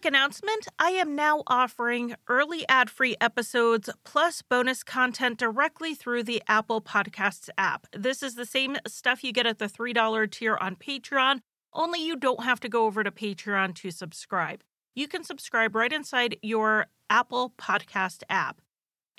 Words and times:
quick 0.00 0.12
announcement 0.12 0.66
I 0.78 0.92
am 0.92 1.14
now 1.14 1.42
offering 1.46 2.14
early 2.26 2.66
ad 2.70 2.88
free 2.88 3.16
episodes 3.20 3.90
plus 4.02 4.40
bonus 4.40 4.82
content 4.82 5.38
directly 5.38 5.94
through 5.94 6.22
the 6.22 6.42
Apple 6.48 6.80
Podcasts 6.80 7.50
app. 7.58 7.86
This 7.92 8.22
is 8.22 8.34
the 8.34 8.46
same 8.46 8.78
stuff 8.86 9.22
you 9.22 9.30
get 9.30 9.44
at 9.44 9.58
the 9.58 9.66
$3 9.66 10.30
tier 10.30 10.56
on 10.58 10.76
Patreon, 10.76 11.40
only 11.74 12.02
you 12.02 12.16
don't 12.16 12.44
have 12.44 12.60
to 12.60 12.68
go 12.68 12.86
over 12.86 13.04
to 13.04 13.10
Patreon 13.10 13.74
to 13.74 13.90
subscribe. 13.90 14.62
You 14.94 15.06
can 15.06 15.22
subscribe 15.22 15.74
right 15.74 15.92
inside 15.92 16.38
your 16.40 16.86
Apple 17.10 17.52
Podcast 17.58 18.22
app. 18.30 18.62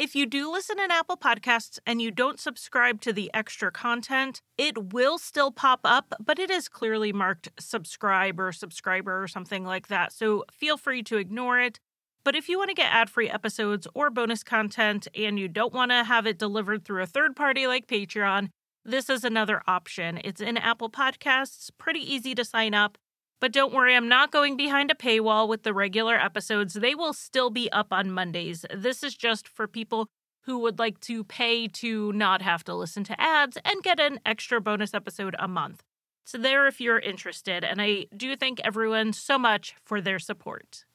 If 0.01 0.15
you 0.15 0.25
do 0.25 0.51
listen 0.51 0.79
in 0.79 0.89
Apple 0.89 1.15
Podcasts 1.15 1.77
and 1.85 2.01
you 2.01 2.09
don't 2.09 2.39
subscribe 2.39 3.01
to 3.01 3.13
the 3.13 3.29
extra 3.35 3.71
content, 3.71 4.41
it 4.57 4.91
will 4.91 5.19
still 5.19 5.51
pop 5.51 5.81
up, 5.83 6.15
but 6.19 6.39
it 6.39 6.49
is 6.49 6.67
clearly 6.67 7.13
marked 7.13 7.49
subscribe 7.59 8.39
or 8.39 8.51
subscriber 8.51 9.21
or 9.21 9.27
something 9.27 9.63
like 9.63 9.89
that. 9.89 10.11
So 10.11 10.43
feel 10.51 10.77
free 10.77 11.03
to 11.03 11.17
ignore 11.17 11.59
it. 11.59 11.79
But 12.23 12.35
if 12.35 12.49
you 12.49 12.57
want 12.57 12.71
to 12.71 12.73
get 12.73 12.91
ad 12.91 13.11
free 13.11 13.29
episodes 13.29 13.87
or 13.93 14.09
bonus 14.09 14.43
content 14.43 15.07
and 15.13 15.37
you 15.37 15.47
don't 15.47 15.71
want 15.71 15.91
to 15.91 16.03
have 16.03 16.25
it 16.25 16.39
delivered 16.39 16.83
through 16.83 17.03
a 17.03 17.05
third 17.05 17.35
party 17.35 17.67
like 17.67 17.85
Patreon, 17.85 18.49
this 18.83 19.07
is 19.07 19.23
another 19.23 19.61
option. 19.67 20.19
It's 20.23 20.41
in 20.41 20.57
Apple 20.57 20.89
Podcasts, 20.89 21.69
pretty 21.77 21.99
easy 21.99 22.33
to 22.33 22.43
sign 22.43 22.73
up. 22.73 22.97
But 23.41 23.51
don't 23.51 23.73
worry, 23.73 23.95
I'm 23.95 24.07
not 24.07 24.31
going 24.31 24.55
behind 24.55 24.91
a 24.91 24.95
paywall 24.95 25.47
with 25.47 25.63
the 25.63 25.73
regular 25.73 26.15
episodes. 26.15 26.75
They 26.75 26.93
will 26.93 27.11
still 27.11 27.49
be 27.49 27.71
up 27.71 27.91
on 27.91 28.11
Mondays. 28.11 28.65
This 28.73 29.01
is 29.01 29.15
just 29.15 29.47
for 29.47 29.67
people 29.67 30.07
who 30.43 30.59
would 30.59 30.77
like 30.77 30.99
to 31.01 31.23
pay 31.23 31.67
to 31.67 32.13
not 32.13 32.43
have 32.43 32.63
to 32.65 32.75
listen 32.75 33.03
to 33.05 33.19
ads 33.19 33.57
and 33.65 33.81
get 33.81 33.99
an 33.99 34.19
extra 34.27 34.61
bonus 34.61 34.93
episode 34.93 35.35
a 35.39 35.47
month. 35.47 35.81
So, 36.23 36.37
there 36.37 36.67
if 36.67 36.79
you're 36.79 36.99
interested. 36.99 37.63
And 37.63 37.81
I 37.81 38.05
do 38.15 38.35
thank 38.35 38.61
everyone 38.63 39.11
so 39.11 39.39
much 39.39 39.73
for 39.85 40.01
their 40.01 40.19
support. 40.19 40.85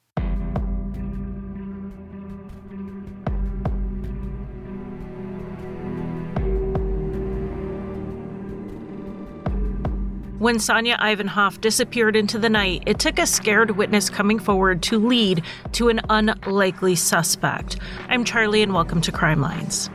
When 10.39 10.59
Sonya 10.59 10.97
Ivanoff 10.97 11.59
disappeared 11.61 12.15
into 12.15 12.37
the 12.37 12.47
night, 12.47 12.83
it 12.85 12.99
took 12.99 13.17
a 13.17 13.25
scared 13.25 13.71
witness 13.71 14.07
coming 14.07 14.37
forward 14.37 14.83
to 14.83 14.99
lead 14.99 15.43
to 15.71 15.89
an 15.89 15.99
unlikely 16.11 16.93
suspect. 16.93 17.77
I'm 18.07 18.23
Charlie, 18.23 18.61
and 18.61 18.71
welcome 18.71 19.01
to 19.01 19.11
Crime 19.11 19.41
Lines. 19.41 19.89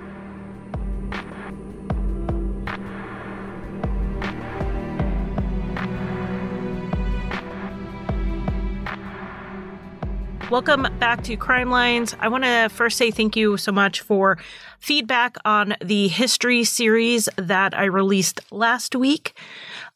Welcome 10.50 10.88
back 10.98 11.22
to 11.22 11.36
Crime 11.36 11.70
Lines. 11.70 12.16
I 12.18 12.26
want 12.26 12.42
to 12.42 12.68
first 12.68 12.98
say 12.98 13.12
thank 13.12 13.36
you 13.36 13.56
so 13.56 13.70
much 13.70 14.00
for 14.00 14.38
feedback 14.80 15.36
on 15.44 15.76
the 15.80 16.08
history 16.08 16.64
series 16.64 17.28
that 17.36 17.78
I 17.78 17.84
released 17.84 18.40
last 18.50 18.96
week. 18.96 19.34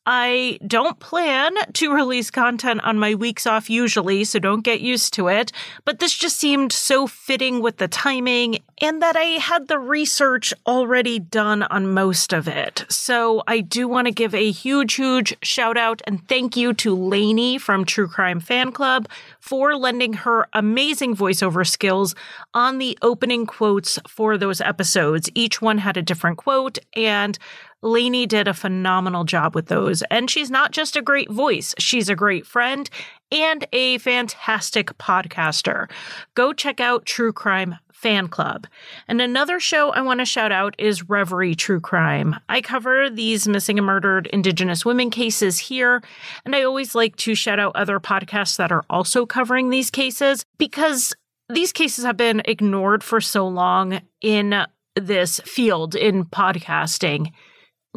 I 0.06 0.58
don't 0.66 0.98
plan 1.00 1.52
to 1.74 1.92
release 1.92 2.30
content 2.30 2.82
on 2.84 2.98
my 2.98 3.14
weeks 3.14 3.46
off 3.46 3.68
usually, 3.68 4.22
so 4.24 4.38
don't 4.38 4.62
get 4.62 4.80
used 4.80 5.12
to 5.14 5.26
it. 5.28 5.50
But 5.84 5.98
this 5.98 6.16
just 6.16 6.36
seemed 6.36 6.72
so 6.72 7.08
fitting 7.08 7.60
with 7.60 7.78
the 7.78 7.88
timing 7.88 8.58
and 8.80 9.02
that 9.02 9.16
I 9.16 9.38
had 9.40 9.68
the 9.68 9.78
research 9.78 10.54
already 10.66 11.18
done 11.18 11.62
on 11.64 11.92
most 11.92 12.32
of 12.32 12.46
it. 12.46 12.84
So 12.88 13.42
I 13.48 13.60
do 13.60 13.88
want 13.88 14.06
to 14.06 14.12
give 14.12 14.34
a 14.34 14.50
huge, 14.50 14.94
huge 14.94 15.34
shout 15.42 15.76
out 15.76 16.02
and 16.06 16.26
thank 16.28 16.56
you 16.56 16.72
to 16.74 16.94
Lainey 16.94 17.58
from 17.58 17.84
True 17.84 18.06
Crime 18.06 18.38
Fan 18.38 18.72
Club 18.72 19.08
for 19.47 19.77
lending 19.77 20.12
her 20.12 20.48
amazing 20.52 21.14
voiceover 21.14 21.64
skills 21.64 22.16
on 22.52 22.78
the 22.78 22.98
opening 23.00 23.47
quotes 23.47 23.97
for 24.08 24.36
those 24.36 24.61
episodes. 24.61 25.30
Each 25.36 25.62
one 25.62 25.78
had 25.78 25.97
a 25.97 26.03
different 26.03 26.38
quote 26.38 26.78
and 26.97 27.38
Lainey 27.82 28.26
did 28.26 28.48
a 28.48 28.54
phenomenal 28.54 29.22
job 29.22 29.54
with 29.54 29.66
those. 29.66 30.03
And 30.10 30.28
she's 30.28 30.50
not 30.50 30.72
just 30.72 30.97
a 30.97 31.03
great 31.03 31.31
voice, 31.31 31.75
she's 31.78 32.09
a 32.09 32.16
great 32.16 32.44
friend 32.44 32.91
and 33.32 33.66
a 33.72 33.98
fantastic 33.98 34.97
podcaster. 34.98 35.91
Go 36.34 36.53
check 36.53 36.81
out 36.81 37.06
True 37.06 37.32
Crime 37.32 37.76
Fan 37.92 38.28
Club. 38.28 38.66
And 39.09 39.20
another 39.20 39.59
show 39.59 39.91
I 39.91 40.03
want 40.03 40.20
to 40.20 40.26
shout 40.26 40.53
out 40.53 40.75
is 40.78 41.09
Reverie 41.09 41.54
True 41.54 41.81
Crime. 41.81 42.37
I 42.48 42.60
cover 42.60 43.09
these 43.09 43.48
missing 43.48 43.78
and 43.78 43.87
murdered 43.87 44.26
Indigenous 44.28 44.84
women 44.84 45.10
cases 45.10 45.59
here, 45.59 46.03
and 46.44 46.54
I 46.54 46.62
always 46.62 46.94
like 46.94 47.16
to 47.16 47.34
shout 47.34 47.59
out 47.59 47.75
other 47.75 47.98
podcasts 47.98 48.56
that 48.59 48.70
are 48.70 48.84
also 48.91 49.25
covering 49.26 49.70
these 49.70 49.91
cases 49.91 50.44
because 50.58 51.14
these 51.48 51.72
cases 51.72 52.04
have 52.04 52.16
been 52.16 52.43
ignored 52.44 53.03
for 53.03 53.20
so 53.20 53.48
long 53.48 54.00
in 54.20 54.66
this 54.94 55.41
field 55.41 55.94
in 55.94 56.25
podcasting. 56.25 57.32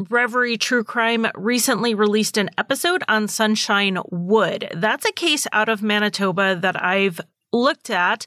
Reverie 0.07 0.57
True 0.57 0.85
Crime 0.85 1.27
recently 1.35 1.93
released 1.93 2.37
an 2.37 2.49
episode 2.57 3.03
on 3.09 3.27
Sunshine 3.27 3.97
Wood. 4.09 4.69
That's 4.73 5.05
a 5.05 5.11
case 5.11 5.45
out 5.51 5.67
of 5.67 5.83
Manitoba 5.83 6.57
that 6.61 6.81
I've 6.81 7.19
looked 7.51 7.89
at. 7.89 8.25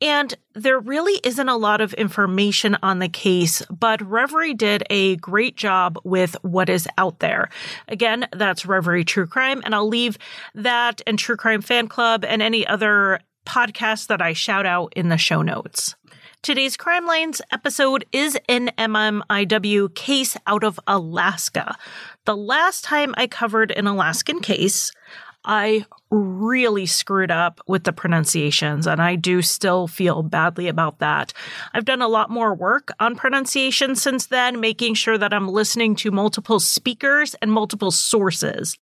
And 0.00 0.32
there 0.54 0.78
really 0.78 1.20
isn't 1.24 1.48
a 1.48 1.56
lot 1.56 1.80
of 1.80 1.92
information 1.94 2.76
on 2.82 3.00
the 3.00 3.08
case, 3.08 3.62
but 3.66 4.00
Reverie 4.00 4.54
did 4.54 4.84
a 4.88 5.16
great 5.16 5.56
job 5.56 5.98
with 6.04 6.36
what 6.42 6.68
is 6.68 6.86
out 6.96 7.18
there. 7.18 7.50
Again, 7.88 8.28
that's 8.32 8.64
Reverie 8.64 9.04
True 9.04 9.26
Crime, 9.26 9.60
and 9.64 9.74
I'll 9.74 9.88
leave 9.88 10.16
that 10.54 11.02
and 11.08 11.18
True 11.18 11.36
Crime 11.36 11.60
Fan 11.60 11.88
Club 11.88 12.24
and 12.24 12.40
any 12.40 12.64
other 12.66 13.20
podcasts 13.44 14.06
that 14.06 14.22
I 14.22 14.32
shout 14.32 14.64
out 14.64 14.92
in 14.94 15.08
the 15.08 15.18
show 15.18 15.42
notes. 15.42 15.96
Today's 16.42 16.74
Crime 16.74 17.04
Lines 17.04 17.42
episode 17.52 18.06
is 18.12 18.38
an 18.48 18.70
MMIW 18.78 19.94
case 19.94 20.38
out 20.46 20.64
of 20.64 20.80
Alaska. 20.86 21.76
The 22.24 22.34
last 22.34 22.82
time 22.82 23.14
I 23.18 23.26
covered 23.26 23.70
an 23.72 23.86
Alaskan 23.86 24.40
case, 24.40 24.90
I 25.44 25.84
really 26.10 26.86
screwed 26.86 27.30
up 27.30 27.60
with 27.68 27.84
the 27.84 27.92
pronunciations, 27.92 28.86
and 28.86 29.02
I 29.02 29.16
do 29.16 29.42
still 29.42 29.86
feel 29.86 30.22
badly 30.22 30.68
about 30.68 30.98
that. 31.00 31.34
I've 31.74 31.84
done 31.84 32.00
a 32.00 32.08
lot 32.08 32.30
more 32.30 32.54
work 32.54 32.90
on 32.98 33.16
pronunciation 33.16 33.94
since 33.94 34.24
then, 34.24 34.60
making 34.60 34.94
sure 34.94 35.18
that 35.18 35.34
I'm 35.34 35.46
listening 35.46 35.94
to 35.96 36.10
multiple 36.10 36.58
speakers 36.58 37.34
and 37.42 37.52
multiple 37.52 37.90
sources. 37.90 38.78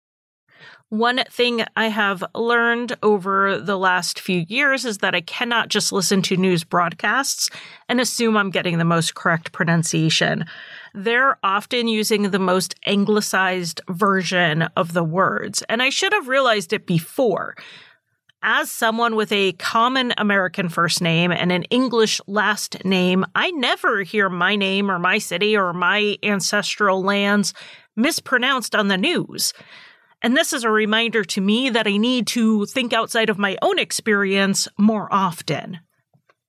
One 0.90 1.20
thing 1.30 1.66
I 1.76 1.88
have 1.88 2.24
learned 2.34 2.96
over 3.02 3.58
the 3.58 3.76
last 3.76 4.18
few 4.18 4.46
years 4.48 4.86
is 4.86 4.98
that 4.98 5.14
I 5.14 5.20
cannot 5.20 5.68
just 5.68 5.92
listen 5.92 6.22
to 6.22 6.36
news 6.38 6.64
broadcasts 6.64 7.50
and 7.90 8.00
assume 8.00 8.38
I'm 8.38 8.48
getting 8.48 8.78
the 8.78 8.86
most 8.86 9.14
correct 9.14 9.52
pronunciation. 9.52 10.46
They're 10.94 11.36
often 11.42 11.88
using 11.88 12.30
the 12.30 12.38
most 12.38 12.74
anglicized 12.86 13.82
version 13.90 14.62
of 14.76 14.94
the 14.94 15.04
words, 15.04 15.62
and 15.68 15.82
I 15.82 15.90
should 15.90 16.14
have 16.14 16.26
realized 16.26 16.72
it 16.72 16.86
before. 16.86 17.54
As 18.42 18.70
someone 18.70 19.14
with 19.14 19.30
a 19.30 19.52
common 19.52 20.14
American 20.16 20.70
first 20.70 21.02
name 21.02 21.32
and 21.32 21.52
an 21.52 21.64
English 21.64 22.18
last 22.26 22.82
name, 22.86 23.26
I 23.34 23.50
never 23.50 24.04
hear 24.04 24.30
my 24.30 24.56
name 24.56 24.90
or 24.90 24.98
my 24.98 25.18
city 25.18 25.54
or 25.54 25.74
my 25.74 26.16
ancestral 26.22 27.02
lands 27.02 27.52
mispronounced 27.94 28.74
on 28.74 28.88
the 28.88 28.96
news. 28.96 29.52
And 30.22 30.36
this 30.36 30.52
is 30.52 30.64
a 30.64 30.70
reminder 30.70 31.24
to 31.24 31.40
me 31.40 31.70
that 31.70 31.86
I 31.86 31.96
need 31.96 32.26
to 32.28 32.66
think 32.66 32.92
outside 32.92 33.30
of 33.30 33.38
my 33.38 33.56
own 33.62 33.78
experience 33.78 34.66
more 34.76 35.08
often. 35.12 35.78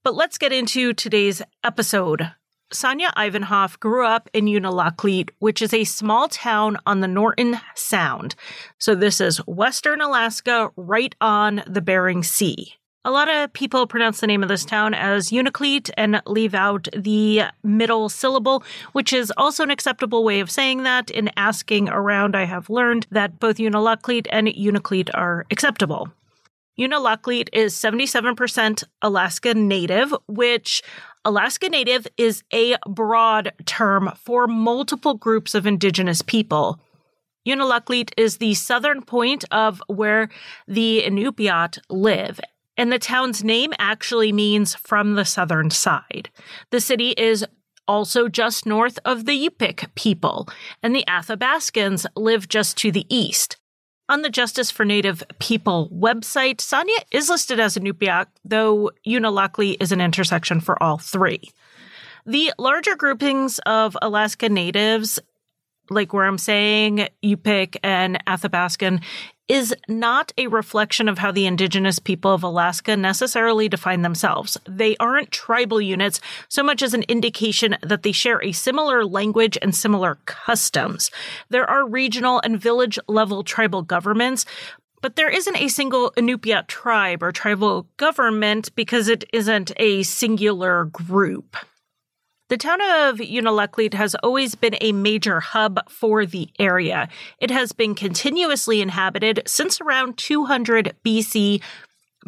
But 0.03 0.15
let's 0.15 0.37
get 0.37 0.51
into 0.51 0.93
today's 0.93 1.41
episode. 1.63 2.31
Sonya 2.71 3.11
Ivanoff 3.17 3.79
grew 3.79 4.05
up 4.05 4.29
in 4.33 4.45
Unalakleet, 4.45 5.29
which 5.39 5.61
is 5.61 5.73
a 5.73 5.83
small 5.83 6.27
town 6.27 6.77
on 6.85 6.99
the 6.99 7.07
Norton 7.07 7.59
Sound. 7.75 8.35
So 8.77 8.95
this 8.95 9.19
is 9.19 9.37
Western 9.47 10.01
Alaska, 10.01 10.69
right 10.75 11.13
on 11.19 11.63
the 11.67 11.81
Bering 11.81 12.23
Sea. 12.23 12.73
A 13.05 13.11
lot 13.11 13.29
of 13.29 13.53
people 13.53 13.87
pronounce 13.87 14.19
the 14.19 14.27
name 14.27 14.43
of 14.43 14.49
this 14.49 14.65
town 14.65 14.93
as 14.93 15.31
Unalakleet 15.31 15.89
and 15.95 16.21
leave 16.25 16.53
out 16.53 16.89
the 16.93 17.43
middle 17.63 18.09
syllable, 18.09 18.61
which 18.91 19.13
is 19.13 19.31
also 19.37 19.63
an 19.63 19.71
acceptable 19.71 20.25
way 20.25 20.41
of 20.41 20.51
saying 20.51 20.83
that. 20.83 21.09
In 21.09 21.29
asking 21.37 21.87
around, 21.87 22.35
I 22.35 22.43
have 22.43 22.69
learned 22.69 23.07
that 23.09 23.39
both 23.39 23.55
Unalakleet 23.55 24.27
and 24.29 24.49
Unalakleet 24.49 25.11
are 25.13 25.45
acceptable. 25.49 26.09
Unalakleet 26.77 27.47
is 27.53 27.73
77% 27.73 28.83
Alaska 29.01 29.53
Native, 29.53 30.13
which 30.27 30.81
Alaska 31.23 31.69
Native 31.69 32.05
is 32.17 32.43
a 32.53 32.75
broad 32.85 33.53
term 33.65 34.11
for 34.17 34.45
multiple 34.45 35.13
groups 35.13 35.55
of 35.55 35.65
indigenous 35.65 36.21
people. 36.21 36.81
Unalakleet 37.47 38.11
is 38.17 38.37
the 38.37 38.53
southern 38.55 39.01
point 39.01 39.45
of 39.51 39.81
where 39.87 40.29
the 40.67 41.01
Inupiat 41.05 41.79
live, 41.89 42.41
and 42.79 42.93
the 42.93 42.97
town's 42.97 43.43
name 43.43 43.73
actually 43.77 44.31
means 44.31 44.73
from 44.73 45.15
the 45.15 45.25
southern 45.25 45.69
side. 45.69 46.29
The 46.71 46.79
city 46.79 47.09
is 47.09 47.45
also 47.89 48.29
just 48.29 48.65
north 48.65 48.97
of 49.03 49.25
the 49.25 49.49
Yupik 49.49 49.93
people, 49.95 50.47
and 50.81 50.95
the 50.95 51.03
Athabascans 51.05 52.05
live 52.15 52.47
just 52.47 52.77
to 52.77 52.89
the 52.89 53.05
east. 53.13 53.57
On 54.07 54.21
the 54.21 54.29
Justice 54.29 54.71
for 54.71 54.85
Native 54.85 55.21
People 55.39 55.89
website, 55.93 56.61
Sonya 56.61 56.99
is 57.11 57.27
listed 57.27 57.59
as 57.59 57.75
Inupiaq, 57.75 58.27
though 58.45 58.91
Unalakleet 59.05 59.75
is 59.81 59.91
an 59.91 59.99
intersection 59.99 60.61
for 60.61 60.81
all 60.81 60.97
three. 60.97 61.51
The 62.25 62.53
larger 62.57 62.95
groupings 62.95 63.59
of 63.65 63.97
Alaska 64.01 64.47
Natives, 64.47 65.19
like 65.89 66.13
where 66.13 66.25
I'm 66.25 66.37
saying 66.37 67.09
Yupik 67.21 67.75
and 67.83 68.23
Athabaskan, 68.25 69.03
is 69.49 69.75
not 69.87 70.31
a 70.37 70.47
reflection 70.47 71.09
of 71.09 71.17
how 71.17 71.31
the 71.31 71.47
indigenous 71.47 71.97
people 71.97 72.31
of 72.31 72.43
Alaska 72.43 72.95
necessarily 72.95 73.67
define 73.67 74.03
themselves. 74.03 74.57
They 74.67 74.95
aren't 74.97 75.31
tribal 75.31 75.81
units 75.81 76.21
so 76.47 76.61
much 76.61 76.83
as 76.83 76.93
an 76.93 77.03
indication 77.07 77.75
that 77.81 78.03
they 78.03 78.11
share 78.11 78.41
a 78.43 78.51
similar 78.51 79.03
language 79.03 79.57
and 79.61 79.75
similar 79.75 80.19
customs. 80.25 81.09
There 81.49 81.67
are 81.67 81.87
regional 81.87 82.39
and 82.43 82.61
village 82.61 82.99
level 83.07 83.43
tribal 83.43 83.81
governments, 83.81 84.45
but 85.01 85.15
there 85.15 85.29
isn't 85.29 85.57
a 85.57 85.69
single 85.69 86.11
Inupiat 86.11 86.67
tribe 86.67 87.23
or 87.23 87.31
tribal 87.31 87.87
government 87.97 88.73
because 88.75 89.07
it 89.07 89.23
isn't 89.33 89.71
a 89.77 90.03
singular 90.03 90.85
group. 90.85 91.57
The 92.49 92.57
town 92.57 92.81
of 92.81 93.17
Unalakleet 93.17 93.93
has 93.93 94.15
always 94.15 94.55
been 94.55 94.75
a 94.81 94.91
major 94.91 95.39
hub 95.39 95.87
for 95.87 96.25
the 96.25 96.49
area. 96.57 97.07
It 97.37 97.51
has 97.51 97.73
been 97.73 97.93
continuously 97.93 98.81
inhabited 98.81 99.43
since 99.45 99.79
around 99.79 100.17
200 100.17 100.95
BC 101.05 101.61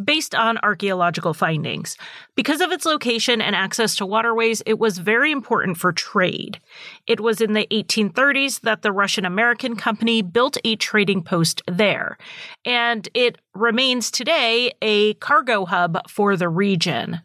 based 0.06 0.36
on 0.36 0.60
archaeological 0.62 1.34
findings. 1.34 1.98
Because 2.36 2.62
of 2.62 2.72
its 2.72 2.86
location 2.86 3.42
and 3.42 3.56
access 3.56 3.96
to 3.96 4.06
waterways, 4.06 4.62
it 4.68 4.78
was 4.78 5.00
very 5.00 5.32
important 5.32 5.78
for 5.78 5.92
trade. 5.92 6.60
It 7.08 7.20
was 7.20 7.42
in 7.42 7.54
the 7.54 7.66
1830s 7.72 8.62
that 8.62 8.84
the 8.84 8.92
Russian 8.92 9.26
American 9.26 9.76
company 9.76 10.22
built 10.22 10.56
a 10.64 10.76
trading 10.76 11.24
post 11.24 11.64
there, 11.66 12.20
and 12.64 13.10
it 13.16 13.40
remains 13.56 14.12
today 14.12 14.72
a 14.84 15.16
cargo 15.16 15.66
hub 15.66 16.08
for 16.08 16.38
the 16.38 16.48
region. 16.48 17.22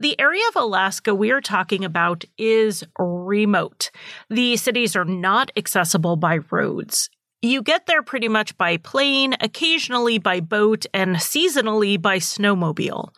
The 0.00 0.18
area 0.20 0.42
of 0.50 0.56
Alaska 0.62 1.12
we 1.12 1.32
are 1.32 1.40
talking 1.40 1.84
about 1.84 2.24
is 2.38 2.84
remote. 3.00 3.90
The 4.30 4.56
cities 4.56 4.94
are 4.94 5.04
not 5.04 5.50
accessible 5.56 6.14
by 6.14 6.38
roads. 6.52 7.10
You 7.42 7.62
get 7.62 7.86
there 7.86 8.02
pretty 8.02 8.28
much 8.28 8.56
by 8.56 8.76
plane, 8.76 9.34
occasionally 9.40 10.18
by 10.18 10.38
boat, 10.38 10.86
and 10.94 11.16
seasonally 11.16 12.00
by 12.00 12.18
snowmobile. 12.18 13.10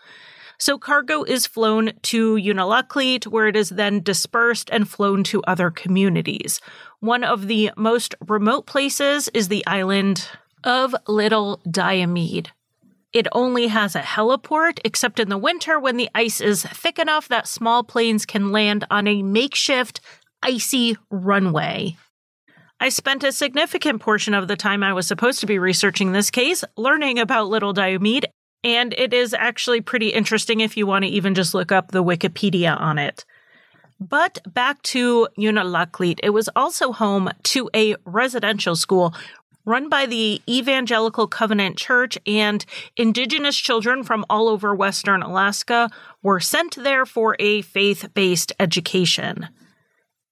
So 0.59 0.79
cargo 0.79 1.23
is 1.23 1.47
flown 1.47 1.93
to 2.03 2.37
Unalakleet, 2.37 3.27
where 3.27 3.47
it 3.47 3.57
is 3.57 3.69
then 3.69 4.03
dispersed 4.03 4.71
and 4.71 4.89
flown 4.89 5.23
to 5.25 5.43
other 5.45 5.71
communities. 5.71 6.63
One 7.01 7.25
of 7.25 7.47
the 7.47 7.73
most 7.77 8.15
remote 8.27 8.65
places 8.65 9.29
is 9.35 9.49
the 9.49 9.67
island 9.67 10.29
of 10.65 10.95
Little 11.07 11.61
Diomede. 11.71 12.53
It 13.13 13.27
only 13.33 13.67
has 13.67 13.97
a 13.97 14.03
heliport, 14.03 14.79
except 14.85 15.19
in 15.19 15.29
the 15.29 15.39
winter 15.39 15.81
when 15.81 15.97
the 15.97 16.09
ice 16.15 16.41
is 16.41 16.65
thick 16.65 16.99
enough 16.99 17.29
that 17.29 17.49
small 17.49 17.83
planes 17.83 18.25
can 18.25 18.53
land 18.53 18.87
on 18.91 19.09
a 19.09 19.23
makeshift 19.23 20.01
icy 20.43 20.97
runway. 21.11 21.97
I 22.79 22.89
spent 22.89 23.25
a 23.25 23.33
significant 23.33 24.01
portion 24.01 24.33
of 24.33 24.49
the 24.49 24.57
time 24.57 24.83
I 24.83 24.93
was 24.93 25.07
supposed 25.07 25.41
to 25.41 25.47
be 25.47 25.59
researching 25.59 26.13
this 26.13 26.31
case 26.31 26.65
learning 26.77 27.19
about 27.19 27.49
Little 27.49 27.73
Diomede, 27.73 28.27
and 28.63 28.95
it 28.95 29.13
is 29.13 29.35
actually 29.35 29.81
pretty 29.81 30.09
interesting 30.09 30.61
if 30.61 30.77
you 30.77 30.87
want 30.87 31.05
to 31.05 31.11
even 31.11 31.35
just 31.35 31.53
look 31.53 31.73
up 31.73 31.91
the 31.91 32.05
Wikipedia 32.05 32.81
on 32.81 32.99
it. 32.99 33.25
But 34.01 34.39
back 34.47 34.81
to 34.83 35.29
Unalakleet, 35.37 36.21
it 36.23 36.31
was 36.31 36.49
also 36.57 36.91
home 36.93 37.29
to 37.43 37.69
a 37.77 37.97
residential 38.07 38.75
school 38.75 39.15
run 39.71 39.89
by 39.89 40.05
the 40.05 40.43
Evangelical 40.49 41.29
Covenant 41.29 41.77
Church, 41.77 42.19
and 42.27 42.67
indigenous 42.97 43.57
children 43.57 44.03
from 44.03 44.27
all 44.29 44.49
over 44.49 44.75
Western 44.75 45.23
Alaska 45.23 45.89
were 46.25 46.41
sent 46.41 46.75
there 46.75 47.07
for 47.07 47.37
a 47.39 47.63
faith 47.63 48.09
based 48.13 48.53
education. 48.59 49.49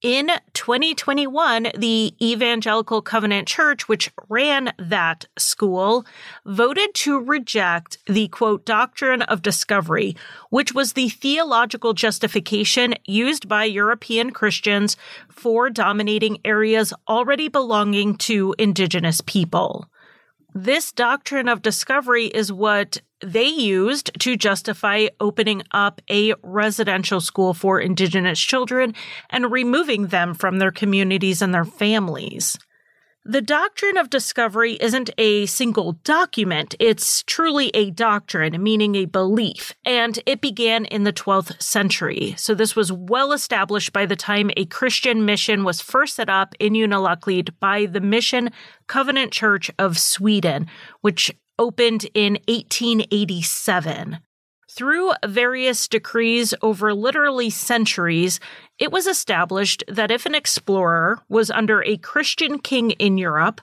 In 0.00 0.30
2021, 0.52 1.72
the 1.76 2.14
Evangelical 2.22 3.02
Covenant 3.02 3.48
Church, 3.48 3.88
which 3.88 4.12
ran 4.28 4.72
that 4.78 5.26
school, 5.36 6.06
voted 6.46 6.94
to 6.94 7.18
reject 7.18 7.98
the 8.06 8.28
quote 8.28 8.64
doctrine 8.64 9.22
of 9.22 9.42
discovery, 9.42 10.14
which 10.50 10.72
was 10.72 10.92
the 10.92 11.08
theological 11.08 11.94
justification 11.94 12.94
used 13.06 13.48
by 13.48 13.64
European 13.64 14.30
Christians 14.30 14.96
for 15.28 15.68
dominating 15.68 16.38
areas 16.44 16.94
already 17.08 17.48
belonging 17.48 18.14
to 18.18 18.54
indigenous 18.56 19.20
people. 19.22 19.88
This 20.60 20.90
doctrine 20.90 21.48
of 21.48 21.62
discovery 21.62 22.26
is 22.26 22.52
what 22.52 23.00
they 23.20 23.46
used 23.46 24.10
to 24.18 24.36
justify 24.36 25.06
opening 25.20 25.62
up 25.70 26.00
a 26.10 26.34
residential 26.42 27.20
school 27.20 27.54
for 27.54 27.78
Indigenous 27.78 28.40
children 28.40 28.96
and 29.30 29.52
removing 29.52 30.08
them 30.08 30.34
from 30.34 30.58
their 30.58 30.72
communities 30.72 31.42
and 31.42 31.54
their 31.54 31.64
families. 31.64 32.58
The 33.30 33.42
doctrine 33.42 33.98
of 33.98 34.08
discovery 34.08 34.78
isn't 34.80 35.10
a 35.18 35.44
single 35.44 35.92
document, 36.02 36.74
it's 36.80 37.22
truly 37.24 37.68
a 37.74 37.90
doctrine, 37.90 38.62
meaning 38.62 38.94
a 38.94 39.04
belief, 39.04 39.74
and 39.84 40.18
it 40.24 40.40
began 40.40 40.86
in 40.86 41.04
the 41.04 41.12
12th 41.12 41.60
century. 41.62 42.34
So 42.38 42.54
this 42.54 42.74
was 42.74 42.90
well 42.90 43.32
established 43.34 43.92
by 43.92 44.06
the 44.06 44.16
time 44.16 44.50
a 44.56 44.64
Christian 44.64 45.26
mission 45.26 45.62
was 45.62 45.82
first 45.82 46.16
set 46.16 46.30
up 46.30 46.54
in 46.58 46.72
Unalakleet 46.72 47.50
by 47.60 47.84
the 47.84 48.00
Mission 48.00 48.48
Covenant 48.86 49.30
Church 49.30 49.70
of 49.78 49.98
Sweden, 49.98 50.66
which 51.02 51.30
opened 51.58 52.06
in 52.14 52.38
1887. 52.48 54.20
Through 54.78 55.10
various 55.26 55.88
decrees 55.88 56.54
over 56.62 56.94
literally 56.94 57.50
centuries, 57.50 58.38
it 58.78 58.92
was 58.92 59.08
established 59.08 59.82
that 59.88 60.12
if 60.12 60.24
an 60.24 60.36
explorer 60.36 61.18
was 61.28 61.50
under 61.50 61.82
a 61.82 61.96
Christian 61.96 62.60
king 62.60 62.92
in 62.92 63.18
Europe, 63.18 63.60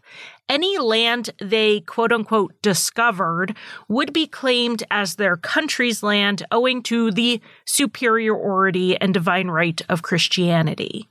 any 0.50 0.78
land 0.78 1.30
they 1.40 1.80
quote 1.80 2.12
unquote 2.12 2.62
discovered 2.62 3.56
would 3.88 4.12
be 4.12 4.28
claimed 4.28 4.84
as 4.92 5.16
their 5.16 5.38
country's 5.38 6.04
land 6.04 6.46
owing 6.52 6.84
to 6.84 7.12
the 7.12 7.40
superiority 7.64 9.00
and 9.00 9.14
divine 9.14 9.48
right 9.48 9.82
of 9.88 10.02
Christianity. 10.02 11.08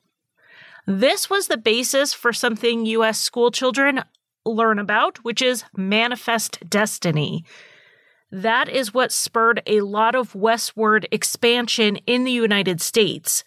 This 0.87 1.31
was 1.31 1.47
the 1.47 1.57
basis 1.57 2.13
for 2.13 2.35
something 2.35 2.85
U.S. 2.85 3.19
schoolchildren 3.19 4.05
learn 4.45 4.79
about, 4.79 5.25
which 5.25 5.41
is 5.41 5.65
manifest 5.75 6.59
destiny. 6.69 7.43
That 8.35 8.69
is 8.69 8.93
what 8.93 9.13
spurred 9.13 9.63
a 9.65 9.83
lot 9.83 10.17
of 10.17 10.35
westward 10.35 11.07
expansion 11.13 11.99
in 11.99 12.25
the 12.25 12.33
United 12.33 12.81
States. 12.81 13.45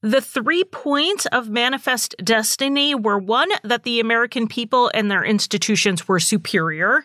The 0.00 0.22
three 0.22 0.64
points 0.64 1.26
of 1.26 1.50
manifest 1.50 2.14
destiny 2.24 2.94
were 2.94 3.18
one, 3.18 3.50
that 3.62 3.82
the 3.82 4.00
American 4.00 4.48
people 4.48 4.90
and 4.94 5.10
their 5.10 5.22
institutions 5.22 6.08
were 6.08 6.18
superior. 6.18 7.04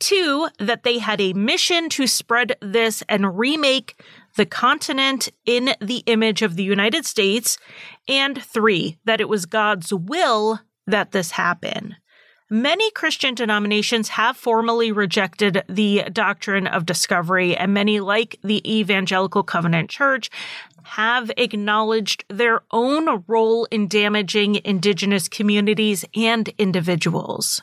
Two, 0.00 0.48
that 0.58 0.82
they 0.82 0.98
had 0.98 1.20
a 1.20 1.32
mission 1.32 1.88
to 1.90 2.08
spread 2.08 2.56
this 2.60 3.04
and 3.08 3.38
remake 3.38 4.02
the 4.34 4.46
continent 4.46 5.28
in 5.46 5.76
the 5.80 6.02
image 6.06 6.42
of 6.42 6.56
the 6.56 6.64
United 6.64 7.06
States. 7.06 7.56
And 8.08 8.42
three, 8.42 8.98
that 9.04 9.20
it 9.20 9.28
was 9.28 9.46
God's 9.46 9.92
will 9.92 10.58
that 10.88 11.12
this 11.12 11.30
happen. 11.30 11.94
Many 12.52 12.90
Christian 12.90 13.36
denominations 13.36 14.08
have 14.08 14.36
formally 14.36 14.90
rejected 14.90 15.62
the 15.68 16.02
doctrine 16.12 16.66
of 16.66 16.84
discovery, 16.84 17.56
and 17.56 17.72
many, 17.72 18.00
like 18.00 18.40
the 18.42 18.60
Evangelical 18.68 19.44
Covenant 19.44 19.88
Church, 19.88 20.30
have 20.82 21.30
acknowledged 21.36 22.24
their 22.28 22.62
own 22.72 23.22
role 23.28 23.66
in 23.70 23.86
damaging 23.86 24.60
indigenous 24.64 25.28
communities 25.28 26.04
and 26.16 26.48
individuals. 26.58 27.62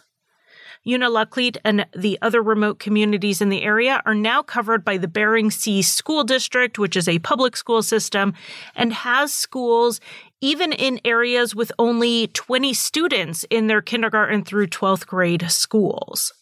Unalakleet 0.87 1.57
and 1.65 1.85
the 1.93 2.17
other 2.21 2.41
remote 2.41 2.79
communities 2.79 3.41
in 3.41 3.49
the 3.49 3.63
area 3.63 4.01
are 4.05 4.15
now 4.15 4.41
covered 4.41 4.85
by 4.85 4.97
the 4.97 5.07
Bering 5.07 5.51
Sea 5.51 5.81
School 5.81 6.23
District, 6.23 6.79
which 6.79 6.95
is 6.95 7.09
a 7.09 7.19
public 7.19 7.57
school 7.57 7.83
system 7.83 8.33
and 8.73 8.93
has 8.93 9.33
schools 9.33 9.99
even 10.41 10.71
in 10.71 10.99
areas 11.03 11.55
with 11.55 11.71
only 11.79 12.27
20 12.27 12.73
students 12.73 13.45
in 13.49 13.67
their 13.67 13.81
kindergarten 13.81 14.43
through 14.43 14.67
12th 14.67 15.07
grade 15.07 15.49
schools. 15.49 16.33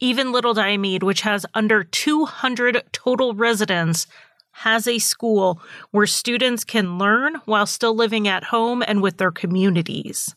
Even 0.00 0.32
Little 0.32 0.54
Diomede, 0.54 1.02
which 1.02 1.20
has 1.20 1.46
under 1.54 1.84
200 1.84 2.82
total 2.92 3.34
residents, 3.34 4.06
has 4.52 4.86
a 4.86 4.98
school 4.98 5.60
where 5.90 6.06
students 6.06 6.64
can 6.64 6.98
learn 6.98 7.36
while 7.44 7.66
still 7.66 7.94
living 7.94 8.26
at 8.28 8.44
home 8.44 8.82
and 8.86 9.00
with 9.00 9.18
their 9.18 9.30
communities. 9.30 10.34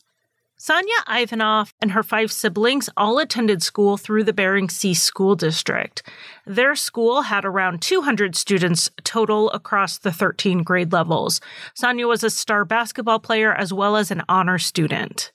Sonya 0.66 0.96
Ivanoff 1.06 1.72
and 1.80 1.92
her 1.92 2.02
five 2.02 2.32
siblings 2.32 2.90
all 2.96 3.20
attended 3.20 3.62
school 3.62 3.96
through 3.96 4.24
the 4.24 4.32
Bering 4.32 4.68
Sea 4.68 4.94
School 4.94 5.36
District. 5.36 6.02
Their 6.44 6.74
school 6.74 7.22
had 7.22 7.44
around 7.44 7.82
200 7.82 8.34
students 8.34 8.90
total 9.04 9.48
across 9.52 9.98
the 9.98 10.10
13 10.10 10.64
grade 10.64 10.92
levels. 10.92 11.40
Sonya 11.74 12.08
was 12.08 12.24
a 12.24 12.30
star 12.30 12.64
basketball 12.64 13.20
player 13.20 13.54
as 13.54 13.72
well 13.72 13.94
as 13.94 14.10
an 14.10 14.24
honor 14.28 14.58
student. 14.58 15.30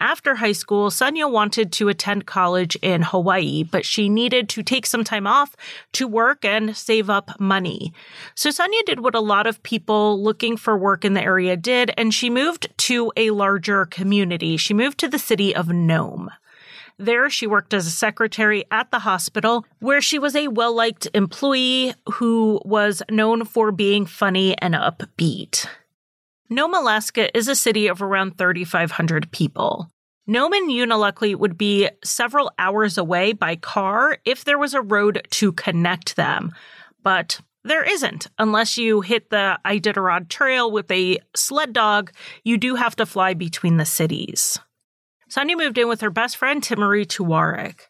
After 0.00 0.34
high 0.34 0.52
school, 0.52 0.90
Sonya 0.90 1.28
wanted 1.28 1.70
to 1.72 1.88
attend 1.88 2.26
college 2.26 2.76
in 2.82 3.02
Hawaii, 3.02 3.62
but 3.62 3.86
she 3.86 4.08
needed 4.08 4.48
to 4.50 4.62
take 4.62 4.86
some 4.86 5.04
time 5.04 5.26
off 5.26 5.54
to 5.92 6.08
work 6.08 6.44
and 6.44 6.76
save 6.76 7.08
up 7.08 7.38
money. 7.38 7.92
So 8.34 8.50
Sonya 8.50 8.82
did 8.86 9.00
what 9.00 9.14
a 9.14 9.20
lot 9.20 9.46
of 9.46 9.62
people 9.62 10.20
looking 10.20 10.56
for 10.56 10.76
work 10.76 11.04
in 11.04 11.14
the 11.14 11.22
area 11.22 11.56
did, 11.56 11.92
and 11.96 12.12
she 12.12 12.28
moved 12.28 12.68
to 12.78 13.12
a 13.16 13.30
larger 13.30 13.86
community. 13.86 14.56
She 14.56 14.74
moved 14.74 14.98
to 14.98 15.08
the 15.08 15.18
city 15.18 15.54
of 15.54 15.68
Nome. 15.68 16.30
There, 16.98 17.30
she 17.30 17.46
worked 17.46 17.74
as 17.74 17.86
a 17.86 17.90
secretary 17.90 18.64
at 18.70 18.90
the 18.90 19.00
hospital, 19.00 19.64
where 19.78 20.00
she 20.00 20.18
was 20.18 20.34
a 20.34 20.48
well 20.48 20.74
liked 20.74 21.08
employee 21.14 21.94
who 22.14 22.60
was 22.64 23.02
known 23.10 23.44
for 23.44 23.70
being 23.70 24.06
funny 24.06 24.56
and 24.58 24.74
upbeat. 24.74 25.66
Nome, 26.54 26.74
Alaska 26.74 27.36
is 27.36 27.48
a 27.48 27.56
city 27.56 27.88
of 27.88 28.00
around 28.00 28.38
3,500 28.38 29.32
people. 29.32 29.90
Nome 30.28 30.52
and 30.52 30.70
Unalakleet 30.70 31.34
would 31.34 31.58
be 31.58 31.88
several 32.04 32.52
hours 32.60 32.96
away 32.96 33.32
by 33.32 33.56
car 33.56 34.18
if 34.24 34.44
there 34.44 34.56
was 34.56 34.72
a 34.72 34.80
road 34.80 35.26
to 35.30 35.50
connect 35.50 36.14
them, 36.14 36.54
but 37.02 37.40
there 37.64 37.82
isn't. 37.82 38.28
Unless 38.38 38.78
you 38.78 39.00
hit 39.00 39.30
the 39.30 39.58
Iditarod 39.64 40.28
Trail 40.28 40.70
with 40.70 40.88
a 40.92 41.18
sled 41.34 41.72
dog, 41.72 42.12
you 42.44 42.56
do 42.56 42.76
have 42.76 42.94
to 42.96 43.04
fly 43.04 43.34
between 43.34 43.76
the 43.76 43.84
cities. 43.84 44.56
Sonya 45.28 45.56
moved 45.56 45.76
in 45.76 45.88
with 45.88 46.02
her 46.02 46.10
best 46.10 46.36
friend, 46.36 46.62
Timmery 46.62 47.04
Tuareg. 47.04 47.80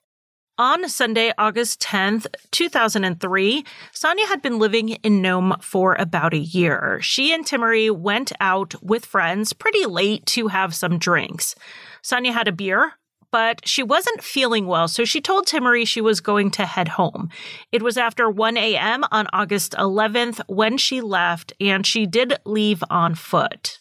On 0.56 0.88
Sunday, 0.88 1.32
August 1.36 1.80
10th, 1.80 2.26
2003, 2.52 3.64
Sonya 3.90 4.26
had 4.28 4.40
been 4.40 4.60
living 4.60 4.90
in 4.90 5.20
Nome 5.20 5.56
for 5.60 5.96
about 5.96 6.32
a 6.32 6.38
year. 6.38 7.00
She 7.02 7.32
and 7.32 7.44
Timmery 7.44 7.90
went 7.90 8.30
out 8.38 8.80
with 8.80 9.04
friends 9.04 9.52
pretty 9.52 9.84
late 9.84 10.24
to 10.26 10.46
have 10.46 10.72
some 10.72 10.96
drinks. 10.96 11.56
Sonya 12.02 12.30
had 12.30 12.46
a 12.46 12.52
beer, 12.52 12.92
but 13.32 13.66
she 13.66 13.82
wasn't 13.82 14.22
feeling 14.22 14.68
well, 14.68 14.86
so 14.86 15.04
she 15.04 15.20
told 15.20 15.48
Timmery 15.48 15.84
she 15.84 16.00
was 16.00 16.20
going 16.20 16.52
to 16.52 16.66
head 16.66 16.86
home. 16.86 17.30
It 17.72 17.82
was 17.82 17.96
after 17.96 18.30
1 18.30 18.56
a.m. 18.56 19.02
on 19.10 19.26
August 19.32 19.72
11th 19.72 20.40
when 20.46 20.78
she 20.78 21.00
left, 21.00 21.52
and 21.60 21.84
she 21.84 22.06
did 22.06 22.38
leave 22.44 22.84
on 22.88 23.16
foot. 23.16 23.80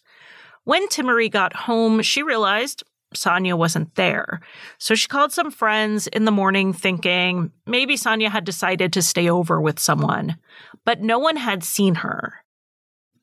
When 0.64 0.88
Timmery 0.88 1.30
got 1.30 1.56
home, 1.56 2.02
she 2.02 2.24
realized 2.24 2.82
Sonya 3.18 3.56
wasn't 3.56 3.96
there. 3.96 4.42
So 4.78 4.96
she 4.96 5.08
called 5.08 5.32
some 5.32 5.52
friends 5.52 6.08
in 6.08 6.26
the 6.26 6.32
morning 6.32 6.74
thinking 6.74 7.52
maybe 7.66 7.98
Sonya 7.98 8.30
had 8.30 8.46
decided 8.46 8.94
to 8.94 9.02
stay 9.02 9.30
over 9.30 9.60
with 9.62 9.80
someone, 9.80 10.38
but 10.86 11.02
no 11.02 11.20
one 11.20 11.38
had 11.38 11.64
seen 11.64 11.96
her. 11.96 12.44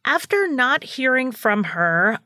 After 0.05 0.49
not 0.49 0.83
hearing 0.83 1.33
from 1.33 1.65
her 1.65 2.19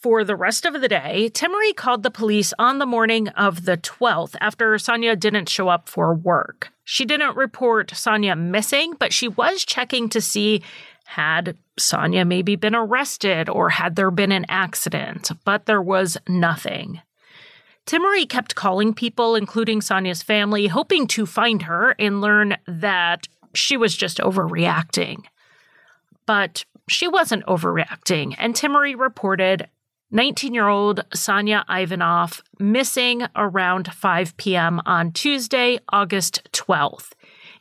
for 0.00 0.24
the 0.24 0.34
rest 0.34 0.66
of 0.66 0.80
the 0.80 0.88
day, 0.88 1.30
Timmery 1.32 1.74
called 1.74 2.02
the 2.02 2.10
police 2.10 2.52
on 2.58 2.78
the 2.78 2.86
morning 2.86 3.28
of 3.28 3.64
the 3.64 3.76
12th 3.76 4.34
after 4.40 4.76
Sonya 4.78 5.14
didn't 5.14 5.48
show 5.48 5.68
up 5.68 5.88
for 5.88 6.12
work. 6.12 6.72
She 6.84 7.04
didn't 7.04 7.36
report 7.36 7.92
Sonya 7.94 8.34
missing, 8.34 8.94
but 8.98 9.12
she 9.12 9.28
was 9.28 9.64
checking 9.64 10.08
to 10.08 10.20
see 10.20 10.62
had 11.04 11.56
Sonya 11.78 12.24
maybe 12.24 12.56
been 12.56 12.74
arrested 12.74 13.48
or 13.48 13.70
had 13.70 13.96
there 13.96 14.10
been 14.10 14.32
an 14.32 14.46
accident? 14.48 15.30
But 15.44 15.66
there 15.66 15.82
was 15.82 16.18
nothing. 16.28 17.00
Timmery 17.86 18.28
kept 18.28 18.54
calling 18.54 18.94
people, 18.94 19.34
including 19.34 19.80
Sonya's 19.80 20.22
family, 20.22 20.68
hoping 20.68 21.06
to 21.08 21.26
find 21.26 21.62
her 21.62 21.94
and 21.98 22.20
learn 22.20 22.56
that 22.66 23.26
she 23.54 23.76
was 23.76 23.96
just 23.96 24.18
overreacting. 24.18 25.24
But 26.26 26.64
she 26.88 27.08
wasn't 27.08 27.44
overreacting, 27.46 28.34
and 28.38 28.54
Timmery 28.54 28.98
reported 28.98 29.68
19 30.12 30.54
year 30.54 30.68
old 30.68 31.04
Sonya 31.14 31.64
Ivanoff 31.68 32.42
missing 32.58 33.22
around 33.34 33.92
5 33.92 34.36
p.m. 34.36 34.80
on 34.84 35.10
Tuesday, 35.10 35.78
August 35.88 36.48
12th. 36.52 37.12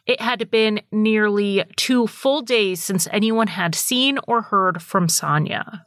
It 0.06 0.22
had 0.22 0.50
been 0.50 0.82
nearly 0.92 1.64
two 1.76 2.08
full 2.08 2.42
days 2.42 2.84
since 2.84 3.08
anyone 3.12 3.48
had 3.48 3.76
seen 3.76 4.20
or 4.28 4.42
heard 4.42 4.82
from 4.82 5.08
Sonya. 5.08 5.86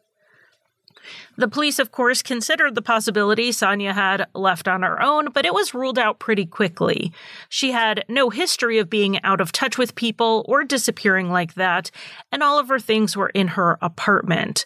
The 1.37 1.49
police, 1.49 1.78
of 1.78 1.90
course, 1.90 2.23
considered 2.23 2.75
the 2.75 2.83
possibility 2.83 3.50
Sonya 3.52 3.92
had 3.92 4.26
left 4.35 4.68
on 4.68 4.83
her 4.83 5.02
own, 5.02 5.30
but 5.33 5.44
it 5.44 5.52
was 5.52 5.75
ruled 5.75 5.99
out 5.99 6.18
pretty 6.18 6.47
quickly. 6.47 7.12
She 7.49 7.73
had 7.73 8.04
no 8.09 8.30
history 8.30 8.78
of 8.78 8.88
being 8.88 9.23
out 9.23 9.40
of 9.40 9.52
touch 9.52 9.76
with 9.76 9.97
people 9.97 10.44
or 10.49 10.64
disappearing 10.64 11.30
like 11.30 11.54
that, 11.54 11.90
and 12.30 12.42
all 12.42 12.59
of 12.59 12.68
her 12.68 12.78
things 12.78 13.16
were 13.16 13.30
in 13.30 13.49
her 13.49 13.78
apartment. 13.83 14.64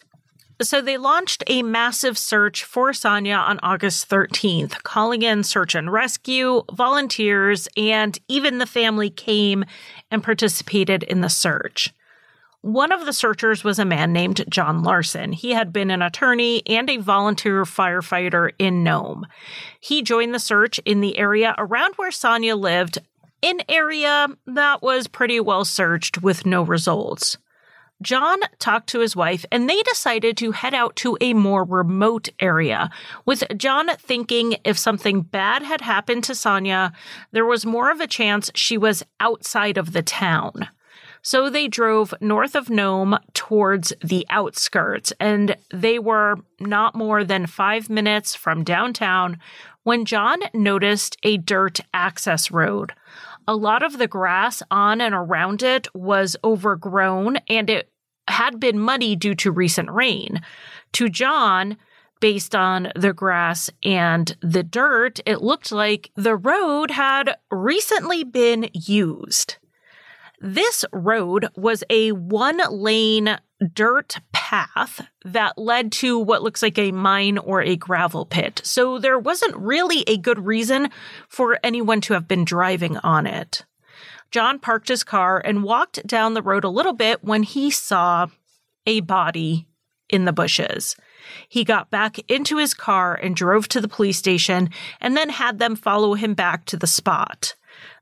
So 0.60 0.80
they 0.80 0.98
launched 0.98 1.44
a 1.46 1.62
massive 1.62 2.18
search 2.18 2.64
for 2.64 2.92
Sonya 2.92 3.36
on 3.36 3.60
August 3.62 4.08
13th, 4.08 4.82
calling 4.82 5.22
in 5.22 5.44
search 5.44 5.76
and 5.76 5.92
rescue, 5.92 6.64
volunteers, 6.72 7.68
and 7.76 8.18
even 8.26 8.58
the 8.58 8.66
family 8.66 9.08
came 9.08 9.64
and 10.10 10.22
participated 10.22 11.04
in 11.04 11.20
the 11.20 11.28
search. 11.28 11.94
One 12.62 12.90
of 12.90 13.06
the 13.06 13.12
searchers 13.12 13.62
was 13.62 13.78
a 13.78 13.84
man 13.84 14.12
named 14.12 14.44
John 14.48 14.82
Larson. 14.82 15.30
He 15.30 15.52
had 15.52 15.72
been 15.72 15.92
an 15.92 16.02
attorney 16.02 16.64
and 16.66 16.90
a 16.90 16.96
volunteer 16.96 17.62
firefighter 17.62 18.50
in 18.58 18.82
Nome. 18.82 19.28
He 19.78 20.02
joined 20.02 20.34
the 20.34 20.40
search 20.40 20.80
in 20.80 21.00
the 21.00 21.18
area 21.18 21.54
around 21.56 21.94
where 21.94 22.10
Sonya 22.10 22.56
lived, 22.56 22.98
an 23.44 23.60
area 23.68 24.26
that 24.48 24.82
was 24.82 25.06
pretty 25.06 25.38
well 25.38 25.64
searched 25.64 26.20
with 26.20 26.44
no 26.44 26.64
results. 26.64 27.36
John 28.00 28.38
talked 28.59 28.88
to 28.90 29.00
his 29.00 29.17
wife 29.17 29.45
and 29.50 29.69
they 29.69 29.83
decided 29.83 30.37
to 30.37 30.52
head 30.52 30.75
out 30.75 30.95
to 30.97 31.17
a 31.21 31.35
more 31.35 31.64
remote 31.64 32.28
area, 32.38 32.90
with 33.26 33.43
John 33.57 33.88
thinking 33.97 34.57
if 34.64 34.78
something 34.78 35.23
bad 35.23 35.62
had 35.62 35.81
happened 35.81 36.25
to 36.25 36.35
Sonya, 36.35 36.93
there 37.33 37.47
was 37.47 37.67
more 37.67 37.90
of 37.90 38.00
a 38.00 38.07
chance 38.07 38.50
she 38.55 38.78
was 38.78 39.02
outside 39.19 39.76
of 39.76 39.93
the 39.93 40.02
town. 40.02 40.69
So 41.23 41.50
they 41.50 41.67
drove 41.67 42.14
north 42.21 42.55
of 42.55 42.71
Nome 42.71 43.19
towards 43.35 43.93
the 44.02 44.25
outskirts, 44.31 45.12
and 45.19 45.57
they 45.73 45.99
were 45.99 46.37
not 46.61 46.95
more 46.95 47.25
than 47.25 47.47
five 47.47 47.90
minutes 47.90 48.37
from 48.37 48.62
downtown 48.62 49.38
when 49.83 50.05
John 50.05 50.38
noticed 50.55 51.17
a 51.23 51.37
dirt 51.37 51.81
access 51.93 52.50
road 52.50 52.93
a 53.49 53.57
lot 53.57 53.83
of 53.83 53.97
the 53.97 54.07
grass 54.07 54.62
on 54.71 55.00
and 55.00 55.14
around 55.14 55.62
it 55.62 55.88
was 55.95 56.37
overgrown 56.45 57.38
and 57.49 57.71
it 57.71 57.90
had 58.28 58.61
been 58.61 58.78
muddy 58.78 59.17
due 59.17 59.35
to 59.35 59.50
recent 59.50 59.90
rain. 59.90 60.43
To 60.93 61.09
John, 61.09 61.78
based 62.21 62.55
on 62.55 62.93
the 62.95 63.14
grass 63.14 63.71
and 63.83 64.37
the 64.43 64.62
dirt, 64.62 65.19
it 65.25 65.40
looked 65.40 65.73
like 65.73 66.11
the 66.14 66.37
road 66.37 66.90
had 66.90 67.37
recently 67.50 68.23
been 68.23 68.69
used. 68.75 69.57
This 70.40 70.85
road 70.93 71.49
was 71.57 71.83
a 71.88 72.12
one 72.12 72.61
lane 72.71 73.38
dirt 73.74 74.18
path 74.32 75.06
that 75.24 75.58
led 75.58 75.92
to 75.92 76.18
what 76.18 76.42
looks 76.42 76.62
like 76.62 76.78
a 76.78 76.92
mine 76.92 77.38
or 77.38 77.60
a 77.60 77.76
gravel 77.76 78.24
pit. 78.24 78.60
So 78.64 78.98
there 78.98 79.18
wasn't 79.18 79.56
really 79.56 80.04
a 80.06 80.16
good 80.16 80.44
reason 80.46 80.90
for 81.28 81.58
anyone 81.62 82.00
to 82.02 82.14
have 82.14 82.28
been 82.28 82.44
driving 82.44 82.96
on 82.98 83.26
it. 83.26 83.64
John 84.30 84.58
parked 84.58 84.88
his 84.88 85.04
car 85.04 85.40
and 85.44 85.64
walked 85.64 86.06
down 86.06 86.34
the 86.34 86.42
road 86.42 86.64
a 86.64 86.68
little 86.68 86.92
bit 86.92 87.24
when 87.24 87.42
he 87.42 87.70
saw 87.70 88.26
a 88.86 89.00
body 89.00 89.66
in 90.08 90.24
the 90.24 90.32
bushes. 90.32 90.96
He 91.48 91.64
got 91.64 91.90
back 91.90 92.18
into 92.30 92.58
his 92.58 92.74
car 92.74 93.14
and 93.14 93.34
drove 93.34 93.68
to 93.68 93.80
the 93.80 93.88
police 93.88 94.18
station 94.18 94.70
and 95.00 95.16
then 95.16 95.28
had 95.28 95.58
them 95.58 95.76
follow 95.76 96.14
him 96.14 96.34
back 96.34 96.64
to 96.66 96.76
the 96.76 96.86
spot. 96.86 97.54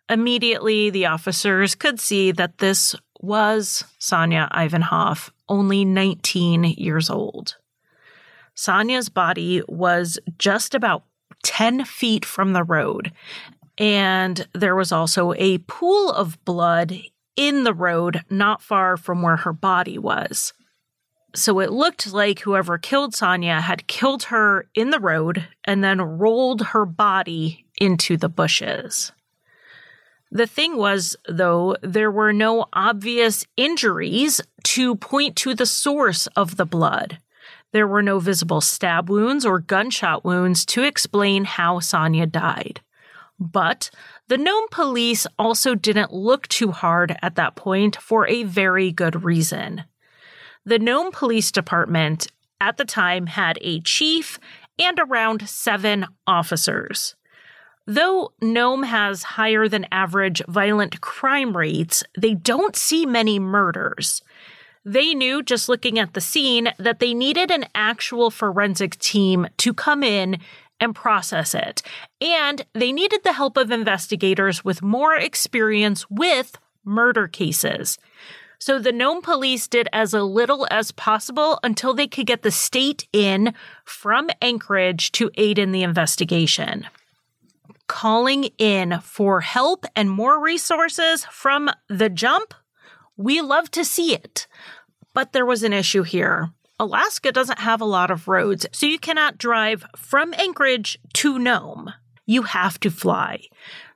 Immediately, 0.09 0.91
the 0.91 1.07
officers 1.07 1.75
could 1.75 1.99
see 1.99 2.31
that 2.33 2.59
this 2.59 2.95
was 3.27 3.85
Sonya 3.99 4.49
Ivanoff, 4.53 5.31
only 5.49 5.85
19 5.85 6.65
years 6.65 7.11
old. 7.11 7.57
Sonya's 8.55 9.09
body 9.09 9.63
was 9.69 10.19
just 10.39 10.75
about 10.75 11.03
10 11.43 11.85
feet 11.85 12.25
from 12.25 12.53
the 12.53 12.65
road, 12.65 13.13
and 13.77 14.47
there 14.55 14.77
was 14.77 14.93
also 14.93 15.35
a 15.35 15.59
pool 15.59 16.11
of 16.11 16.43
blood 16.45 16.99
in 17.37 17.65
the 17.65 17.75
road 17.75 18.23
not 18.31 18.63
far 18.63 18.97
from 18.97 19.21
where 19.21 19.37
her 19.37 19.53
body 19.53 19.99
was. 19.99 20.55
So 21.35 21.61
it 21.61 21.71
looked 21.71 22.11
like 22.13 22.41
whoever 22.41 22.79
killed 22.79 23.15
Sonya 23.15 23.61
had 23.61 23.89
killed 23.89 24.25
her 24.25 24.69
in 24.75 24.89
the 24.89 25.01
road 25.01 25.47
and 25.65 25.85
then 25.85 26.01
rolled 26.01 26.63
her 26.69 26.87
body 26.87 27.67
into 27.79 28.17
the 28.17 28.31
bushes. 28.31 29.13
The 30.31 30.47
thing 30.47 30.77
was, 30.77 31.17
though, 31.29 31.77
there 31.83 32.11
were 32.11 32.33
no 32.33 32.67
obvious 32.73 33.45
injuries 33.57 34.41
to 34.65 34.97
point 34.97 35.37
to 35.37 35.55
the 35.55 35.67
source 35.67 36.27
of 36.29 36.57
the 36.57 36.67
blood. 36.67 37.19
There 37.73 37.87
were 37.87 38.03
no 38.03 38.19
visible 38.19 38.61
stab 38.61 39.09
wounds 39.11 39.45
or 39.45 39.59
gunshot 39.59 40.25
wounds 40.25 40.65
to 40.67 40.83
explain 40.83 41.45
how 41.45 41.81
Sonya 41.81 42.27
died. 42.27 42.81
But 43.39 43.91
the 44.29 44.39
Nome 44.39 44.67
police 44.71 45.27
also 45.39 45.75
didn't 45.75 46.13
look 46.13 46.49
too 46.49 46.73
hard 46.73 47.17
at 47.23 47.35
that 47.35 47.55
point 47.55 47.97
for 47.97 48.27
a 48.29 48.45
very 48.45 48.93
good 48.93 49.25
reason. 49.25 49.85
The 50.65 50.79
Nome 50.79 51.13
Police 51.13 51.53
Department 51.53 52.29
at 52.61 52.77
the 52.77 52.85
time 52.85 53.27
had 53.27 53.59
a 53.61 53.81
chief 53.81 54.39
and 54.79 54.99
around 54.99 55.49
seven 55.49 56.07
officers. 56.27 57.16
Though 57.87 58.33
Nome 58.43 58.83
has 58.83 59.23
higher 59.23 59.69
than 59.69 59.87
average 59.93 60.43
violent 60.49 61.01
crime 61.01 61.57
rates, 61.57 62.03
they 62.19 62.35
don't 62.35 62.75
see 62.75 63.07
many 63.07 63.39
murders. 63.39 64.23
They 64.85 65.15
knew 65.15 65.43
just 65.43 65.69
looking 65.69 65.99
at 65.99 66.15
the 66.15 66.21
scene 66.21 66.73
that 66.79 66.99
they 66.99 67.15
needed 67.15 67.51
an 67.51 67.67
actual 67.75 68.31
forensic 68.31 68.99
team 68.99 69.47
to 69.59 69.73
come 69.73 70.03
in 70.03 70.39
and 70.81 70.95
process 70.95 71.55
it. 71.55 71.83
And 72.21 72.65
they 72.73 72.93
needed 72.93 73.23
the 73.23 73.33
help 73.33 73.57
of 73.57 73.71
investigators 73.71 74.65
with 74.65 74.83
more 74.83 75.15
experience 75.15 76.11
with 76.11 76.59
murder 76.85 77.29
cases. 77.29 77.99
So 78.59 78.79
the 78.79 78.93
Nome 78.93 79.23
police 79.23 79.69
did 79.69 79.89
as 79.93 80.13
little 80.13 80.67
as 80.71 80.91
possible 80.91 81.61
until 81.63 81.95
they 81.95 82.09
could 82.09 82.27
get 82.27 82.43
the 82.43 82.51
state 82.51 83.07
in 83.13 83.55
from 83.85 84.29
Anchorage 84.41 85.13
to 85.13 85.31
aid 85.37 85.59
in 85.59 85.73
the 85.73 85.83
investigation. 85.83 86.87
Calling 87.89 88.45
in 88.59 89.01
for 89.01 89.41
help 89.41 89.87
and 89.95 90.11
more 90.11 90.43
resources 90.43 91.25
from 91.27 91.71
the 91.89 92.09
jump, 92.09 92.53
we 93.17 93.41
love 93.41 93.71
to 93.73 93.85
see 93.85 94.15
it. 94.15 94.47
But 95.15 95.33
there 95.33 95.47
was 95.47 95.63
an 95.63 95.73
issue 95.73 96.03
here. 96.03 96.51
Alaska 96.79 97.33
doesn't 97.33 97.61
have 97.61 97.81
a 97.81 97.87
lot 97.87 98.11
of 98.11 98.29
roads, 98.29 98.67
so 98.73 98.87
you 98.87 98.99
cannot 98.99 99.39
drive 99.39 99.87
from 99.97 100.35
Anchorage 100.35 100.99
to 101.15 101.39
Nome. 101.39 101.93
You 102.27 102.43
have 102.43 102.79
to 102.81 102.91
fly. 102.91 103.45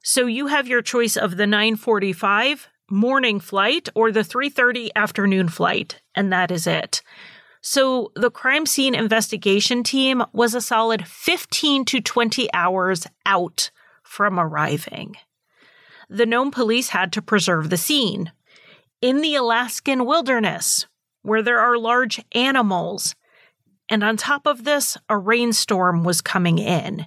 So 0.03 0.27
you 0.27 0.47
have 0.47 0.67
your 0.67 0.81
choice 0.81 1.17
of 1.17 1.37
the 1.37 1.47
945 1.47 2.69
morning 2.91 3.39
flight 3.39 3.89
or 3.95 4.11
the 4.11 4.25
3:30 4.25 4.91
afternoon 4.97 5.49
flight, 5.49 6.01
and 6.15 6.33
that 6.33 6.51
is 6.51 6.67
it. 6.67 7.03
So 7.61 8.13
the 8.15 8.31
crime 8.31 8.65
scene 8.65 8.95
investigation 8.95 9.83
team 9.83 10.25
was 10.33 10.55
a 10.55 10.61
solid 10.63 11.07
15 11.07 11.85
to 11.87 12.01
20 12.01 12.49
hours 12.55 13.07
out 13.27 13.71
from 14.11 14.41
arriving. 14.41 15.15
The 16.09 16.27
Nome 16.27 16.51
police 16.51 16.89
had 16.89 17.13
to 17.13 17.23
preserve 17.23 17.71
the 17.71 17.77
scene. 17.77 18.33
In 19.01 19.21
the 19.21 19.37
Alaskan 19.37 20.05
wilderness, 20.05 20.89
where 21.23 21.43
there 21.43 21.61
are 21.61 21.79
large 21.79 22.21
animals. 22.33 23.15
And 23.89 24.03
on 24.03 24.17
top 24.17 24.47
of 24.47 24.65
this, 24.65 24.99
a 25.09 25.17
rainstorm 25.17 26.03
was 26.03 26.21
coming 26.21 26.59
in. 26.59 27.07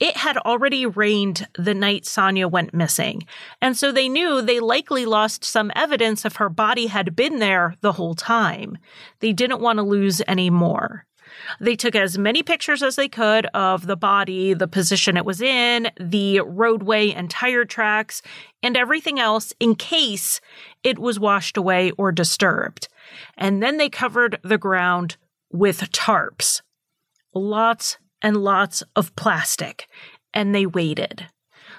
It 0.00 0.16
had 0.16 0.38
already 0.38 0.86
rained 0.86 1.46
the 1.56 1.72
night 1.72 2.04
Sonya 2.04 2.48
went 2.48 2.74
missing, 2.74 3.22
and 3.62 3.76
so 3.76 3.92
they 3.92 4.08
knew 4.08 4.42
they 4.42 4.58
likely 4.58 5.06
lost 5.06 5.44
some 5.44 5.70
evidence 5.76 6.24
if 6.24 6.36
her 6.36 6.48
body 6.48 6.88
had 6.88 7.14
been 7.14 7.38
there 7.38 7.76
the 7.80 7.92
whole 7.92 8.16
time. 8.16 8.76
They 9.20 9.32
didn't 9.32 9.60
want 9.60 9.76
to 9.76 9.84
lose 9.84 10.20
any 10.26 10.50
more. 10.50 11.06
They 11.58 11.76
took 11.76 11.94
as 11.94 12.18
many 12.18 12.42
pictures 12.42 12.82
as 12.82 12.96
they 12.96 13.08
could 13.08 13.46
of 13.46 13.86
the 13.86 13.96
body, 13.96 14.54
the 14.54 14.68
position 14.68 15.16
it 15.16 15.24
was 15.24 15.40
in, 15.40 15.90
the 15.98 16.40
roadway 16.40 17.10
and 17.10 17.30
tire 17.30 17.64
tracks, 17.64 18.22
and 18.62 18.76
everything 18.76 19.18
else 19.18 19.52
in 19.58 19.74
case 19.74 20.40
it 20.82 20.98
was 20.98 21.18
washed 21.18 21.56
away 21.56 21.90
or 21.92 22.12
disturbed. 22.12 22.88
And 23.36 23.62
then 23.62 23.76
they 23.76 23.88
covered 23.88 24.38
the 24.42 24.58
ground 24.58 25.16
with 25.52 25.90
tarps. 25.92 26.62
Lots 27.34 27.98
and 28.22 28.36
lots 28.36 28.82
of 28.94 29.14
plastic. 29.16 29.88
And 30.32 30.54
they 30.54 30.66
waited. 30.66 31.26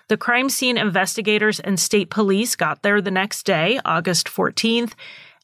The 0.08 0.18
crime 0.18 0.50
scene 0.50 0.78
investigators 0.78 1.60
and 1.60 1.80
state 1.80 2.10
police 2.10 2.56
got 2.56 2.82
there 2.82 3.02
the 3.02 3.12
next 3.12 3.44
day, 3.44 3.80
August 3.86 4.28
14th, 4.28 4.94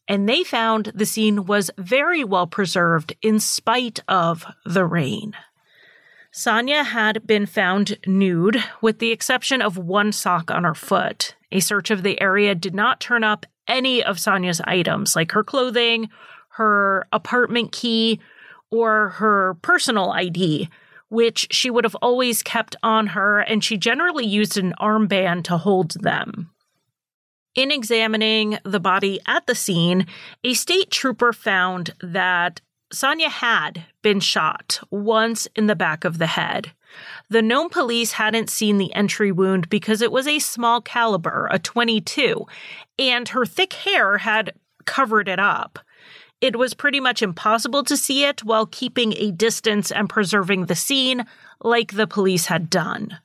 and 0.08 0.28
they 0.28 0.44
found 0.44 0.92
the 0.96 1.06
scene 1.06 1.46
was 1.46 1.72
very 1.78 2.24
well 2.24 2.48
preserved 2.48 3.16
in 3.22 3.40
spite 3.40 4.00
of 4.08 4.46
the 4.66 4.86
rain. 4.86 5.34
Sonya 6.32 6.84
had 6.84 7.26
been 7.26 7.46
found 7.46 7.98
nude, 8.06 8.64
with 8.82 9.00
the 9.00 9.12
exception 9.12 9.62
of 9.62 9.78
one 9.78 10.12
sock 10.12 10.52
on 10.52 10.64
her 10.64 10.76
foot. 10.76 11.36
A 11.52 11.60
search 11.60 11.90
of 11.90 12.04
the 12.04 12.20
area 12.22 12.54
did 12.54 12.76
not 12.76 13.00
turn 13.00 13.24
up 13.24 13.46
any 13.68 14.04
of 14.04 14.20
Sonya's 14.20 14.62
items, 14.66 15.16
like 15.16 15.32
her 15.32 15.44
clothing, 15.44 16.10
her 16.50 17.08
apartment 17.12 17.72
key, 17.72 18.20
or 18.70 19.10
her 19.10 19.55
personal 19.62 20.12
ID, 20.12 20.70
which 21.10 21.48
she 21.51 21.70
would 21.70 21.86
have 21.86 21.96
always 22.01 22.44
kept 22.44 22.75
on 22.84 23.08
her, 23.08 23.40
and 23.40 23.64
she 23.64 23.77
generally 23.77 24.25
used 24.25 24.58
an 24.58 24.74
armband 24.79 25.44
to 25.46 25.58
hold 25.58 25.92
them. 26.01 26.51
In 27.57 27.72
examining 27.72 28.59
the 28.63 28.79
body 28.79 29.20
at 29.25 29.48
the 29.48 29.55
scene, 29.55 30.05
a 30.43 30.53
state 30.53 30.91
trooper 30.91 31.33
found 31.33 31.89
that 32.01 32.61
Sonya 32.93 33.29
had 33.29 33.83
been 34.03 34.20
shot 34.20 34.79
once 34.91 35.48
in 35.55 35.65
the 35.65 35.75
back 35.75 36.05
of 36.05 36.20
the 36.20 36.27
head. 36.27 36.72
The 37.31 37.41
Nome 37.41 37.70
police 37.70 38.11
hadn't 38.11 38.51
seen 38.51 38.77
the 38.77 38.93
entry 38.93 39.31
wound 39.31 39.70
because 39.70 40.03
it 40.03 40.11
was 40.11 40.27
a 40.27 40.37
small 40.37 40.81
caliber, 40.81 41.50
a 41.51 41.57
22, 41.57 42.46
and 43.00 43.27
her 43.29 43.43
thick 43.43 43.74
hair 43.74 44.20
had 44.20 44.53
covered 44.85 45.27
it 45.27 45.39
up. 45.39 45.79
It 46.39 46.57
was 46.57 46.75
pretty 46.75 47.00
much 47.00 47.24
impossible 47.24 47.83
to 47.85 47.98
see 47.98 48.24
it 48.24 48.43
while 48.43 48.67
keeping 48.67 49.13
a 49.13 49.31
distance 49.31 49.91
and 49.91 50.07
preserving 50.07 50.67
the 50.67 50.75
scene, 50.75 51.25
like 51.63 51.93
the 51.93 52.05
police 52.05 52.46
had 52.46 52.70
done. 52.70 53.17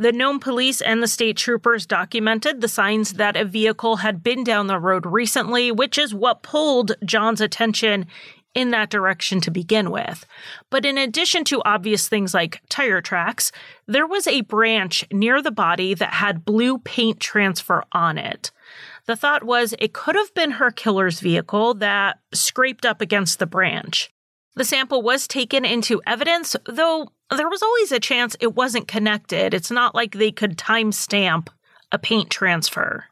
The 0.00 0.12
Nome 0.12 0.40
police 0.40 0.80
and 0.80 1.02
the 1.02 1.06
state 1.06 1.36
troopers 1.36 1.84
documented 1.84 2.62
the 2.62 2.68
signs 2.68 3.12
that 3.12 3.36
a 3.36 3.44
vehicle 3.44 3.96
had 3.96 4.22
been 4.22 4.44
down 4.44 4.66
the 4.66 4.78
road 4.78 5.04
recently, 5.04 5.70
which 5.70 5.98
is 5.98 6.14
what 6.14 6.42
pulled 6.42 6.92
John's 7.04 7.42
attention 7.42 8.06
in 8.54 8.70
that 8.70 8.88
direction 8.88 9.42
to 9.42 9.50
begin 9.50 9.90
with. 9.90 10.24
But 10.70 10.86
in 10.86 10.96
addition 10.96 11.44
to 11.44 11.60
obvious 11.66 12.08
things 12.08 12.32
like 12.32 12.62
tire 12.70 13.02
tracks, 13.02 13.52
there 13.86 14.06
was 14.06 14.26
a 14.26 14.40
branch 14.40 15.04
near 15.12 15.42
the 15.42 15.50
body 15.50 15.92
that 15.92 16.14
had 16.14 16.46
blue 16.46 16.78
paint 16.78 17.20
transfer 17.20 17.84
on 17.92 18.16
it. 18.16 18.50
The 19.04 19.16
thought 19.16 19.44
was 19.44 19.74
it 19.78 19.92
could 19.92 20.14
have 20.14 20.32
been 20.32 20.52
her 20.52 20.70
killer's 20.70 21.20
vehicle 21.20 21.74
that 21.74 22.20
scraped 22.32 22.86
up 22.86 23.02
against 23.02 23.38
the 23.38 23.46
branch. 23.46 24.10
The 24.56 24.64
sample 24.64 25.02
was 25.02 25.28
taken 25.28 25.64
into 25.64 26.02
evidence, 26.06 26.56
though 26.66 27.12
there 27.34 27.48
was 27.48 27.62
always 27.62 27.92
a 27.92 28.00
chance 28.00 28.36
it 28.40 28.54
wasn't 28.54 28.88
connected. 28.88 29.54
It's 29.54 29.70
not 29.70 29.94
like 29.94 30.12
they 30.12 30.32
could 30.32 30.58
timestamp 30.58 31.48
a 31.92 31.98
paint 31.98 32.30
transfer. 32.30 33.04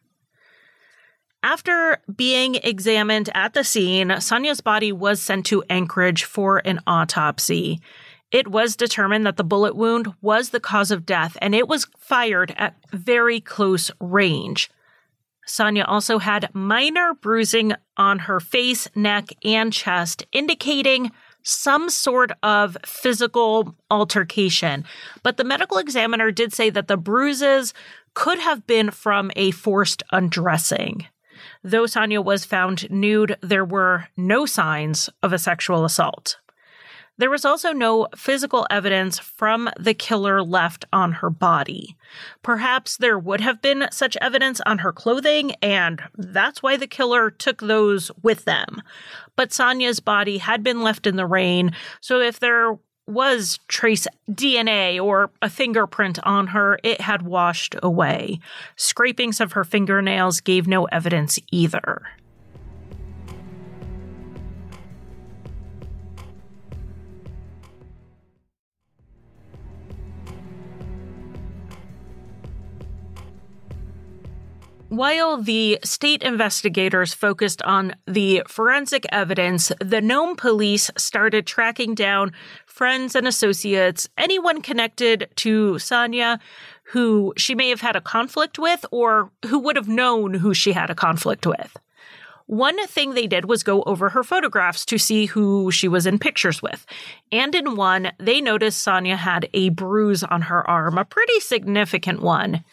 After 1.43 1.99
being 2.15 2.57
examined 2.57 3.31
at 3.33 3.55
the 3.55 3.63
scene, 3.63 4.21
Sonya's 4.21 4.61
body 4.61 4.91
was 4.91 5.21
sent 5.21 5.47
to 5.47 5.63
Anchorage 5.71 6.25
for 6.25 6.59
an 6.59 6.81
autopsy. 6.87 7.81
It 8.33 8.49
was 8.49 8.77
determined 8.77 9.25
that 9.25 9.37
the 9.37 9.45
bullet 9.45 9.77
wound 9.77 10.13
was 10.21 10.51
the 10.51 10.61
cause 10.61 10.91
of 10.91 11.07
death 11.07 11.39
and 11.41 11.55
it 11.55 11.69
was 11.69 11.87
fired 11.97 12.53
at 12.59 12.77
very 12.93 13.41
close 13.41 13.91
range. 14.01 14.69
Sonya 15.47 15.85
also 15.85 16.19
had 16.19 16.51
minor 16.53 17.15
bruising 17.15 17.73
on 17.97 18.19
her 18.21 18.41
face, 18.41 18.87
neck, 18.95 19.29
and 19.45 19.73
chest, 19.73 20.27
indicating 20.33 21.11
some 21.49 21.89
sort 21.89 22.33
of 22.43 22.77
physical 22.85 23.75
altercation. 23.91 24.85
But 25.23 25.39
the 25.39 25.45
medical 25.45 25.79
examiner 25.79 26.31
did 26.31 26.53
say 26.53 26.69
that 26.71 26.89
the 26.89 26.97
bruises 26.97 27.73
could 28.15 28.39
have 28.39 28.67
been 28.67 28.91
from 28.91 29.31
a 29.37 29.51
forced 29.53 30.03
undressing. 30.13 31.07
Though 31.65 31.87
Sonya 31.87 32.21
was 32.21 32.45
found 32.45 32.91
nude, 32.91 33.37
there 33.41 33.65
were 33.65 34.09
no 34.17 34.45
signs 34.45 35.09
of 35.23 35.33
a 35.33 35.39
sexual 35.39 35.85
assault. 35.85 36.39
There 37.19 37.31
was 37.31 37.45
also 37.45 37.73
no 37.73 38.07
physical 38.17 38.67
evidence 38.71 39.19
from 39.19 39.69
the 39.79 39.95
killer 39.95 40.43
left 40.43 40.85
on 40.93 41.13
her 41.13 41.31
body. 41.31 41.97
Perhaps 42.43 42.97
there 42.97 43.19
would 43.19 43.41
have 43.41 43.61
been 43.61 43.89
such 43.91 44.17
evidence 44.21 44.61
on 44.65 44.79
her 44.79 44.93
clothing, 44.93 45.53
and 45.61 46.01
that's 46.17 46.63
why 46.63 46.77
the 46.77 46.87
killer 46.87 47.31
took 47.31 47.61
those 47.61 48.11
with 48.23 48.45
them. 48.45 48.83
But 49.35 49.53
Sonya's 49.53 50.01
body 50.01 50.39
had 50.39 50.63
been 50.63 50.83
left 50.83 51.07
in 51.07 51.17
the 51.17 51.27
rain, 51.27 51.73
so 52.01 52.21
if 52.21 52.39
there 52.39 52.79
was 53.09 53.59
trace 53.69 54.07
DNA 54.31 55.03
or 55.03 55.31
a 55.41 55.49
fingerprint 55.49 56.19
on 56.25 56.49
her, 56.49 56.79
it 56.85 57.01
had 57.01 57.23
washed 57.23 57.75
away. 57.83 58.39
Scrapings 58.77 59.41
of 59.41 59.53
her 59.53 59.65
fingernails 59.65 60.41
gave 60.41 60.69
no 60.69 60.85
evidence 60.87 61.39
either. 61.51 62.03
While 74.89 75.43
the 75.43 75.79
state 75.85 76.23
investigators 76.23 77.13
focused 77.13 77.61
on 77.61 77.95
the 78.07 78.43
forensic 78.49 79.05
evidence, 79.13 79.71
the 79.85 80.01
Nome 80.01 80.35
police 80.35 80.91
started 80.97 81.47
tracking 81.47 81.95
down 81.95 82.33
friends 82.65 83.15
and 83.15 83.29
associates, 83.29 84.09
anyone 84.17 84.63
connected 84.63 85.29
to 85.37 85.79
Sonya 85.79 86.39
who 86.85 87.35
she 87.37 87.55
may 87.55 87.69
have 87.69 87.83
had 87.83 87.97
a 87.97 88.01
conflict 88.01 88.59
with 88.59 88.87
or 88.91 89.31
who 89.47 89.59
would 89.59 89.77
have 89.77 89.89
known 89.89 90.33
who 90.33 90.55
she 90.55 90.73
had 90.73 90.89
a 90.89 90.95
conflict 90.95 91.47
with. 91.47 91.77
One 92.47 92.87
thing 92.87 93.13
they 93.13 93.27
did 93.27 93.45
was 93.45 93.63
go 93.63 93.83
over 93.83 94.09
her 94.09 94.25
photographs 94.25 94.87
to 94.87 94.97
see 94.97 95.27
who 95.27 95.71
she 95.71 95.87
was 95.87 96.07
in 96.07 96.19
pictures 96.19 96.63
with. 96.63 96.87
And 97.31 97.55
in 97.55 97.77
one, 97.77 98.13
they 98.19 98.41
noticed 98.41 98.81
Sonya 98.81 99.17
had 99.17 99.51
a 99.53 99.69
bruise 99.69 100.25
on 100.25 100.41
her 100.41 100.67
arm, 100.67 100.97
a 100.97 101.05
pretty 101.05 101.41
significant 101.41 102.23
one. 102.23 102.65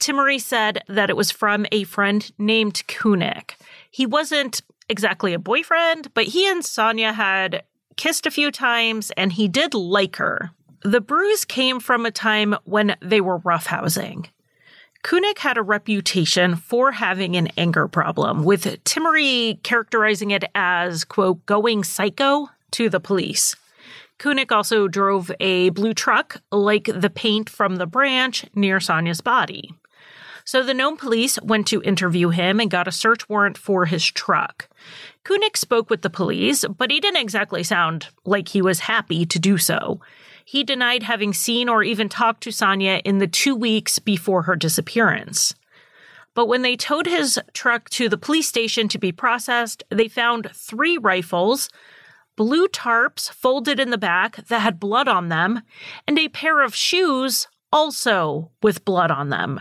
Timmery 0.00 0.40
said 0.40 0.82
that 0.88 1.10
it 1.10 1.16
was 1.16 1.30
from 1.30 1.66
a 1.70 1.84
friend 1.84 2.30
named 2.38 2.82
Kunik. 2.88 3.52
He 3.90 4.06
wasn't 4.06 4.62
exactly 4.88 5.34
a 5.34 5.38
boyfriend, 5.38 6.12
but 6.14 6.24
he 6.24 6.48
and 6.48 6.64
Sonya 6.64 7.12
had 7.12 7.62
kissed 7.96 8.26
a 8.26 8.30
few 8.30 8.50
times 8.50 9.12
and 9.16 9.32
he 9.32 9.46
did 9.46 9.74
like 9.74 10.16
her. 10.16 10.50
The 10.82 11.02
bruise 11.02 11.44
came 11.44 11.78
from 11.80 12.06
a 12.06 12.10
time 12.10 12.56
when 12.64 12.96
they 13.02 13.20
were 13.20 13.38
roughhousing. 13.40 14.26
Kunik 15.04 15.38
had 15.38 15.58
a 15.58 15.62
reputation 15.62 16.56
for 16.56 16.92
having 16.92 17.36
an 17.36 17.48
anger 17.56 17.88
problem, 17.88 18.44
with 18.44 18.64
Timmery 18.84 19.62
characterizing 19.62 20.30
it 20.30 20.44
as, 20.54 21.04
quote, 21.04 21.44
going 21.46 21.84
psycho 21.84 22.48
to 22.72 22.88
the 22.90 23.00
police. 23.00 23.56
Kunik 24.18 24.52
also 24.52 24.88
drove 24.88 25.30
a 25.40 25.70
blue 25.70 25.94
truck, 25.94 26.42
like 26.52 26.84
the 26.84 27.08
paint 27.08 27.48
from 27.48 27.76
the 27.76 27.86
branch, 27.86 28.44
near 28.54 28.78
Sonya's 28.78 29.22
body. 29.22 29.72
So 30.50 30.64
the 30.64 30.74
Nome 30.74 30.96
police 30.96 31.40
went 31.42 31.68
to 31.68 31.80
interview 31.82 32.30
him 32.30 32.58
and 32.58 32.68
got 32.68 32.88
a 32.88 32.90
search 32.90 33.28
warrant 33.28 33.56
for 33.56 33.86
his 33.86 34.04
truck. 34.04 34.68
Kunik 35.24 35.56
spoke 35.56 35.88
with 35.88 36.02
the 36.02 36.10
police, 36.10 36.64
but 36.64 36.90
he 36.90 36.98
didn't 36.98 37.22
exactly 37.22 37.62
sound 37.62 38.08
like 38.24 38.48
he 38.48 38.60
was 38.60 38.80
happy 38.80 39.24
to 39.24 39.38
do 39.38 39.58
so. 39.58 40.00
He 40.44 40.64
denied 40.64 41.04
having 41.04 41.32
seen 41.32 41.68
or 41.68 41.84
even 41.84 42.08
talked 42.08 42.42
to 42.42 42.50
Sonya 42.50 43.00
in 43.04 43.18
the 43.18 43.28
two 43.28 43.54
weeks 43.54 44.00
before 44.00 44.42
her 44.42 44.56
disappearance. 44.56 45.54
But 46.34 46.46
when 46.46 46.62
they 46.62 46.74
towed 46.74 47.06
his 47.06 47.38
truck 47.54 47.88
to 47.90 48.08
the 48.08 48.18
police 48.18 48.48
station 48.48 48.88
to 48.88 48.98
be 48.98 49.12
processed, 49.12 49.84
they 49.88 50.08
found 50.08 50.50
three 50.52 50.98
rifles, 50.98 51.70
blue 52.34 52.66
tarps 52.66 53.30
folded 53.30 53.78
in 53.78 53.90
the 53.90 53.98
back 53.98 54.44
that 54.48 54.62
had 54.62 54.80
blood 54.80 55.06
on 55.06 55.28
them, 55.28 55.62
and 56.08 56.18
a 56.18 56.26
pair 56.26 56.60
of 56.60 56.74
shoes 56.74 57.46
also 57.72 58.50
with 58.64 58.84
blood 58.84 59.12
on 59.12 59.28
them. 59.28 59.60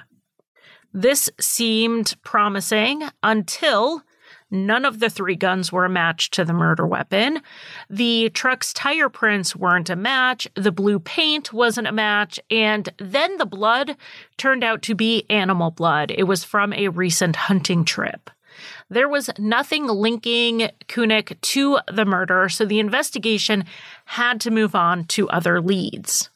This 0.93 1.29
seemed 1.39 2.15
promising 2.23 3.03
until 3.23 4.03
None 4.51 4.83
of 4.83 4.99
the 4.99 5.09
three 5.09 5.35
guns 5.35 5.71
were 5.71 5.85
a 5.85 5.89
match 5.89 6.31
to 6.31 6.43
the 6.43 6.53
murder 6.53 6.85
weapon. 6.85 7.41
The 7.89 8.29
truck's 8.31 8.73
tire 8.73 9.09
prints 9.09 9.55
weren't 9.55 9.91
a 9.91 9.95
match. 9.95 10.47
The 10.55 10.71
blue 10.71 10.99
paint 10.99 11.53
wasn't 11.53 11.87
a 11.87 11.91
match. 11.91 12.39
And 12.49 12.89
then 12.97 13.37
the 13.37 13.45
blood 13.45 13.95
turned 14.37 14.63
out 14.63 14.81
to 14.83 14.95
be 14.95 15.25
animal 15.29 15.69
blood. 15.69 16.11
It 16.11 16.23
was 16.23 16.43
from 16.43 16.73
a 16.73 16.87
recent 16.87 17.35
hunting 17.35 17.85
trip. 17.85 18.31
There 18.89 19.07
was 19.07 19.29
nothing 19.37 19.85
linking 19.85 20.69
Kunik 20.87 21.39
to 21.39 21.79
the 21.91 22.05
murder, 22.05 22.49
so 22.49 22.65
the 22.65 22.79
investigation 22.79 23.65
had 24.05 24.41
to 24.41 24.51
move 24.51 24.73
on 24.73 25.05
to 25.05 25.29
other 25.29 25.61
leads. 25.61 26.29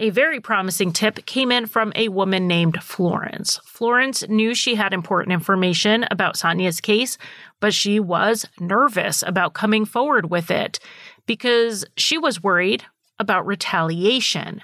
A 0.00 0.10
very 0.10 0.38
promising 0.40 0.92
tip 0.92 1.26
came 1.26 1.50
in 1.50 1.66
from 1.66 1.92
a 1.96 2.08
woman 2.08 2.46
named 2.46 2.80
Florence. 2.80 3.58
Florence 3.64 4.26
knew 4.28 4.54
she 4.54 4.76
had 4.76 4.92
important 4.92 5.32
information 5.32 6.06
about 6.08 6.36
Sonya's 6.36 6.80
case, 6.80 7.18
but 7.58 7.74
she 7.74 7.98
was 7.98 8.46
nervous 8.60 9.24
about 9.26 9.54
coming 9.54 9.84
forward 9.84 10.30
with 10.30 10.52
it 10.52 10.78
because 11.26 11.84
she 11.96 12.16
was 12.16 12.44
worried 12.44 12.84
about 13.18 13.44
retaliation. 13.44 14.62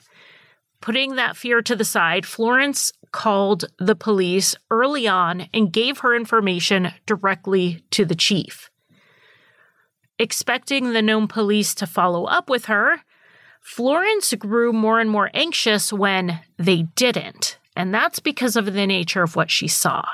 Putting 0.81 1.17
that 1.17 1.37
fear 1.37 1.63
to 1.63 1.75
the 1.75 1.85
side, 1.85 2.25
Florence 2.25 2.93
called 3.11 3.65
the 3.79 3.97
police 3.97 4.55
early 4.71 5.09
on 5.09 5.49
and 5.53 5.73
gave 5.73 5.99
her 5.99 6.15
information 6.15 6.93
directly 7.07 7.83
to 7.91 8.05
the 8.05 8.15
chief. 8.15 8.71
Expecting 10.17 10.93
the 10.93 11.03
Nome 11.03 11.27
police 11.27 11.75
to 11.75 11.89
follow 11.89 12.27
up 12.27 12.49
with 12.49 12.67
her, 12.67 13.01
Florence 13.65 14.35
grew 14.35 14.75
more 14.75 15.01
and 15.01 15.11
more 15.11 15.31
anxious 15.33 15.91
when 15.91 16.41
they 16.59 16.83
didn't, 16.83 17.59
and 17.75 17.95
that's 17.95 18.21
because 18.21 18.57
of 18.57 18.67
the 18.67 18.87
nature 18.87 19.23
of 19.23 19.37
what 19.37 19.51
she 19.51 19.67
saw. 19.67 20.05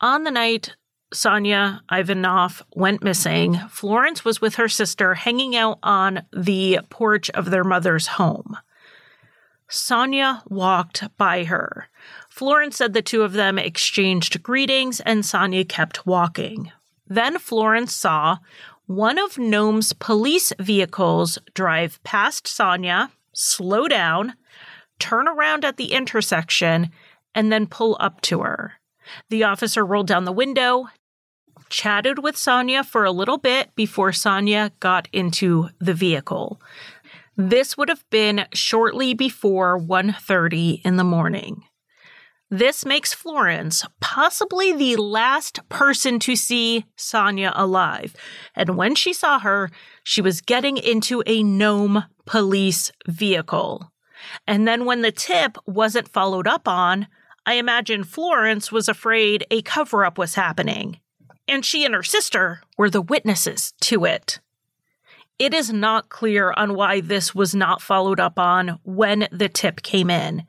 On 0.00 0.22
the 0.22 0.30
night 0.30 0.76
Sonya 1.12 1.82
Ivanoff 1.90 2.62
went 2.74 3.02
missing, 3.02 3.54
Florence 3.68 4.24
was 4.24 4.40
with 4.40 4.54
her 4.54 4.68
sister 4.68 5.14
hanging 5.14 5.56
out 5.56 5.80
on 5.82 6.22
the 6.32 6.78
porch 6.90 7.28
of 7.30 7.50
their 7.50 7.64
mother's 7.64 8.06
home. 8.06 8.56
Sonya 9.68 10.44
walked 10.48 11.04
by 11.16 11.42
her. 11.42 11.88
Florence 12.28 12.76
said 12.76 12.94
the 12.94 13.02
two 13.02 13.22
of 13.22 13.32
them 13.32 13.58
exchanged 13.58 14.44
greetings 14.44 15.00
and 15.00 15.26
Sonya 15.26 15.64
kept 15.64 16.06
walking. 16.06 16.70
Then 17.08 17.38
Florence 17.38 17.94
saw 17.94 18.38
one 18.88 19.18
of 19.18 19.36
Nome's 19.36 19.92
police 19.92 20.50
vehicles 20.58 21.38
drive 21.52 22.02
past 22.04 22.48
Sonya, 22.48 23.10
slow 23.34 23.86
down, 23.86 24.32
turn 24.98 25.28
around 25.28 25.62
at 25.66 25.76
the 25.76 25.92
intersection, 25.92 26.90
and 27.34 27.52
then 27.52 27.66
pull 27.66 27.98
up 28.00 28.22
to 28.22 28.40
her. 28.40 28.80
The 29.28 29.44
officer 29.44 29.84
rolled 29.84 30.06
down 30.06 30.24
the 30.24 30.32
window, 30.32 30.88
chatted 31.68 32.22
with 32.22 32.38
Sonya 32.38 32.82
for 32.82 33.04
a 33.04 33.12
little 33.12 33.36
bit 33.36 33.74
before 33.74 34.10
Sonya 34.14 34.72
got 34.80 35.06
into 35.12 35.68
the 35.78 35.92
vehicle. 35.92 36.58
This 37.36 37.76
would 37.76 37.90
have 37.90 38.08
been 38.08 38.46
shortly 38.54 39.12
before 39.12 39.76
1:30 39.76 40.80
in 40.82 40.96
the 40.96 41.04
morning. 41.04 41.67
This 42.50 42.86
makes 42.86 43.12
Florence 43.12 43.84
possibly 44.00 44.72
the 44.72 44.96
last 44.96 45.60
person 45.68 46.18
to 46.20 46.34
see 46.34 46.86
Sonya 46.96 47.52
alive. 47.54 48.16
And 48.54 48.76
when 48.76 48.94
she 48.94 49.12
saw 49.12 49.38
her, 49.40 49.70
she 50.02 50.22
was 50.22 50.40
getting 50.40 50.78
into 50.78 51.22
a 51.26 51.42
Nome 51.42 52.04
police 52.24 52.90
vehicle. 53.06 53.92
And 54.46 54.66
then 54.66 54.86
when 54.86 55.02
the 55.02 55.12
tip 55.12 55.58
wasn't 55.66 56.08
followed 56.08 56.46
up 56.46 56.66
on, 56.66 57.06
I 57.44 57.54
imagine 57.54 58.02
Florence 58.02 58.72
was 58.72 58.88
afraid 58.88 59.46
a 59.50 59.60
cover 59.60 60.04
up 60.04 60.16
was 60.16 60.34
happening. 60.34 61.00
And 61.46 61.64
she 61.64 61.84
and 61.84 61.94
her 61.94 62.02
sister 62.02 62.62
were 62.78 62.90
the 62.90 63.02
witnesses 63.02 63.74
to 63.82 64.06
it. 64.06 64.40
It 65.38 65.54
is 65.54 65.72
not 65.72 66.08
clear 66.08 66.52
on 66.56 66.74
why 66.74 67.00
this 67.00 67.32
was 67.32 67.54
not 67.54 67.80
followed 67.80 68.18
up 68.18 68.40
on 68.40 68.80
when 68.82 69.28
the 69.30 69.48
tip 69.48 69.82
came 69.82 70.10
in. 70.10 70.44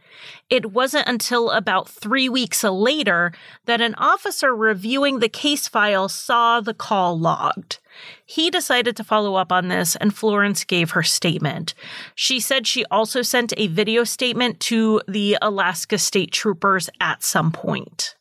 It 0.49 0.71
wasn't 0.71 1.08
until 1.08 1.52
about 1.52 1.88
three 1.88 2.28
weeks 2.28 2.63
later 2.63 3.32
that 3.65 3.82
an 3.82 3.93
officer 3.95 4.56
reviewing 4.56 5.19
the 5.19 5.30
case 5.30 5.67
file 5.67 6.10
saw 6.10 6.60
the 6.60 6.73
call 6.73 7.19
logged. 7.19 7.78
He 8.25 8.49
decided 8.49 8.97
to 8.97 9.04
follow 9.04 9.36
up 9.36 9.52
on 9.52 9.67
this, 9.67 9.95
and 9.95 10.15
Florence 10.15 10.63
gave 10.63 10.91
her 10.91 11.04
statement. 11.04 11.75
She 12.15 12.39
said 12.39 12.65
she 12.65 12.84
also 12.86 13.21
sent 13.21 13.54
a 13.58 13.67
video 13.67 14.04
statement 14.04 14.60
to 14.62 15.02
the 15.08 15.38
Alaska 15.39 15.99
State 15.99 16.32
Troopers 16.32 16.89
at 16.99 17.23
some 17.23 17.52
point. 17.52 18.15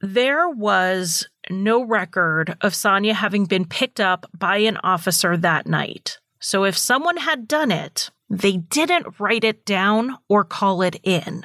There 0.00 0.48
was 0.48 1.28
no 1.50 1.84
record 1.84 2.56
of 2.60 2.74
Sonya 2.74 3.14
having 3.14 3.46
been 3.46 3.64
picked 3.64 4.00
up 4.00 4.26
by 4.36 4.58
an 4.58 4.78
officer 4.78 5.36
that 5.36 5.66
night. 5.66 6.18
So 6.40 6.64
if 6.64 6.76
someone 6.76 7.18
had 7.18 7.46
done 7.46 7.70
it, 7.70 8.10
they 8.28 8.56
didn't 8.56 9.20
write 9.20 9.44
it 9.44 9.64
down 9.64 10.18
or 10.28 10.44
call 10.44 10.82
it 10.82 10.96
in. 11.02 11.44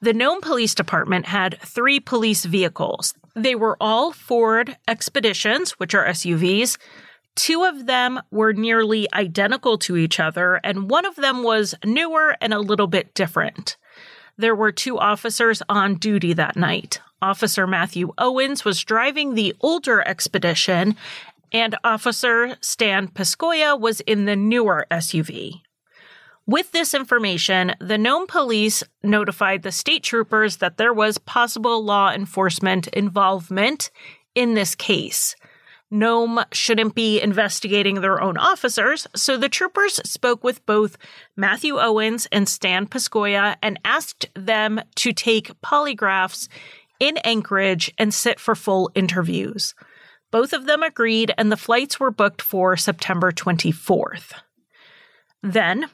The 0.00 0.12
Nome 0.12 0.40
Police 0.40 0.74
Department 0.74 1.26
had 1.26 1.58
three 1.60 1.98
police 1.98 2.44
vehicles. 2.44 3.14
They 3.34 3.54
were 3.54 3.76
all 3.80 4.12
Ford 4.12 4.76
Expeditions, 4.86 5.72
which 5.72 5.94
are 5.94 6.06
SUVs. 6.06 6.78
Two 7.34 7.64
of 7.64 7.86
them 7.86 8.20
were 8.30 8.52
nearly 8.52 9.08
identical 9.12 9.78
to 9.78 9.96
each 9.96 10.20
other, 10.20 10.60
and 10.62 10.90
one 10.90 11.04
of 11.04 11.16
them 11.16 11.42
was 11.42 11.74
newer 11.84 12.36
and 12.40 12.52
a 12.52 12.60
little 12.60 12.86
bit 12.86 13.14
different. 13.14 13.76
There 14.36 14.54
were 14.54 14.70
two 14.70 14.98
officers 14.98 15.62
on 15.68 15.96
duty 15.96 16.32
that 16.32 16.56
night. 16.56 17.00
Officer 17.20 17.66
Matthew 17.66 18.12
Owens 18.18 18.64
was 18.64 18.84
driving 18.84 19.34
the 19.34 19.54
older 19.60 20.06
expedition, 20.06 20.96
and 21.52 21.76
Officer 21.82 22.56
Stan 22.60 23.08
Piscoya 23.08 23.78
was 23.78 24.00
in 24.00 24.26
the 24.26 24.36
newer 24.36 24.86
SUV. 24.90 25.62
With 26.46 26.72
this 26.72 26.94
information, 26.94 27.74
the 27.78 27.98
Nome 27.98 28.26
police 28.26 28.82
notified 29.02 29.62
the 29.62 29.72
state 29.72 30.02
troopers 30.02 30.56
that 30.58 30.78
there 30.78 30.94
was 30.94 31.18
possible 31.18 31.84
law 31.84 32.10
enforcement 32.10 32.88
involvement 32.88 33.90
in 34.34 34.54
this 34.54 34.74
case. 34.74 35.36
Nome 35.90 36.40
shouldn't 36.52 36.94
be 36.94 37.20
investigating 37.20 38.00
their 38.00 38.20
own 38.22 38.36
officers, 38.36 39.06
so 39.14 39.36
the 39.36 39.48
troopers 39.48 40.00
spoke 40.08 40.44
with 40.44 40.64
both 40.66 40.98
Matthew 41.36 41.78
Owens 41.78 42.26
and 42.30 42.48
Stan 42.48 42.86
Piscoya 42.86 43.56
and 43.62 43.78
asked 43.84 44.26
them 44.34 44.80
to 44.96 45.12
take 45.12 45.58
polygraphs 45.62 46.48
in 47.00 47.16
Anchorage 47.18 47.92
and 47.98 48.12
sit 48.12 48.40
for 48.40 48.54
full 48.54 48.90
interviews. 48.94 49.74
Both 50.30 50.52
of 50.52 50.66
them 50.66 50.82
agreed, 50.82 51.32
and 51.38 51.50
the 51.50 51.56
flights 51.56 51.98
were 51.98 52.10
booked 52.10 52.42
for 52.42 52.76
September 52.76 53.32
24th. 53.32 54.32
Then, 55.42 55.86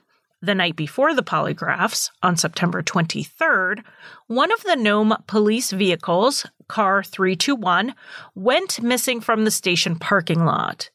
the 0.42 0.54
night 0.54 0.76
before 0.76 1.14
the 1.14 1.22
polygraphs, 1.22 2.10
on 2.22 2.36
September 2.36 2.82
23rd, 2.82 3.82
one 4.26 4.52
of 4.52 4.62
the 4.64 4.76
Nome 4.76 5.14
police 5.26 5.70
vehicles, 5.70 6.46
car 6.68 7.02
321, 7.02 7.94
went 8.34 8.82
missing 8.82 9.20
from 9.20 9.44
the 9.44 9.50
station 9.50 9.96
parking 9.96 10.44
lot. 10.44 10.90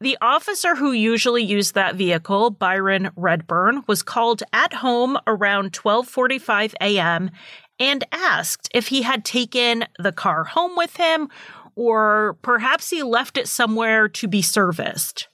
The 0.00 0.18
officer 0.20 0.76
who 0.76 0.92
usually 0.92 1.42
used 1.42 1.74
that 1.74 1.94
vehicle, 1.94 2.50
Byron 2.50 3.10
Redburn, 3.16 3.82
was 3.86 4.02
called 4.02 4.42
at 4.52 4.74
home 4.74 5.18
around 5.26 5.72
12:45 5.72 6.74
a.m. 6.82 7.30
and 7.78 8.04
asked 8.12 8.68
if 8.72 8.88
he 8.88 9.02
had 9.02 9.24
taken 9.24 9.84
the 9.98 10.12
car 10.12 10.44
home 10.44 10.76
with 10.76 10.96
him 10.96 11.28
or 11.74 12.36
perhaps 12.42 12.90
he 12.90 13.02
left 13.02 13.36
it 13.36 13.48
somewhere 13.48 14.08
to 14.08 14.26
be 14.26 14.42
serviced. 14.42 15.28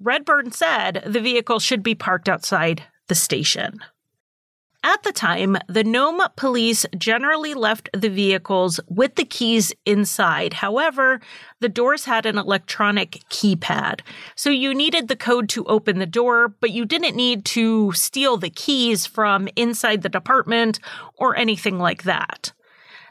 Redburn 0.00 0.52
said 0.52 1.02
the 1.06 1.20
vehicle 1.20 1.60
should 1.60 1.82
be 1.82 1.94
parked 1.94 2.28
outside 2.28 2.82
the 3.08 3.14
station. 3.14 3.80
At 4.84 5.04
the 5.04 5.12
time, 5.12 5.56
the 5.68 5.84
Nome 5.84 6.22
police 6.34 6.84
generally 6.98 7.54
left 7.54 7.88
the 7.92 8.08
vehicles 8.10 8.80
with 8.88 9.14
the 9.14 9.24
keys 9.24 9.72
inside. 9.86 10.54
However, 10.54 11.20
the 11.60 11.68
doors 11.68 12.04
had 12.04 12.26
an 12.26 12.36
electronic 12.36 13.22
keypad. 13.30 14.00
So 14.34 14.50
you 14.50 14.74
needed 14.74 15.06
the 15.06 15.14
code 15.14 15.48
to 15.50 15.64
open 15.66 16.00
the 16.00 16.06
door, 16.06 16.48
but 16.48 16.72
you 16.72 16.84
didn't 16.84 17.14
need 17.14 17.44
to 17.46 17.92
steal 17.92 18.36
the 18.36 18.50
keys 18.50 19.06
from 19.06 19.48
inside 19.54 20.02
the 20.02 20.08
department 20.08 20.80
or 21.16 21.36
anything 21.36 21.78
like 21.78 22.02
that. 22.02 22.52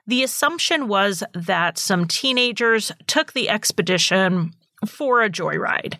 The 0.05 0.23
assumption 0.23 0.89
was 0.89 1.23
that 1.34 1.77
some 1.77 2.05
teenagers 2.05 2.91
took 3.07 3.31
the 3.31 3.49
expedition 3.49 4.53
for 4.86 5.22
a 5.22 5.30
joyride. 5.30 5.98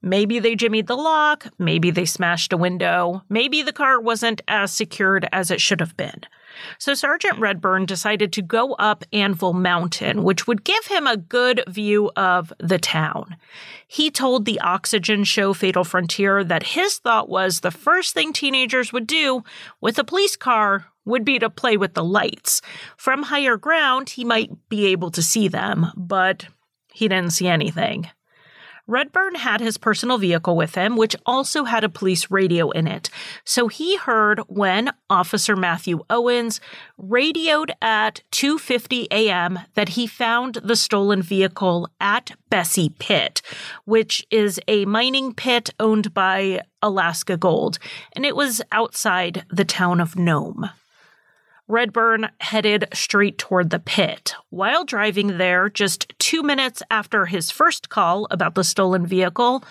Maybe 0.00 0.38
they 0.38 0.54
jimmied 0.54 0.86
the 0.86 0.96
lock, 0.96 1.46
maybe 1.58 1.90
they 1.90 2.04
smashed 2.04 2.52
a 2.52 2.56
window, 2.56 3.22
maybe 3.28 3.62
the 3.62 3.72
car 3.72 4.00
wasn't 4.00 4.40
as 4.48 4.72
secured 4.72 5.28
as 5.32 5.50
it 5.50 5.60
should 5.60 5.80
have 5.80 5.96
been. 5.96 6.22
So 6.78 6.94
Sergeant 6.94 7.38
Redburn 7.38 7.86
decided 7.86 8.32
to 8.32 8.42
go 8.42 8.74
up 8.74 9.04
Anvil 9.12 9.52
Mountain, 9.52 10.22
which 10.22 10.46
would 10.46 10.64
give 10.64 10.86
him 10.86 11.06
a 11.06 11.16
good 11.16 11.64
view 11.68 12.10
of 12.16 12.52
the 12.58 12.78
town. 12.78 13.36
He 13.86 14.10
told 14.10 14.44
the 14.44 14.60
Oxygen 14.60 15.24
show 15.24 15.54
Fatal 15.54 15.84
Frontier 15.84 16.44
that 16.44 16.62
his 16.62 16.98
thought 16.98 17.28
was 17.28 17.60
the 17.60 17.70
first 17.70 18.14
thing 18.14 18.32
teenagers 18.32 18.92
would 18.92 19.06
do 19.06 19.44
with 19.80 19.98
a 19.98 20.04
police 20.04 20.36
car 20.36 20.86
would 21.04 21.24
be 21.24 21.38
to 21.38 21.50
play 21.50 21.76
with 21.76 21.94
the 21.94 22.04
lights. 22.04 22.62
From 22.96 23.24
higher 23.24 23.56
ground, 23.56 24.10
he 24.10 24.24
might 24.24 24.50
be 24.68 24.86
able 24.86 25.10
to 25.12 25.22
see 25.22 25.48
them, 25.48 25.86
but 25.96 26.46
he 26.92 27.08
didn't 27.08 27.32
see 27.32 27.48
anything. 27.48 28.08
Redburn 28.86 29.36
had 29.36 29.60
his 29.60 29.78
personal 29.78 30.18
vehicle 30.18 30.56
with 30.56 30.74
him, 30.74 30.96
which 30.96 31.14
also 31.24 31.64
had 31.64 31.84
a 31.84 31.88
police 31.88 32.30
radio 32.30 32.70
in 32.70 32.86
it. 32.86 33.10
So 33.44 33.68
he 33.68 33.96
heard 33.96 34.40
when 34.48 34.90
Officer 35.08 35.54
Matthew 35.54 36.00
Owens 36.10 36.60
radioed 36.98 37.72
at 37.80 38.22
2:50 38.32 39.06
a.m. 39.10 39.60
that 39.74 39.90
he 39.90 40.06
found 40.06 40.56
the 40.64 40.76
stolen 40.76 41.22
vehicle 41.22 41.88
at 42.00 42.32
Bessie 42.50 42.92
Pit, 42.98 43.40
which 43.84 44.26
is 44.30 44.60
a 44.66 44.84
mining 44.84 45.32
pit 45.32 45.70
owned 45.78 46.12
by 46.12 46.60
Alaska 46.82 47.36
Gold, 47.36 47.78
and 48.14 48.26
it 48.26 48.34
was 48.34 48.60
outside 48.72 49.44
the 49.48 49.64
town 49.64 50.00
of 50.00 50.16
Nome. 50.16 50.68
Redburn 51.68 52.28
headed 52.40 52.88
straight 52.92 53.38
toward 53.38 53.70
the 53.70 53.78
pit. 53.78 54.34
While 54.50 54.84
driving 54.84 55.38
there, 55.38 55.68
just 55.68 56.12
two 56.18 56.42
minutes 56.42 56.82
after 56.90 57.26
his 57.26 57.50
first 57.50 57.88
call 57.88 58.26
about 58.30 58.54
the 58.54 58.64
stolen 58.64 59.06
vehicle, 59.06 59.64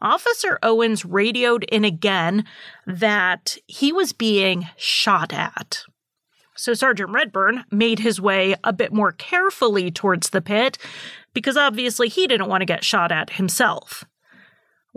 Officer 0.00 0.58
Owens 0.62 1.04
radioed 1.04 1.64
in 1.64 1.84
again 1.84 2.44
that 2.86 3.56
he 3.66 3.92
was 3.92 4.12
being 4.12 4.68
shot 4.76 5.32
at. 5.32 5.82
So 6.56 6.74
Sergeant 6.74 7.10
Redburn 7.10 7.64
made 7.70 8.00
his 8.00 8.20
way 8.20 8.56
a 8.64 8.72
bit 8.72 8.92
more 8.92 9.12
carefully 9.12 9.90
towards 9.90 10.30
the 10.30 10.40
pit 10.40 10.76
because 11.32 11.56
obviously 11.56 12.08
he 12.08 12.26
didn't 12.26 12.48
want 12.48 12.62
to 12.62 12.66
get 12.66 12.84
shot 12.84 13.12
at 13.12 13.30
himself. 13.30 14.04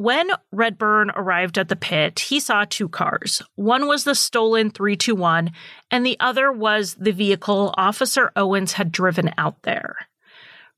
When 0.01 0.31
Redburn 0.51 1.11
arrived 1.15 1.59
at 1.59 1.69
the 1.69 1.75
pit, 1.75 2.21
he 2.21 2.39
saw 2.39 2.65
two 2.67 2.89
cars. 2.89 3.43
One 3.53 3.87
was 3.87 4.03
the 4.03 4.15
stolen 4.15 4.71
321, 4.71 5.51
and 5.91 6.03
the 6.03 6.19
other 6.19 6.51
was 6.51 6.95
the 6.95 7.11
vehicle 7.11 7.71
Officer 7.77 8.31
Owens 8.35 8.73
had 8.73 8.91
driven 8.91 9.31
out 9.37 9.61
there. 9.61 9.95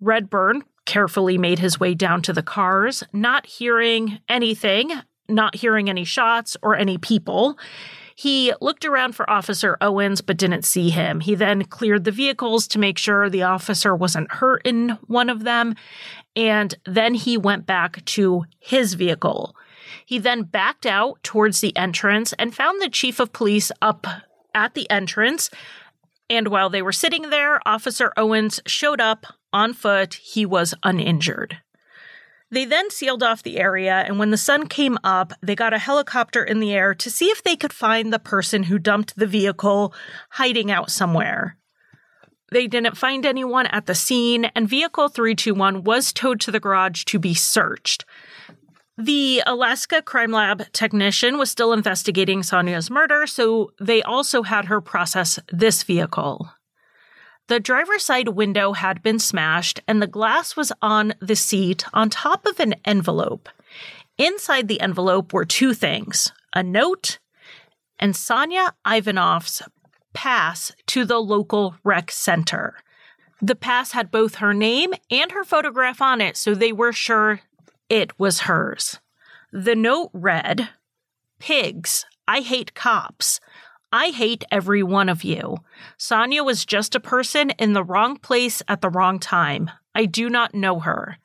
Redburn 0.01 0.63
carefully 0.85 1.37
made 1.37 1.59
his 1.59 1.79
way 1.79 1.93
down 1.93 2.21
to 2.23 2.33
the 2.33 2.43
cars, 2.43 3.01
not 3.13 3.45
hearing 3.45 4.19
anything, 4.27 4.91
not 5.29 5.55
hearing 5.55 5.89
any 5.89 6.03
shots 6.03 6.57
or 6.61 6.75
any 6.75 6.97
people. 6.97 7.57
He 8.15 8.53
looked 8.61 8.85
around 8.85 9.15
for 9.15 9.29
Officer 9.29 9.77
Owens 9.81 10.21
but 10.21 10.37
didn't 10.37 10.65
see 10.65 10.89
him. 10.89 11.19
He 11.19 11.35
then 11.35 11.63
cleared 11.65 12.03
the 12.03 12.11
vehicles 12.11 12.67
to 12.67 12.79
make 12.79 12.97
sure 12.97 13.29
the 13.29 13.43
officer 13.43 13.95
wasn't 13.95 14.31
hurt 14.31 14.61
in 14.65 14.97
one 15.07 15.29
of 15.29 15.43
them. 15.43 15.75
And 16.35 16.75
then 16.85 17.13
he 17.13 17.37
went 17.37 17.65
back 17.65 18.03
to 18.05 18.45
his 18.59 18.93
vehicle. 18.95 19.55
He 20.05 20.19
then 20.19 20.43
backed 20.43 20.85
out 20.85 21.21
towards 21.23 21.61
the 21.61 21.75
entrance 21.77 22.33
and 22.33 22.55
found 22.55 22.81
the 22.81 22.89
chief 22.89 23.19
of 23.19 23.33
police 23.33 23.71
up 23.81 24.07
at 24.53 24.73
the 24.73 24.89
entrance. 24.89 25.49
And 26.29 26.47
while 26.47 26.69
they 26.69 26.81
were 26.81 26.91
sitting 26.91 27.29
there, 27.29 27.59
Officer 27.67 28.13
Owens 28.17 28.59
showed 28.65 29.01
up 29.01 29.25
on 29.51 29.73
foot. 29.73 30.15
He 30.15 30.45
was 30.45 30.73
uninjured. 30.83 31.57
They 32.53 32.65
then 32.65 32.91
sealed 32.91 33.23
off 33.23 33.41
the 33.41 33.57
area, 33.57 34.03
and 34.05 34.19
when 34.19 34.29
the 34.29 34.37
sun 34.37 34.67
came 34.67 34.99
up, 35.03 35.33
they 35.41 35.55
got 35.55 35.73
a 35.73 35.79
helicopter 35.79 36.43
in 36.43 36.59
the 36.59 36.71
air 36.71 36.93
to 36.93 37.09
see 37.09 37.25
if 37.31 37.41
they 37.41 37.55
could 37.55 37.73
find 37.73 38.13
the 38.13 38.19
person 38.19 38.61
who 38.61 38.77
dumped 38.77 39.15
the 39.15 39.25
vehicle 39.25 39.91
hiding 40.29 40.69
out 40.69 40.91
somewhere. 40.91 41.57
They 42.51 42.67
didn't 42.67 42.95
find 42.95 43.25
anyone 43.25 43.65
at 43.65 43.87
the 43.87 43.95
scene, 43.95 44.45
and 44.53 44.69
Vehicle 44.69 45.07
321 45.07 45.83
was 45.83 46.13
towed 46.13 46.39
to 46.41 46.51
the 46.51 46.59
garage 46.59 47.05
to 47.05 47.17
be 47.17 47.33
searched. 47.33 48.05
The 48.99 49.41
Alaska 49.47 50.03
Crime 50.03 50.31
Lab 50.31 50.71
technician 50.73 51.39
was 51.39 51.49
still 51.49 51.73
investigating 51.73 52.43
Sonia's 52.43 52.91
murder, 52.91 53.25
so 53.25 53.71
they 53.81 54.03
also 54.03 54.43
had 54.43 54.65
her 54.65 54.79
process 54.79 55.39
this 55.51 55.81
vehicle. 55.81 56.51
The 57.47 57.59
driver's 57.59 58.03
side 58.03 58.29
window 58.29 58.73
had 58.73 59.03
been 59.03 59.19
smashed, 59.19 59.81
and 59.87 60.01
the 60.01 60.07
glass 60.07 60.55
was 60.55 60.71
on 60.81 61.13
the 61.19 61.35
seat 61.35 61.85
on 61.93 62.09
top 62.09 62.45
of 62.45 62.59
an 62.59 62.75
envelope. 62.85 63.49
Inside 64.17 64.67
the 64.67 64.79
envelope 64.79 65.33
were 65.33 65.45
two 65.45 65.73
things 65.73 66.31
a 66.53 66.63
note 66.63 67.19
and 67.99 68.15
Sonya 68.15 68.73
Ivanoff's 68.85 69.61
pass 70.13 70.71
to 70.87 71.05
the 71.05 71.19
local 71.19 71.75
rec 71.83 72.11
center. 72.11 72.75
The 73.41 73.55
pass 73.55 73.91
had 73.91 74.11
both 74.11 74.35
her 74.35 74.53
name 74.53 74.93
and 75.09 75.31
her 75.31 75.43
photograph 75.43 76.01
on 76.01 76.21
it, 76.21 76.37
so 76.37 76.53
they 76.53 76.71
were 76.71 76.93
sure 76.93 77.41
it 77.89 78.17
was 78.19 78.41
hers. 78.41 78.99
The 79.51 79.75
note 79.75 80.09
read 80.13 80.69
Pigs, 81.39 82.05
I 82.27 82.41
hate 82.41 82.73
cops. 82.73 83.39
I 83.93 84.09
hate 84.09 84.43
every 84.51 84.81
one 84.81 85.07
of 85.07 85.23
you. 85.23 85.57
Sonya 85.97 86.43
was 86.43 86.65
just 86.65 86.95
a 86.95 86.99
person 86.99 87.51
in 87.51 87.73
the 87.73 87.83
wrong 87.83 88.17
place 88.17 88.63
at 88.67 88.81
the 88.81 88.89
wrong 88.89 89.19
time. 89.19 89.69
I 89.93 90.05
do 90.05 90.31
not 90.31 90.55
know 90.55 90.79
her. 90.79 91.19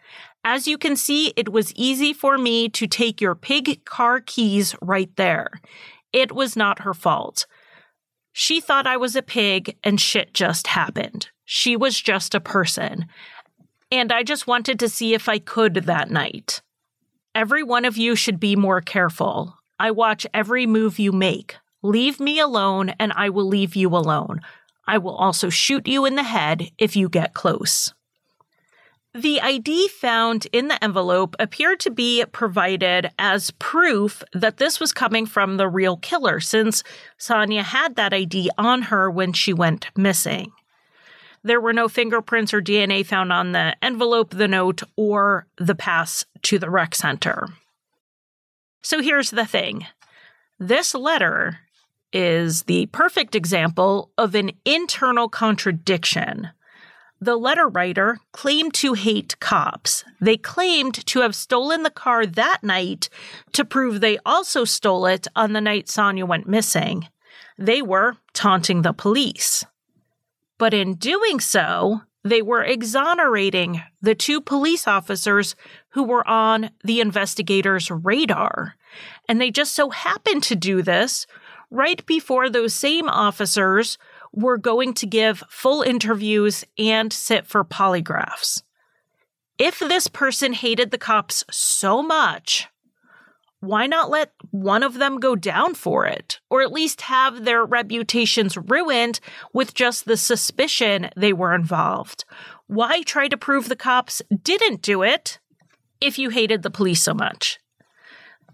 As 0.44 0.68
you 0.68 0.76
can 0.76 0.94
see, 0.94 1.33
it 1.35 1.50
was 1.50 1.72
easy 1.74 2.12
for 2.12 2.37
me 2.37 2.68
to 2.68 2.87
take 2.87 3.22
your 3.22 3.35
pig 3.35 3.87
car 3.87 4.20
keys 4.20 4.76
right 4.83 5.11
there. 5.16 5.48
It 6.12 6.33
was 6.33 6.57
not 6.57 6.81
her 6.81 6.92
fault. 6.92 7.46
She 8.33 8.61
thought 8.61 8.87
I 8.87 8.98
was 8.98 9.16
a 9.16 9.22
pig 9.22 9.78
and 9.83 9.98
shit 9.98 10.35
just 10.35 10.66
happened. 10.66 11.31
She 11.46 11.74
was 11.74 11.98
just 11.98 12.35
a 12.35 12.40
person. 12.40 13.07
And 13.90 14.12
I 14.12 14.22
just 14.22 14.46
wanted 14.46 14.78
to 14.81 14.90
see 14.90 15.14
if 15.14 15.26
I 15.26 15.38
could 15.38 15.74
that 15.74 16.11
night. 16.11 16.61
Every 17.35 17.62
one 17.62 17.87
of 17.87 17.96
you 17.96 18.14
should 18.14 18.38
be 18.38 18.57
more 18.57 18.83
careful. 18.83 19.57
I 19.81 19.90
watch 19.90 20.26
every 20.35 20.66
move 20.66 20.98
you 20.98 21.12
make. 21.12 21.57
Leave 21.82 22.18
me 22.18 22.40
alone, 22.40 22.90
and 22.98 23.12
I 23.14 23.30
will 23.30 23.46
leave 23.46 23.76
you 23.76 23.88
alone. 23.90 24.40
I 24.86 24.98
will 24.98 25.14
also 25.14 25.48
shoot 25.48 25.86
you 25.86 26.04
in 26.04 26.16
the 26.16 26.22
head 26.22 26.70
if 26.78 26.96
you 26.96 27.08
get 27.08 27.34
close. 27.34 27.92
The 29.14 29.40
ID 29.40 29.88
found 29.88 30.46
in 30.52 30.68
the 30.68 30.82
envelope 30.82 31.34
appeared 31.38 31.80
to 31.80 31.90
be 31.90 32.24
provided 32.30 33.10
as 33.18 33.50
proof 33.52 34.22
that 34.32 34.58
this 34.58 34.78
was 34.78 34.92
coming 34.92 35.26
from 35.26 35.56
the 35.56 35.68
real 35.68 35.96
killer, 35.96 36.40
since 36.40 36.82
Sonya 37.16 37.62
had 37.62 37.96
that 37.96 38.12
ID 38.12 38.50
on 38.58 38.82
her 38.82 39.10
when 39.10 39.32
she 39.32 39.52
went 39.52 39.88
missing. 39.96 40.52
There 41.42 41.60
were 41.60 41.72
no 41.72 41.88
fingerprints 41.88 42.52
or 42.52 42.60
DNA 42.60 43.04
found 43.06 43.32
on 43.32 43.52
the 43.52 43.76
envelope, 43.82 44.30
the 44.30 44.48
note, 44.48 44.82
or 44.96 45.46
the 45.56 45.74
pass 45.74 46.24
to 46.42 46.58
the 46.58 46.70
rec 46.70 46.94
center. 46.94 47.48
So 48.82 49.00
here's 49.00 49.30
the 49.30 49.46
thing 49.46 49.86
this 50.58 50.94
letter 50.94 51.58
is 52.12 52.62
the 52.64 52.86
perfect 52.86 53.34
example 53.34 54.10
of 54.16 54.34
an 54.34 54.52
internal 54.64 55.28
contradiction. 55.28 56.48
the 57.20 57.36
letter 57.36 57.68
writer 57.68 58.18
claimed 58.32 58.72
to 58.74 58.94
hate 58.94 59.38
cops. 59.40 60.04
They 60.20 60.36
claimed 60.36 61.04
to 61.06 61.20
have 61.20 61.34
stolen 61.34 61.82
the 61.82 61.90
car 61.90 62.24
that 62.26 62.62
night 62.62 63.08
to 63.52 63.64
prove 63.64 64.00
they 64.00 64.18
also 64.24 64.64
stole 64.64 65.06
it 65.06 65.26
on 65.34 65.52
the 65.52 65.60
night 65.60 65.88
Sonya 65.88 66.26
went 66.26 66.48
missing. 66.48 67.08
They 67.58 67.82
were 67.82 68.16
taunting 68.34 68.82
the 68.82 68.92
police. 68.92 69.64
But 70.58 70.74
in 70.74 70.94
doing 70.94 71.40
so, 71.40 72.02
they 72.24 72.42
were 72.42 72.62
exonerating 72.62 73.82
the 74.00 74.14
two 74.14 74.40
police 74.40 74.86
officers 74.86 75.56
who 75.90 76.04
were 76.04 76.26
on 76.28 76.70
the 76.84 77.00
investigators' 77.00 77.90
radar. 77.90 78.74
And 79.28 79.40
they 79.40 79.50
just 79.50 79.74
so 79.74 79.90
happened 79.90 80.42
to 80.44 80.56
do 80.56 80.82
this 80.82 81.26
right 81.70 82.04
before 82.07 82.48
those 82.48 82.74
same 82.74 83.09
officers 83.09 83.98
were 84.33 84.59
going 84.59 84.94
to 84.94 85.07
give 85.07 85.42
full 85.48 85.83
interviews 85.83 86.64
and 86.78 87.12
sit 87.12 87.46
for 87.46 87.64
polygraphs. 87.64 88.62
If 89.59 89.81
this 89.81 90.07
person 90.07 90.52
hated 90.52 90.90
the 90.90 90.98
cops 90.98 91.44
so 91.50 92.02
much, 92.02 92.68
why 93.61 93.87
not 93.87 94.09
let 94.09 94.33
one 94.52 94.85
of 94.85 94.94
them 94.94 95.18
go 95.18 95.35
down 95.35 95.74
for 95.74 96.07
it? 96.07 96.38
Or 96.48 96.62
at 96.62 96.72
least 96.72 97.02
have 97.02 97.44
their 97.44 97.64
reputations 97.64 98.57
ruined 98.57 99.18
with 99.52 99.74
just 99.74 100.04
the 100.04 100.16
suspicion 100.16 101.11
they 101.16 101.33
were 101.33 101.54
involved? 101.54 102.24
Why 102.68 103.02
try 103.02 103.26
to 103.28 103.37
prove 103.37 103.68
the 103.68 103.76
cops 103.76 104.22
didn't 104.42 104.83
do 104.83 105.02
it 105.02 105.40
if 106.00 106.18
you 106.18 106.28
hated 106.28 106.62
the 106.62 106.70
police 106.70 107.02
so 107.02 107.14
much? 107.14 107.59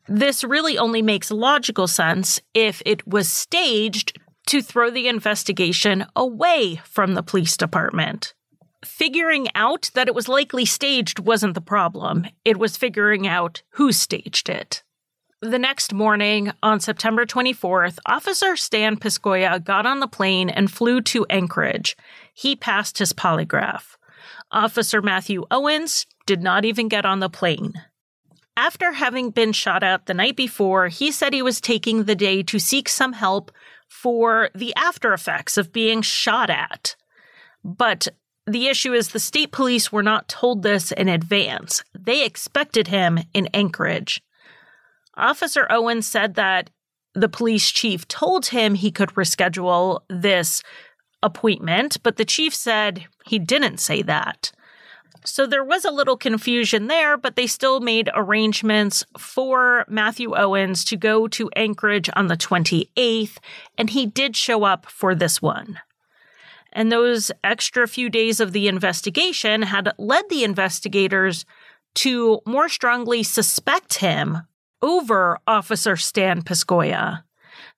This 0.06 0.44
really 0.44 0.76
only 0.76 1.02
makes 1.02 1.30
logical 1.30 1.88
sense 1.88 2.40
if 2.52 2.82
it 2.84 3.06
was 3.06 3.28
staged 3.28 4.18
to 4.46 4.60
throw 4.60 4.90
the 4.90 5.08
investigation 5.08 6.06
away 6.14 6.80
from 6.84 7.14
the 7.14 7.22
police 7.22 7.56
department. 7.56 8.34
Figuring 8.84 9.48
out 9.54 9.90
that 9.94 10.08
it 10.08 10.14
was 10.14 10.28
likely 10.28 10.66
staged 10.66 11.18
wasn't 11.18 11.54
the 11.54 11.60
problem. 11.62 12.26
It 12.44 12.58
was 12.58 12.76
figuring 12.76 13.26
out 13.26 13.62
who 13.70 13.92
staged 13.92 14.50
it. 14.50 14.82
The 15.40 15.58
next 15.58 15.92
morning, 15.92 16.52
on 16.62 16.80
September 16.80 17.26
24th, 17.26 17.98
Officer 18.06 18.56
Stan 18.56 18.96
Piscoya 18.96 19.62
got 19.62 19.86
on 19.86 20.00
the 20.00 20.08
plane 20.08 20.50
and 20.50 20.70
flew 20.70 21.00
to 21.02 21.26
Anchorage. 21.28 21.96
He 22.32 22.56
passed 22.56 22.98
his 22.98 23.12
polygraph. 23.12 23.96
Officer 24.50 25.02
Matthew 25.02 25.44
Owens 25.50 26.06
did 26.26 26.42
not 26.42 26.64
even 26.64 26.88
get 26.88 27.04
on 27.04 27.20
the 27.20 27.28
plane. 27.28 27.74
After 28.56 28.92
having 28.92 29.30
been 29.30 29.52
shot 29.52 29.82
at 29.82 30.06
the 30.06 30.14
night 30.14 30.36
before, 30.36 30.88
he 30.88 31.10
said 31.10 31.32
he 31.32 31.42
was 31.42 31.60
taking 31.60 32.04
the 32.04 32.14
day 32.14 32.42
to 32.44 32.58
seek 32.58 32.88
some 32.88 33.14
help 33.14 33.50
for 33.88 34.50
the 34.54 34.74
after 34.76 35.12
effects 35.12 35.56
of 35.56 35.72
being 35.72 36.02
shot 36.02 36.50
at. 36.50 36.94
But 37.64 38.08
the 38.46 38.68
issue 38.68 38.92
is 38.92 39.08
the 39.08 39.18
state 39.18 39.50
police 39.50 39.90
were 39.90 40.02
not 40.02 40.28
told 40.28 40.62
this 40.62 40.92
in 40.92 41.08
advance. 41.08 41.82
They 41.98 42.24
expected 42.24 42.88
him 42.88 43.18
in 43.32 43.48
Anchorage. 43.54 44.22
Officer 45.16 45.66
Owen 45.70 46.02
said 46.02 46.34
that 46.34 46.70
the 47.14 47.28
police 47.28 47.70
chief 47.70 48.06
told 48.08 48.46
him 48.46 48.74
he 48.74 48.90
could 48.90 49.10
reschedule 49.10 50.00
this 50.08 50.62
appointment, 51.22 52.02
but 52.02 52.16
the 52.16 52.24
chief 52.24 52.54
said 52.54 53.06
he 53.24 53.38
didn't 53.38 53.78
say 53.78 54.02
that. 54.02 54.52
So 55.24 55.46
there 55.46 55.64
was 55.64 55.85
a 55.85 55.90
little 55.90 56.16
confusion 56.16 56.87
there, 56.87 57.16
but 57.16 57.37
they 57.37 57.46
still 57.46 57.81
made 57.81 58.11
arrangements 58.14 59.05
for 59.16 59.85
Matthew 59.88 60.35
Owens 60.35 60.85
to 60.87 60.96
go 60.96 61.29
to 61.29 61.50
Anchorage 61.57 62.11
on 62.14 62.27
the 62.27 62.37
28th, 62.37 63.38
and 63.79 63.90
he 63.90 64.07
did 64.07 64.37
show 64.37 64.64
up 64.64 64.87
for 64.87 65.14
this 65.14 65.40
one. 65.40 65.79
And 66.72 66.90
those 66.90 67.31
extra 67.42 67.87
few 67.87 68.11
days 68.11 68.40
of 68.40 68.53
the 68.53 68.68
investigation 68.68 69.62
had 69.62 69.92
led 69.96 70.29
the 70.29 70.44
investigators 70.44 71.46
to 71.94 72.40
more 72.44 72.68
strongly 72.68 73.22
suspect 73.22 73.98
him 73.98 74.38
over 74.83 75.38
Officer 75.46 75.96
Stan 75.96 76.42
Piscoya. 76.42 77.22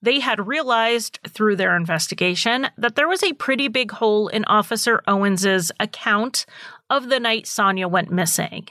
They 0.03 0.21
had 0.21 0.47
realized 0.47 1.19
through 1.29 1.57
their 1.57 1.77
investigation 1.77 2.69
that 2.77 2.97
there 2.97 3.09
was 3.09 3.23
a 3.23 3.35
pretty 3.35 3.69
big 3.69 3.93
hole 3.93 4.29
in 4.29 4.45
Officer 4.47 5.03
Owens's 5.07 5.73
account 5.79 6.47
of 6.91 7.09
the 7.09 7.21
night 7.21 7.47
Sonya 7.47 7.89
went 7.89 8.11
missing. 8.11 8.69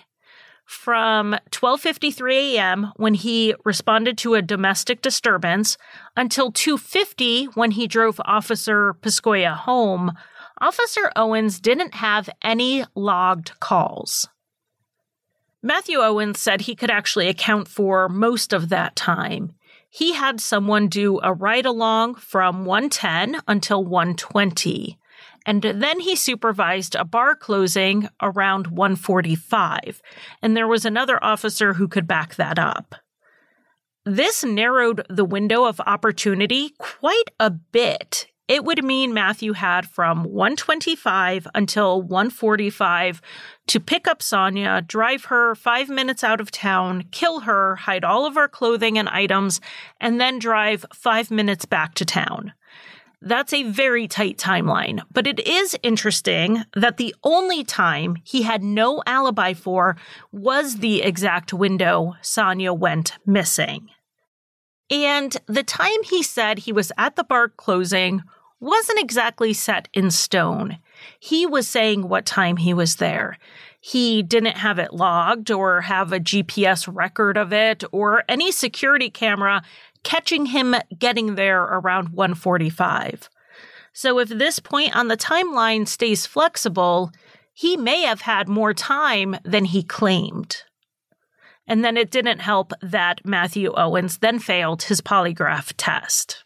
From 0.65 1.35
12:53 1.51 2.55
a.m. 2.55 2.91
when 2.95 3.13
he 3.13 3.53
responded 3.63 4.17
to 4.19 4.33
a 4.33 4.41
domestic 4.41 5.01
disturbance 5.01 5.77
until 6.17 6.51
2:50 6.51 7.55
when 7.55 7.71
he 7.71 7.87
drove 7.87 8.19
Officer 8.25 8.95
Piscoya 8.95 9.55
home, 9.55 10.13
Officer 10.59 11.11
Owens 11.15 11.59
didn't 11.59 11.95
have 11.95 12.29
any 12.41 12.83
logged 12.95 13.59
calls. 13.59 14.27
Matthew 15.61 15.99
Owens 15.99 16.39
said 16.39 16.61
he 16.61 16.75
could 16.75 16.91
actually 16.91 17.27
account 17.27 17.67
for 17.67 18.09
most 18.09 18.53
of 18.53 18.69
that 18.69 18.95
time. 18.95 19.53
He 19.89 20.13
had 20.13 20.41
someone 20.41 20.87
do 20.87 21.19
a 21.21 21.33
ride 21.33 21.65
along 21.65 22.15
from 22.15 22.65
110 22.65 23.41
until 23.47 23.83
120 23.83 24.97
and 25.45 25.61
then 25.61 25.99
he 25.99 26.15
supervised 26.15 26.95
a 26.95 27.05
bar 27.05 27.35
closing 27.35 28.09
around 28.21 28.67
145 28.67 30.01
and 30.41 30.55
there 30.55 30.67
was 30.67 30.85
another 30.85 31.23
officer 31.23 31.73
who 31.73 31.87
could 31.87 32.07
back 32.07 32.35
that 32.35 32.57
up. 32.57 32.95
This 34.05 34.43
narrowed 34.43 35.05
the 35.09 35.25
window 35.25 35.65
of 35.65 35.81
opportunity 35.81 36.73
quite 36.77 37.31
a 37.39 37.49
bit. 37.49 38.27
It 38.47 38.63
would 38.63 38.83
mean 38.83 39.13
Matthew 39.13 39.53
had 39.53 39.87
from 39.87 40.23
125 40.23 41.47
until 41.55 42.03
145 42.03 43.21
to 43.67 43.79
pick 43.79 44.07
up 44.07 44.21
Sonya, 44.21 44.83
drive 44.85 45.25
her 45.25 45.55
five 45.55 45.89
minutes 45.89 46.23
out 46.23 46.39
of 46.39 46.51
town, 46.51 47.05
kill 47.09 47.41
her, 47.41 47.75
hide 47.75 48.03
all 48.03 48.27
of 48.27 48.35
her 48.35 48.47
clothing 48.47 48.99
and 48.99 49.09
items, 49.09 49.59
and 49.99 50.21
then 50.21 50.37
drive 50.37 50.85
five 50.93 51.31
minutes 51.31 51.65
back 51.65 51.95
to 51.95 52.05
town. 52.05 52.53
That's 53.25 53.53
a 53.53 53.63
very 53.63 54.07
tight 54.07 54.37
timeline, 54.37 55.01
but 55.11 55.25
it 55.25 55.39
is 55.47 55.75
interesting 55.81 56.63
that 56.75 56.97
the 56.97 57.15
only 57.23 57.63
time 57.63 58.17
he 58.23 58.43
had 58.43 58.63
no 58.63 59.01
alibi 59.07 59.53
for 59.53 59.97
was 60.31 60.75
the 60.75 61.01
exact 61.01 61.51
window 61.51 62.13
Sonya 62.21 62.71
went 62.71 63.13
missing. 63.25 63.89
And 64.91 65.35
the 65.47 65.63
time 65.63 66.03
he 66.03 66.21
said 66.21 66.59
he 66.59 66.71
was 66.71 66.91
at 66.99 67.15
the 67.15 67.23
bar 67.23 67.49
closing 67.49 68.21
wasn't 68.59 68.99
exactly 68.99 69.53
set 69.53 69.89
in 69.91 70.11
stone. 70.11 70.77
He 71.19 71.47
was 71.47 71.67
saying 71.67 72.07
what 72.07 72.27
time 72.27 72.57
he 72.57 72.75
was 72.75 72.97
there. 72.97 73.39
He 73.79 74.21
didn't 74.21 74.57
have 74.57 74.77
it 74.77 74.93
logged 74.93 75.49
or 75.49 75.81
have 75.81 76.13
a 76.13 76.19
GPS 76.19 76.87
record 76.91 77.37
of 77.37 77.51
it 77.51 77.83
or 77.91 78.23
any 78.29 78.51
security 78.51 79.09
camera 79.09 79.63
catching 80.05 80.45
him 80.45 80.73
getting 80.97 81.35
there 81.35 81.63
around 81.63 82.09
145. 82.09 83.29
So 83.91 84.19
if 84.19 84.29
this 84.29 84.59
point 84.59 84.95
on 84.95 85.09
the 85.09 85.17
timeline 85.17 85.85
stays 85.87 86.25
flexible, 86.25 87.11
he 87.53 87.75
may 87.75 88.03
have 88.03 88.21
had 88.21 88.47
more 88.47 88.73
time 88.73 89.35
than 89.43 89.65
he 89.65 89.83
claimed. 89.83 90.63
And 91.67 91.83
then 91.83 91.97
it 91.97 92.11
didn't 92.11 92.39
help 92.39 92.71
that 92.81 93.25
Matthew 93.25 93.73
Owens 93.75 94.19
then 94.19 94.39
failed 94.39 94.83
his 94.83 95.01
polygraph 95.01 95.73
test. 95.75 96.43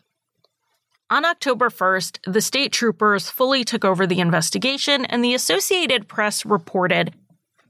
On 1.09 1.25
October 1.25 1.69
1st, 1.69 2.31
the 2.31 2.41
state 2.41 2.71
troopers 2.71 3.29
fully 3.29 3.63
took 3.63 3.83
over 3.83 4.05
the 4.05 4.19
investigation, 4.19 5.05
and 5.05 5.23
the 5.23 5.33
Associated 5.33 6.07
Press 6.07 6.45
reported 6.45 7.15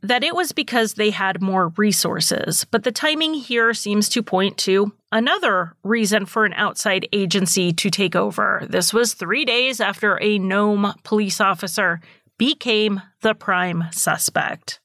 that 0.01 0.23
it 0.23 0.35
was 0.35 0.51
because 0.51 0.93
they 0.93 1.09
had 1.09 1.41
more 1.41 1.69
resources. 1.77 2.65
But 2.69 2.83
the 2.83 2.91
timing 2.91 3.33
here 3.33 3.73
seems 3.73 4.09
to 4.09 4.23
point 4.23 4.57
to 4.59 4.93
another 5.11 5.75
reason 5.83 6.25
for 6.25 6.45
an 6.45 6.53
outside 6.53 7.07
agency 7.11 7.71
to 7.73 7.89
take 7.89 8.15
over. 8.15 8.65
This 8.69 8.93
was 8.93 9.13
three 9.13 9.45
days 9.45 9.81
after 9.81 10.21
a 10.21 10.39
Nome 10.39 10.93
police 11.03 11.41
officer 11.41 11.99
became 12.37 13.01
the 13.21 13.33
prime 13.33 13.85
suspect. 13.91 14.79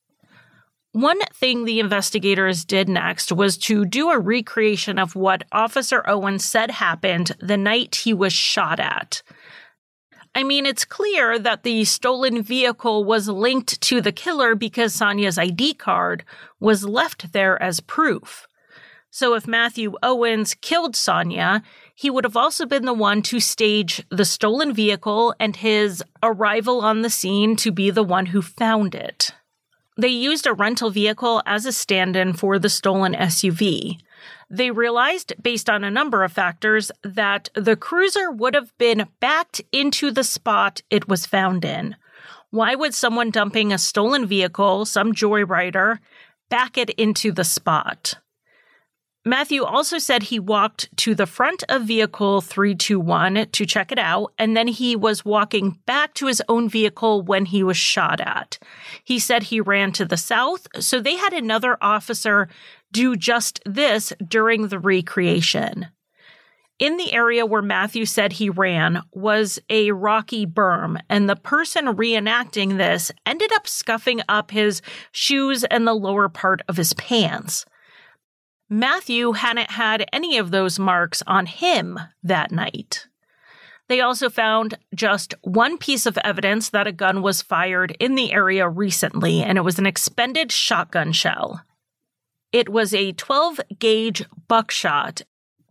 One 0.92 1.18
thing 1.34 1.64
the 1.64 1.80
investigators 1.80 2.64
did 2.64 2.88
next 2.88 3.32
was 3.32 3.58
to 3.58 3.84
do 3.84 4.10
a 4.10 4.18
recreation 4.18 4.96
of 4.96 5.16
what 5.16 5.42
Officer 5.50 6.08
Owen 6.08 6.38
said 6.38 6.70
happened 6.70 7.32
the 7.40 7.56
night 7.56 7.96
he 7.96 8.14
was 8.14 8.32
shot 8.32 8.78
at. 8.78 9.20
I 10.34 10.42
mean, 10.42 10.66
it's 10.66 10.84
clear 10.84 11.38
that 11.38 11.62
the 11.62 11.84
stolen 11.84 12.42
vehicle 12.42 13.04
was 13.04 13.28
linked 13.28 13.80
to 13.82 14.00
the 14.00 14.12
killer 14.12 14.54
because 14.54 14.92
Sonya's 14.92 15.38
ID 15.38 15.74
card 15.74 16.24
was 16.58 16.84
left 16.84 17.32
there 17.32 17.62
as 17.62 17.80
proof. 17.80 18.48
So 19.10 19.34
if 19.34 19.46
Matthew 19.46 19.94
Owens 20.02 20.54
killed 20.54 20.96
Sonya, 20.96 21.62
he 21.94 22.10
would 22.10 22.24
have 22.24 22.36
also 22.36 22.66
been 22.66 22.84
the 22.84 22.92
one 22.92 23.22
to 23.22 23.38
stage 23.38 24.04
the 24.10 24.24
stolen 24.24 24.74
vehicle 24.74 25.36
and 25.38 25.54
his 25.54 26.02
arrival 26.20 26.80
on 26.80 27.02
the 27.02 27.10
scene 27.10 27.54
to 27.56 27.70
be 27.70 27.90
the 27.90 28.02
one 28.02 28.26
who 28.26 28.42
found 28.42 28.96
it. 28.96 29.30
They 29.96 30.08
used 30.08 30.48
a 30.48 30.52
rental 30.52 30.90
vehicle 30.90 31.42
as 31.46 31.64
a 31.64 31.70
stand 31.70 32.16
in 32.16 32.32
for 32.32 32.58
the 32.58 32.68
stolen 32.68 33.14
SUV. 33.14 33.98
They 34.54 34.70
realized, 34.70 35.32
based 35.42 35.68
on 35.68 35.82
a 35.82 35.90
number 35.90 36.22
of 36.22 36.30
factors, 36.30 36.92
that 37.02 37.48
the 37.54 37.74
cruiser 37.74 38.30
would 38.30 38.54
have 38.54 38.72
been 38.78 39.08
backed 39.18 39.60
into 39.72 40.12
the 40.12 40.22
spot 40.22 40.80
it 40.90 41.08
was 41.08 41.26
found 41.26 41.64
in. 41.64 41.96
Why 42.50 42.76
would 42.76 42.94
someone 42.94 43.32
dumping 43.32 43.72
a 43.72 43.78
stolen 43.78 44.26
vehicle, 44.26 44.84
some 44.84 45.12
joyrider, 45.12 45.98
back 46.50 46.78
it 46.78 46.90
into 46.90 47.32
the 47.32 47.42
spot? 47.42 48.14
Matthew 49.26 49.64
also 49.64 49.96
said 49.96 50.24
he 50.24 50.38
walked 50.38 50.94
to 50.98 51.14
the 51.14 51.24
front 51.24 51.64
of 51.70 51.84
vehicle 51.84 52.42
321 52.42 53.46
to 53.52 53.64
check 53.64 53.90
it 53.90 53.98
out, 53.98 54.34
and 54.38 54.54
then 54.54 54.68
he 54.68 54.94
was 54.94 55.24
walking 55.24 55.78
back 55.86 56.12
to 56.14 56.26
his 56.26 56.42
own 56.46 56.68
vehicle 56.68 57.22
when 57.22 57.46
he 57.46 57.62
was 57.62 57.78
shot 57.78 58.20
at. 58.20 58.58
He 59.02 59.18
said 59.18 59.44
he 59.44 59.62
ran 59.62 59.92
to 59.92 60.04
the 60.04 60.18
south, 60.18 60.66
so 60.78 61.00
they 61.00 61.16
had 61.16 61.32
another 61.32 61.78
officer 61.80 62.48
do 62.92 63.16
just 63.16 63.60
this 63.64 64.12
during 64.28 64.68
the 64.68 64.78
recreation. 64.78 65.86
In 66.78 66.98
the 66.98 67.14
area 67.14 67.46
where 67.46 67.62
Matthew 67.62 68.04
said 68.04 68.32
he 68.32 68.50
ran 68.50 69.00
was 69.12 69.58
a 69.70 69.92
rocky 69.92 70.44
berm, 70.44 71.00
and 71.08 71.30
the 71.30 71.36
person 71.36 71.86
reenacting 71.86 72.76
this 72.76 73.10
ended 73.24 73.52
up 73.54 73.66
scuffing 73.66 74.20
up 74.28 74.50
his 74.50 74.82
shoes 75.12 75.64
and 75.64 75.86
the 75.86 75.94
lower 75.94 76.28
part 76.28 76.60
of 76.68 76.76
his 76.76 76.92
pants. 76.92 77.64
Matthew 78.70 79.32
hadn't 79.32 79.70
had 79.72 80.08
any 80.12 80.38
of 80.38 80.50
those 80.50 80.78
marks 80.78 81.22
on 81.26 81.46
him 81.46 81.98
that 82.22 82.50
night. 82.50 83.06
They 83.88 84.00
also 84.00 84.30
found 84.30 84.78
just 84.94 85.34
one 85.42 85.76
piece 85.76 86.06
of 86.06 86.16
evidence 86.24 86.70
that 86.70 86.86
a 86.86 86.92
gun 86.92 87.20
was 87.20 87.42
fired 87.42 87.94
in 88.00 88.14
the 88.14 88.32
area 88.32 88.66
recently, 88.66 89.42
and 89.42 89.58
it 89.58 89.62
was 89.62 89.78
an 89.78 89.84
expended 89.84 90.50
shotgun 90.50 91.12
shell. 91.12 91.62
It 92.50 92.70
was 92.70 92.94
a 92.94 93.12
12 93.12 93.60
gauge 93.78 94.24
buckshot, 94.48 95.22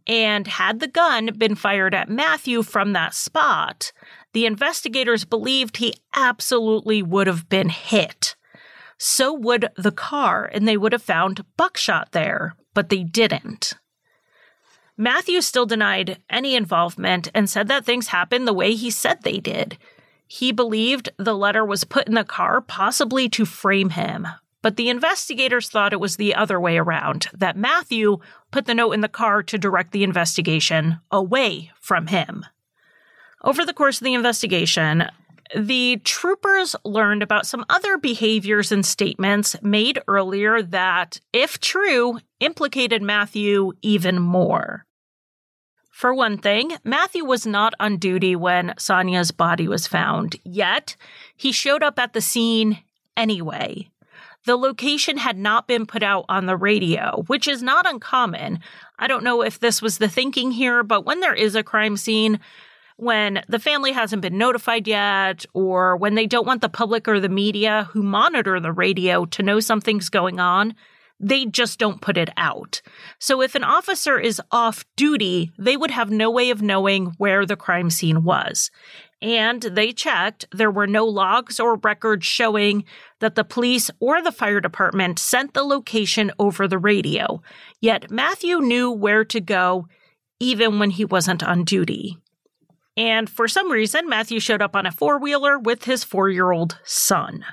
and 0.05 0.45
had 0.45 0.79
the 0.79 0.87
gun 0.87 1.31
been 1.37 1.55
fired 1.55 1.95
at 1.95 2.09
Matthew 2.09 2.61
from 2.61 2.93
that 2.93 3.15
spot, 3.15 3.91
the 4.33 4.45
investigators 4.45 5.25
believed 5.25 5.77
he 5.77 5.95
absolutely 6.15 7.01
would 7.01 7.25
have 7.25 7.49
been 7.49 7.69
hit. 7.69 8.35
So 8.99 9.33
would 9.33 9.69
the 9.75 9.91
car, 9.91 10.45
and 10.45 10.67
they 10.67 10.77
would 10.77 10.91
have 10.91 11.01
found 11.01 11.45
buckshot 11.57 12.11
there 12.11 12.55
but 12.73 12.89
they 12.89 13.03
didn't. 13.03 13.73
Matthew 14.97 15.41
still 15.41 15.65
denied 15.65 16.19
any 16.29 16.55
involvement 16.55 17.29
and 17.33 17.49
said 17.49 17.67
that 17.67 17.85
things 17.85 18.07
happened 18.07 18.47
the 18.47 18.53
way 18.53 18.73
he 18.75 18.91
said 18.91 19.21
they 19.21 19.39
did. 19.39 19.77
He 20.27 20.51
believed 20.51 21.09
the 21.17 21.35
letter 21.35 21.65
was 21.65 21.83
put 21.83 22.07
in 22.07 22.13
the 22.13 22.23
car, 22.23 22.61
possibly 22.61 23.27
to 23.29 23.45
frame 23.45 23.89
him. 23.91 24.27
But 24.61 24.77
the 24.77 24.89
investigators 24.89 25.67
thought 25.69 25.93
it 25.93 25.99
was 25.99 26.15
the 26.15 26.33
other 26.33 26.59
way 26.59 26.77
around 26.77 27.27
that 27.33 27.57
Matthew 27.57 28.19
put 28.51 28.65
the 28.65 28.73
note 28.73 28.93
in 28.93 29.01
the 29.01 29.09
car 29.09 29.43
to 29.43 29.57
direct 29.57 29.91
the 29.91 30.03
investigation 30.03 30.99
away 31.11 31.71
from 31.81 32.07
him. 32.07 32.45
Over 33.43 33.65
the 33.65 33.73
course 33.73 33.99
of 33.99 34.05
the 34.05 34.13
investigation, 34.13 35.09
the 35.55 35.97
troopers 36.03 36.75
learned 36.85 37.21
about 37.21 37.45
some 37.45 37.65
other 37.69 37.97
behaviors 37.97 38.71
and 38.71 38.85
statements 38.85 39.55
made 39.61 39.99
earlier 40.07 40.61
that, 40.61 41.19
if 41.33 41.59
true, 41.59 42.19
implicated 42.43 43.01
Matthew 43.01 43.71
even 43.81 44.19
more. 44.19 44.85
For 45.91 46.13
one 46.13 46.37
thing, 46.37 46.71
Matthew 46.83 47.23
was 47.23 47.45
not 47.45 47.73
on 47.79 47.97
duty 47.97 48.35
when 48.35 48.73
Sonya's 48.77 49.31
body 49.31 49.67
was 49.67 49.87
found, 49.87 50.35
yet 50.43 50.95
he 51.35 51.51
showed 51.51 51.83
up 51.83 51.99
at 51.99 52.13
the 52.13 52.21
scene 52.21 52.83
anyway. 53.15 53.89
The 54.45 54.57
location 54.57 55.17
had 55.17 55.37
not 55.37 55.67
been 55.67 55.85
put 55.85 56.03
out 56.03 56.25
on 56.27 56.47
the 56.47 56.57
radio, 56.57 57.23
which 57.27 57.47
is 57.47 57.63
not 57.63 57.87
uncommon. 57.87 58.59
I 58.99 59.07
don't 59.07 59.23
know 59.23 59.41
if 59.41 59.59
this 59.59 59.81
was 59.81 59.99
the 59.99 60.09
thinking 60.09 60.51
here, 60.51 60.83
but 60.83 61.05
when 61.05 61.21
there 61.21 61.33
is 61.33 61.55
a 61.55 61.63
crime 61.63 61.95
scene, 61.95 62.39
when 62.97 63.43
the 63.47 63.59
family 63.59 63.91
hasn't 63.91 64.21
been 64.21 64.37
notified 64.37 64.87
yet, 64.87 65.45
or 65.53 65.95
when 65.95 66.15
they 66.15 66.27
don't 66.27 66.47
want 66.47 66.61
the 66.61 66.69
public 66.69 67.07
or 67.07 67.19
the 67.19 67.29
media 67.29 67.87
who 67.91 68.03
monitor 68.03 68.59
the 68.59 68.71
radio 68.71 69.25
to 69.25 69.43
know 69.43 69.59
something's 69.59 70.09
going 70.09 70.39
on, 70.39 70.75
they 71.19 71.45
just 71.45 71.79
don't 71.79 72.01
put 72.01 72.17
it 72.17 72.29
out. 72.37 72.81
So 73.19 73.41
if 73.41 73.55
an 73.55 73.63
officer 73.63 74.19
is 74.19 74.41
off 74.51 74.83
duty, 74.95 75.51
they 75.57 75.77
would 75.77 75.91
have 75.91 76.11
no 76.11 76.29
way 76.29 76.49
of 76.49 76.61
knowing 76.61 77.13
where 77.17 77.45
the 77.45 77.55
crime 77.55 77.89
scene 77.89 78.23
was. 78.23 78.69
And 79.21 79.61
they 79.61 79.93
checked, 79.93 80.45
there 80.51 80.71
were 80.71 80.87
no 80.87 81.05
logs 81.05 81.57
or 81.57 81.77
records 81.77 82.25
showing 82.25 82.83
that 83.21 83.35
the 83.35 83.45
police 83.45 83.89
or 84.01 84.21
the 84.21 84.33
fire 84.33 84.59
department 84.59 85.17
sent 85.17 85.53
the 85.53 85.63
location 85.63 86.29
over 86.39 86.67
the 86.67 86.77
radio. 86.77 87.41
Yet 87.79 88.11
Matthew 88.11 88.59
knew 88.59 88.91
where 88.91 89.23
to 89.23 89.39
go 89.39 89.87
even 90.41 90.77
when 90.77 90.89
he 90.89 91.05
wasn't 91.05 91.41
on 91.41 91.63
duty. 91.63 92.17
And 92.97 93.29
for 93.29 93.47
some 93.47 93.71
reason, 93.71 94.09
Matthew 94.09 94.41
showed 94.41 94.61
up 94.61 94.75
on 94.75 94.85
a 94.85 94.91
four 94.91 95.17
wheeler 95.19 95.57
with 95.57 95.85
his 95.85 96.03
four 96.03 96.29
year 96.29 96.51
old 96.51 96.79
son. 96.83 97.45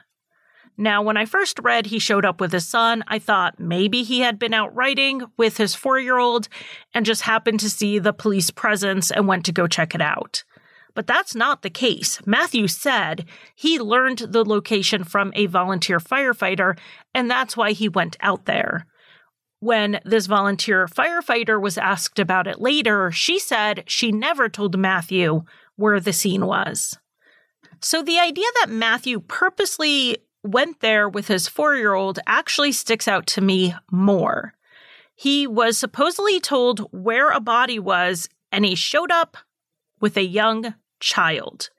Now, 0.77 1.03
when 1.03 1.17
I 1.17 1.27
first 1.27 1.59
read 1.59 1.87
he 1.87 1.99
showed 1.99 2.25
up 2.25 2.41
with 2.41 2.53
his 2.53 2.67
son, 2.67 3.05
I 3.07 3.19
thought 3.19 3.61
maybe 3.61 4.03
he 4.03 4.21
had 4.21 4.39
been 4.39 4.55
out 4.55 4.75
riding 4.75 5.23
with 5.37 5.57
his 5.59 5.75
four 5.75 5.99
year 5.99 6.19
old 6.19 6.49
and 6.95 7.05
just 7.05 7.23
happened 7.23 7.61
to 7.61 7.71
see 7.71 7.99
the 7.99 8.13
police 8.13 8.51
presence 8.51 9.11
and 9.11 9.29
went 9.29 9.45
to 9.47 9.53
go 9.53 9.67
check 9.67 9.95
it 9.95 10.01
out. 10.01 10.43
But 10.95 11.07
that's 11.07 11.35
not 11.35 11.63
the 11.63 11.71
case. 11.71 12.21
Matthew 12.27 12.67
said 12.67 13.27
he 13.55 13.79
learned 13.79 14.19
the 14.19 14.45
location 14.45 15.05
from 15.05 15.33
a 15.35 15.47
volunteer 15.47 15.99
firefighter, 15.99 16.79
and 17.15 17.31
that's 17.31 17.57
why 17.57 17.73
he 17.73 17.89
went 17.89 18.17
out 18.21 18.47
there. 18.47 18.87
When 19.61 20.01
this 20.05 20.27
volunteer 20.27 20.87
firefighter 20.87 21.61
was 21.61 21.77
asked 21.77 22.19
about 22.19 22.47
it 22.47 22.61
later, 22.61 23.11
she 23.13 23.39
said 23.39 23.85
she 23.87 24.11
never 24.11 24.49
told 24.49 24.79
Matthew 24.79 25.43
where 25.77 26.01
the 26.01 26.13
scene 26.13 26.47
was. 26.47 26.99
So 27.83 28.03
the 28.03 28.19
idea 28.19 28.47
that 28.61 28.71
Matthew 28.71 29.21
purposely 29.21 30.19
went 30.43 30.81
there 30.81 31.09
with 31.09 31.29
his 31.29 31.49
four 31.49 31.77
year 31.77 31.95
old 31.95 32.19
actually 32.27 32.73
sticks 32.73 33.07
out 33.07 33.27
to 33.29 33.41
me 33.41 33.75
more. 33.91 34.55
He 35.15 35.47
was 35.47 35.77
supposedly 35.77 36.41
told 36.41 36.81
where 36.93 37.31
a 37.31 37.41
body 37.41 37.79
was, 37.79 38.29
and 38.51 38.65
he 38.65 38.75
showed 38.75 39.11
up 39.11 39.37
with 40.01 40.17
a 40.17 40.25
young 40.25 40.75
child. 40.99 41.71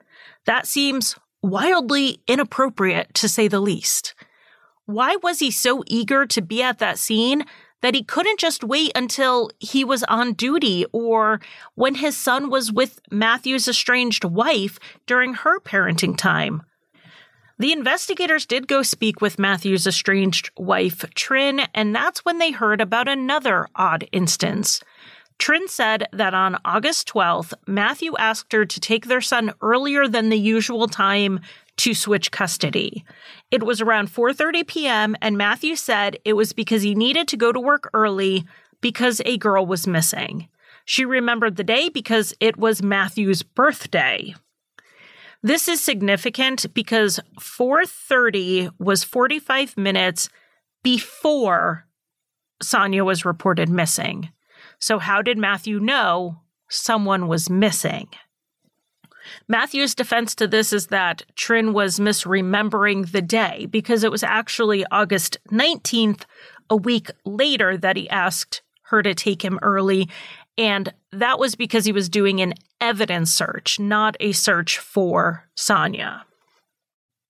That 0.46 0.68
seems 0.68 1.16
wildly 1.42 2.22
inappropriate 2.28 3.14
to 3.16 3.28
say 3.28 3.48
the 3.48 3.60
least. 3.60 4.14
Why 4.86 5.16
was 5.16 5.40
he 5.40 5.50
so 5.50 5.84
eager 5.88 6.26
to 6.28 6.42
be 6.42 6.62
at 6.62 6.80
that 6.80 7.00
scene 7.00 7.46
that 7.82 7.96
he 7.96 8.04
couldn't 8.04 8.40
just 8.40 8.64
wait 8.64 8.92
until 8.96 9.50
he 9.60 9.84
was 9.84 10.04
on 10.04 10.34
duty 10.34 10.86
or 10.92 11.42
when 11.76 11.96
his 11.96 12.16
son 12.16 12.50
was 12.50 12.72
with 12.72 13.00
Matthew's 13.12 13.68
estranged 13.68 14.24
wife 14.24 14.80
during 15.06 15.34
her 15.34 15.60
parenting 15.60 16.16
time. 16.16 16.64
The 17.62 17.74
investigators 17.74 18.48
did 18.48 18.68
go 18.68 18.82
speak 18.82 19.22
with 19.22 19.38
Matthew's 19.38 19.86
estranged 19.86 20.50
wife, 20.58 21.06
Trin, 21.14 21.60
and 21.76 21.94
that's 21.94 22.26
when 22.26 22.40
they 22.40 22.50
heard 22.50 22.82
about 22.82 23.08
another 23.08 23.68
odd 23.76 24.10
instance. 24.12 24.82
Trin 25.38 25.68
said 25.68 26.08
that 26.12 26.34
on 26.34 26.58
August 26.66 27.08
12th, 27.10 27.54
Matthew 27.68 28.18
asked 28.18 28.52
her 28.54 28.66
to 28.66 28.80
take 28.80 29.06
their 29.06 29.22
son 29.22 29.54
earlier 29.62 30.08
than 30.08 30.30
the 30.30 30.40
usual 30.40 30.88
time 30.88 31.40
to 31.78 31.94
switch 31.94 32.32
custody. 32.32 33.06
It 33.52 33.62
was 33.62 33.80
around 33.80 34.10
4:30 34.10 34.66
p.m. 34.66 35.16
and 35.22 35.38
Matthew 35.38 35.76
said 35.76 36.18
it 36.26 36.34
was 36.34 36.54
because 36.54 36.82
he 36.82 36.96
needed 36.96 37.28
to 37.28 37.38
go 37.38 37.52
to 37.52 37.60
work 37.60 37.92
early 37.94 38.44
because 38.82 39.22
a 39.24 39.38
girl 39.38 39.68
was 39.68 39.86
missing. 39.86 40.50
She 40.84 41.06
remembered 41.06 41.58
the 41.58 41.64
day 41.64 41.90
because 41.90 42.34
it 42.40 42.58
was 42.58 42.82
Matthew's 42.82 43.44
birthday. 43.44 44.34
This 45.44 45.68
is 45.68 45.82
significant 45.82 46.72
because 46.74 47.20
4:30 47.40 48.70
was 48.78 49.04
45 49.04 49.76
minutes 49.76 50.30
before 50.84 51.88
Sonya 52.62 53.04
was 53.04 53.26
reported 53.26 53.70
missing. 53.70 54.30
So 54.80 55.00
how 55.00 55.22
did 55.22 55.38
Matthew 55.38 55.80
know 55.80 56.42
someone 56.70 57.28
was 57.28 57.50
missing? 57.50 58.10
Matthew's 59.48 59.96
defense 59.96 60.36
to 60.36 60.48
this 60.48 60.74
is 60.74 60.88
that 60.88 61.24
Trin 61.36 61.74
was 61.74 62.00
misremembering 62.00 63.12
the 63.12 63.22
day 63.22 63.68
because 63.70 64.04
it 64.04 64.12
was 64.12 64.24
actually 64.24 64.86
August 64.92 65.38
19th, 65.52 66.24
a 66.70 66.76
week 66.76 67.10
later, 67.26 67.78
that 67.78 67.98
he 67.98 68.10
asked 68.10 68.62
her 68.84 69.02
to 69.02 69.14
take 69.14 69.44
him 69.44 69.60
early. 69.62 70.10
And 70.62 70.94
that 71.12 71.40
was 71.40 71.56
because 71.56 71.86
he 71.86 71.92
was 71.92 72.08
doing 72.08 72.40
an 72.40 72.54
evidence 72.80 73.34
search, 73.34 73.80
not 73.80 74.16
a 74.20 74.32
search 74.32 74.78
for 74.78 75.48
Sonya. 75.56 76.24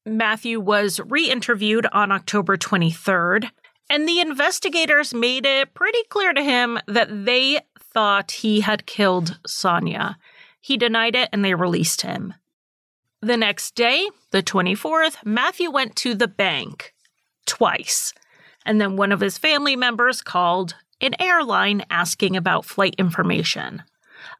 Matthew 0.05 0.59
was 0.59 0.99
re 0.99 1.31
interviewed 1.31 1.87
on 1.93 2.11
October 2.11 2.57
23rd, 2.57 3.49
and 3.89 4.05
the 4.05 4.19
investigators 4.19 5.13
made 5.13 5.45
it 5.45 5.73
pretty 5.73 6.03
clear 6.09 6.33
to 6.33 6.43
him 6.43 6.77
that 6.87 7.23
they 7.23 7.61
thought 7.93 8.31
he 8.31 8.59
had 8.59 8.85
killed 8.85 9.39
Sonya. 9.47 10.17
He 10.59 10.75
denied 10.75 11.15
it 11.15 11.29
and 11.31 11.45
they 11.45 11.55
released 11.55 12.01
him. 12.01 12.33
The 13.21 13.37
next 13.37 13.75
day, 13.75 14.09
the 14.31 14.43
24th, 14.43 15.23
Matthew 15.23 15.71
went 15.71 15.95
to 15.97 16.15
the 16.15 16.27
bank 16.27 16.93
twice. 17.45 18.13
And 18.65 18.81
then 18.81 18.97
one 18.97 19.13
of 19.13 19.21
his 19.21 19.37
family 19.37 19.77
members 19.77 20.21
called 20.21 20.75
an 21.01 21.15
airline 21.19 21.83
asking 21.89 22.35
about 22.35 22.65
flight 22.65 22.95
information. 22.97 23.83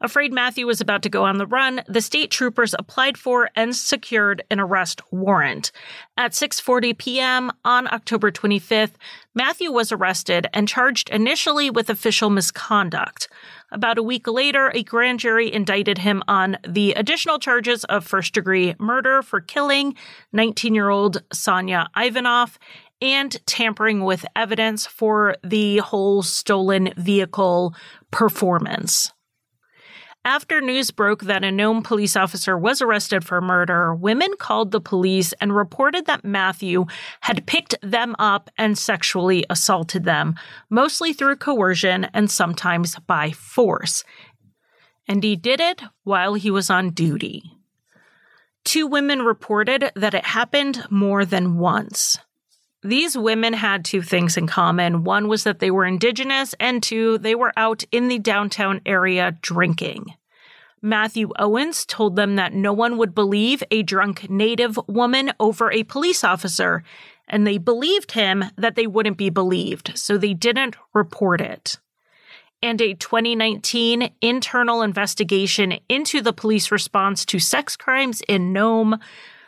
Afraid 0.00 0.32
Matthew 0.32 0.66
was 0.66 0.80
about 0.80 1.02
to 1.02 1.08
go 1.08 1.24
on 1.24 1.38
the 1.38 1.46
run, 1.46 1.82
the 1.86 2.00
state 2.00 2.30
troopers 2.30 2.74
applied 2.78 3.16
for 3.16 3.50
and 3.54 3.74
secured 3.74 4.42
an 4.50 4.60
arrest 4.60 5.00
warrant. 5.10 5.72
At 6.16 6.32
6:40 6.32 6.96
p.m. 6.96 7.52
on 7.64 7.92
October 7.92 8.30
25th, 8.30 8.92
Matthew 9.34 9.70
was 9.70 9.92
arrested 9.92 10.46
and 10.52 10.68
charged 10.68 11.08
initially 11.10 11.70
with 11.70 11.90
official 11.90 12.30
misconduct. 12.30 13.28
About 13.70 13.96
a 13.96 14.02
week 14.02 14.26
later, 14.28 14.70
a 14.74 14.82
grand 14.82 15.20
jury 15.20 15.50
indicted 15.52 15.98
him 15.98 16.22
on 16.28 16.58
the 16.66 16.92
additional 16.92 17.38
charges 17.38 17.84
of 17.84 18.04
first 18.04 18.34
degree 18.34 18.74
murder 18.78 19.22
for 19.22 19.40
killing 19.40 19.94
19 20.32 20.74
year 20.74 20.90
old 20.90 21.22
Sonya 21.32 21.88
Ivanoff 21.96 22.58
and 23.02 23.44
tampering 23.46 24.04
with 24.04 24.24
evidence 24.36 24.86
for 24.86 25.36
the 25.42 25.78
whole 25.78 26.22
stolen 26.22 26.94
vehicle 26.96 27.74
performance. 28.12 29.12
After 30.24 30.60
news 30.60 30.92
broke 30.92 31.22
that 31.22 31.42
a 31.42 31.50
Nome 31.50 31.82
police 31.82 32.14
officer 32.14 32.56
was 32.56 32.80
arrested 32.80 33.24
for 33.24 33.40
murder, 33.40 33.92
women 33.92 34.30
called 34.38 34.70
the 34.70 34.80
police 34.80 35.32
and 35.40 35.54
reported 35.54 36.06
that 36.06 36.24
Matthew 36.24 36.86
had 37.22 37.44
picked 37.44 37.74
them 37.82 38.14
up 38.20 38.48
and 38.56 38.78
sexually 38.78 39.44
assaulted 39.50 40.04
them, 40.04 40.36
mostly 40.70 41.12
through 41.12 41.36
coercion 41.36 42.04
and 42.14 42.30
sometimes 42.30 42.96
by 43.08 43.32
force. 43.32 44.04
And 45.08 45.24
he 45.24 45.34
did 45.34 45.60
it 45.60 45.82
while 46.04 46.34
he 46.34 46.52
was 46.52 46.70
on 46.70 46.90
duty. 46.90 47.42
Two 48.64 48.86
women 48.86 49.22
reported 49.22 49.90
that 49.96 50.14
it 50.14 50.24
happened 50.24 50.84
more 50.88 51.24
than 51.24 51.58
once. 51.58 52.16
These 52.84 53.16
women 53.16 53.52
had 53.52 53.84
two 53.84 54.02
things 54.02 54.36
in 54.36 54.48
common. 54.48 55.04
One 55.04 55.28
was 55.28 55.44
that 55.44 55.60
they 55.60 55.70
were 55.70 55.84
indigenous, 55.84 56.52
and 56.58 56.82
two, 56.82 57.16
they 57.18 57.36
were 57.36 57.52
out 57.56 57.84
in 57.92 58.08
the 58.08 58.18
downtown 58.18 58.80
area 58.84 59.38
drinking. 59.40 60.14
Matthew 60.84 61.30
Owens 61.38 61.86
told 61.86 62.16
them 62.16 62.34
that 62.34 62.54
no 62.54 62.72
one 62.72 62.98
would 62.98 63.14
believe 63.14 63.62
a 63.70 63.84
drunk 63.84 64.28
native 64.28 64.76
woman 64.88 65.32
over 65.38 65.70
a 65.70 65.84
police 65.84 66.24
officer, 66.24 66.82
and 67.28 67.46
they 67.46 67.56
believed 67.56 68.12
him 68.12 68.44
that 68.56 68.74
they 68.74 68.88
wouldn't 68.88 69.16
be 69.16 69.30
believed, 69.30 69.96
so 69.96 70.18
they 70.18 70.34
didn't 70.34 70.74
report 70.92 71.40
it. 71.40 71.78
And 72.60 72.80
a 72.80 72.94
2019 72.94 74.10
internal 74.20 74.82
investigation 74.82 75.78
into 75.88 76.20
the 76.20 76.32
police 76.32 76.72
response 76.72 77.24
to 77.26 77.38
sex 77.38 77.76
crimes 77.76 78.22
in 78.28 78.52
Nome 78.52 78.98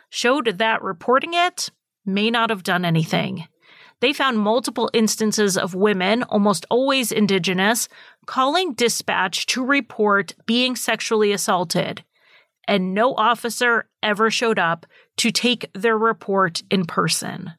showed 0.09 0.57
that 0.57 0.81
reporting 0.81 1.33
it 1.33 1.69
may 2.05 2.29
not 2.29 2.49
have 2.49 2.63
done 2.63 2.85
anything. 2.85 3.47
They 4.01 4.13
found 4.13 4.39
multiple 4.39 4.89
instances 4.93 5.57
of 5.57 5.73
women, 5.73 6.23
almost 6.23 6.65
always 6.69 7.11
indigenous, 7.11 7.87
calling 8.25 8.73
dispatch 8.73 9.45
to 9.47 9.65
report 9.65 10.35
being 10.45 10.75
sexually 10.75 11.31
assaulted, 11.31 12.03
and 12.67 12.93
no 12.93 13.13
officer 13.15 13.87
ever 14.03 14.29
showed 14.29 14.59
up 14.59 14.85
to 15.17 15.31
take 15.31 15.69
their 15.73 15.97
report 15.97 16.61
in 16.69 16.85
person. 16.85 17.53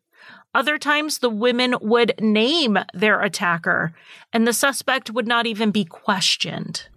Other 0.54 0.78
times, 0.78 1.18
the 1.18 1.30
women 1.30 1.74
would 1.80 2.14
name 2.20 2.78
their 2.94 3.20
attacker, 3.22 3.94
and 4.32 4.46
the 4.46 4.52
suspect 4.52 5.10
would 5.10 5.26
not 5.26 5.46
even 5.46 5.70
be 5.70 5.84
questioned. 5.84 6.88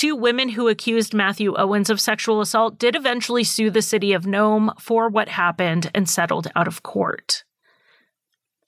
Two 0.00 0.16
women 0.16 0.48
who 0.48 0.66
accused 0.66 1.12
Matthew 1.12 1.54
Owens 1.58 1.90
of 1.90 2.00
sexual 2.00 2.40
assault 2.40 2.78
did 2.78 2.96
eventually 2.96 3.44
sue 3.44 3.68
the 3.68 3.82
city 3.82 4.14
of 4.14 4.24
Nome 4.24 4.72
for 4.78 5.10
what 5.10 5.28
happened 5.28 5.90
and 5.94 6.08
settled 6.08 6.50
out 6.56 6.66
of 6.66 6.82
court. 6.82 7.44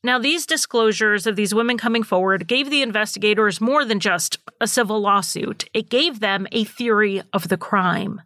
Now, 0.05 0.19
these 0.19 0.45
disclosures 0.45 1.27
of 1.27 1.35
these 1.35 1.55
women 1.55 1.79
coming 1.79 2.03
forward 2.03 2.47
gave 2.47 2.69
the 2.69 2.83
investigators 2.83 3.63
more 3.63 3.83
than 3.83 3.99
just 3.99 4.41
a 4.61 4.67
civil 4.67 5.01
lawsuit. 5.01 5.65
It 5.73 5.89
gave 5.89 6.21
them 6.21 6.47
a 6.53 6.65
theory 6.65 7.23
of 7.33 7.49
the 7.49 7.57
crime. 7.57 8.21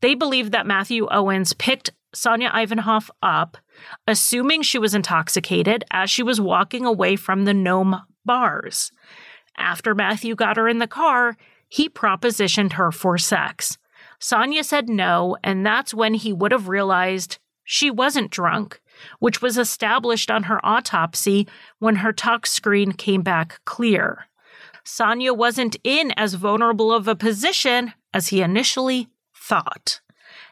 They 0.00 0.14
believed 0.14 0.52
that 0.52 0.64
Matthew 0.64 1.08
Owens 1.10 1.54
picked 1.54 1.90
Sonya 2.14 2.50
Ivanoff 2.50 3.10
up, 3.20 3.56
assuming 4.06 4.62
she 4.62 4.78
was 4.78 4.94
intoxicated 4.94 5.82
as 5.90 6.08
she 6.08 6.22
was 6.22 6.40
walking 6.40 6.86
away 6.86 7.16
from 7.16 7.46
the 7.46 7.54
Nome 7.54 8.00
bars. 8.24 8.92
After 9.56 9.92
Matthew 9.92 10.36
got 10.36 10.56
her 10.56 10.68
in 10.68 10.78
the 10.78 10.86
car, 10.86 11.36
he 11.74 11.88
propositioned 11.88 12.74
her 12.74 12.92
for 12.92 13.18
sex. 13.18 13.78
Sonya 14.20 14.62
said 14.62 14.88
no, 14.88 15.36
and 15.42 15.66
that's 15.66 15.92
when 15.92 16.14
he 16.14 16.32
would 16.32 16.52
have 16.52 16.68
realized 16.68 17.38
she 17.64 17.90
wasn't 17.90 18.30
drunk, 18.30 18.80
which 19.18 19.42
was 19.42 19.58
established 19.58 20.30
on 20.30 20.44
her 20.44 20.64
autopsy 20.64 21.48
when 21.80 21.96
her 21.96 22.12
tox 22.12 22.52
screen 22.52 22.92
came 22.92 23.22
back 23.22 23.60
clear. 23.64 24.26
Sonya 24.84 25.34
wasn't 25.34 25.74
in 25.82 26.12
as 26.16 26.34
vulnerable 26.34 26.92
of 26.92 27.08
a 27.08 27.16
position 27.16 27.92
as 28.12 28.28
he 28.28 28.40
initially 28.40 29.08
thought. 29.34 30.00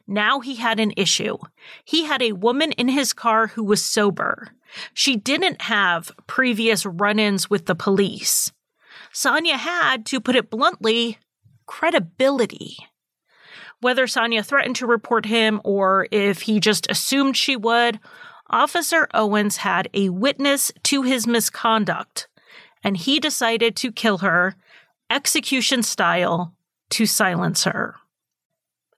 Now 0.09 0.41
he 0.41 0.57
had 0.57 0.81
an 0.81 0.93
issue. 0.97 1.39
He 1.85 2.03
had 2.03 2.21
a 2.21 2.33
woman 2.33 2.73
in 2.73 2.89
his 2.89 3.13
car 3.13 3.47
who 3.47 3.63
was 3.63 3.81
sober. 3.81 4.49
She 4.93 5.15
didn't 5.15 5.63
have 5.63 6.11
previous 6.27 6.85
run 6.85 7.21
ins 7.21 7.49
with 7.49 7.67
the 7.67 7.77
police. 7.77 8.51
Sonya 9.13 9.59
had, 9.59 10.07
to 10.07 10.21
put 10.21 10.37
it 10.37 10.51
bluntly, 10.51 11.19
credibility. 11.67 12.77
Whether 13.81 14.07
Sonya 14.07 14.43
threatened 14.43 14.77
to 14.77 14.87
report 14.87 15.27
him 15.27 15.61
or 15.65 16.07
if 16.11 16.43
he 16.43 16.61
just 16.61 16.91
assumed 16.91 17.37
she 17.37 17.57
would, 17.57 18.01
Officer 18.49 19.09
Owens 19.13 19.59
had 19.59 19.89
a 19.93 20.11
witness 20.11 20.71
to 20.85 21.03
his 21.03 21.27
misconduct, 21.27 22.29
and 22.85 22.97
he 22.97 23.19
decided 23.19 23.77
to 23.77 23.91
kill 23.91 24.19
her, 24.19 24.55
execution 25.11 25.83
style, 25.83 26.55
to 26.91 27.07
silence 27.07 27.65
her. 27.65 27.97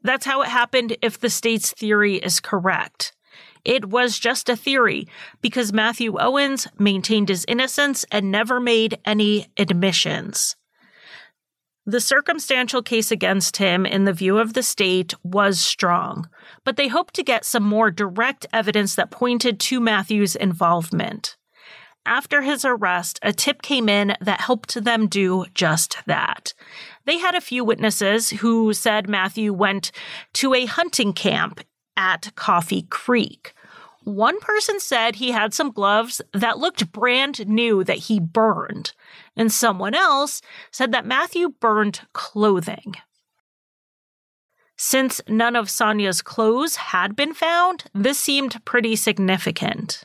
That's 0.03 0.27
how 0.27 0.43
it 0.43 0.49
happened 0.49 0.97
if 1.01 1.19
the 1.19 1.31
state's 1.31 1.73
theory 1.73 2.17
is 2.17 2.41
correct. 2.41 3.14
It 3.65 3.87
was 3.87 4.19
just 4.19 4.49
a 4.49 4.57
theory 4.57 5.09
because 5.41 5.73
Matthew 5.73 6.19
Owens 6.19 6.69
maintained 6.79 7.31
his 7.31 7.45
innocence 7.49 8.05
and 8.11 8.31
never 8.31 8.61
made 8.61 8.99
any 9.05 9.47
admissions. 9.57 10.57
The 11.87 12.01
circumstantial 12.01 12.83
case 12.83 13.11
against 13.11 13.59
him, 13.59 13.85
in 13.85 14.05
the 14.05 14.13
view 14.13 14.39
of 14.39 14.55
the 14.55 14.63
state, 14.63 15.15
was 15.23 15.61
strong, 15.61 16.29
but 16.65 16.77
they 16.77 16.89
hoped 16.89 17.15
to 17.15 17.23
get 17.23 17.45
some 17.45 17.63
more 17.63 17.91
direct 17.91 18.47
evidence 18.55 18.95
that 18.95 19.11
pointed 19.11 19.61
to 19.61 19.81
Matthew's 19.81 20.35
involvement. 20.35 21.37
After 22.07 22.43
his 22.43 22.65
arrest, 22.65 23.19
a 23.23 23.33
tip 23.33 23.63
came 23.63 23.89
in 23.89 24.17
that 24.21 24.43
helped 24.43 24.83
them 24.83 25.09
do 25.09 25.47
just 25.55 25.99
that. 26.07 26.53
They 27.07 27.19
had 27.19 27.35
a 27.35 27.41
few 27.41 27.65
witnesses 27.65 28.31
who 28.31 28.73
said 28.73 29.09
Matthew 29.09 29.53
went 29.53 29.91
to 30.35 30.55
a 30.55 30.67
hunting 30.67 31.13
camp 31.15 31.61
at 31.97 32.35
Coffee 32.35 32.83
Creek. 32.83 33.55
One 34.05 34.39
person 34.41 34.81
said 34.81 35.17
he 35.17 35.31
had 35.31 35.55
some 35.55 35.71
gloves 35.71 36.21
that 36.33 36.59
looked 36.59 36.93
brand 36.93 37.49
new 37.49 37.83
that 37.85 37.97
he 37.97 38.21
burned, 38.21 38.93
and 39.35 39.51
someone 39.51 39.95
else 39.95 40.43
said 40.71 40.93
that 40.93 41.07
Matthew 41.07 41.49
burned 41.49 42.03
clothing. 42.13 42.95
Since 44.77 45.21
none 45.29 45.57
of 45.57 45.71
Sonya's 45.71 46.21
clothes 46.21 46.77
had 46.77 47.17
been 47.17 47.33
found, 47.33 47.85
this 47.95 48.19
seemed 48.19 48.63
pretty 48.65 48.97
significant. 48.97 50.05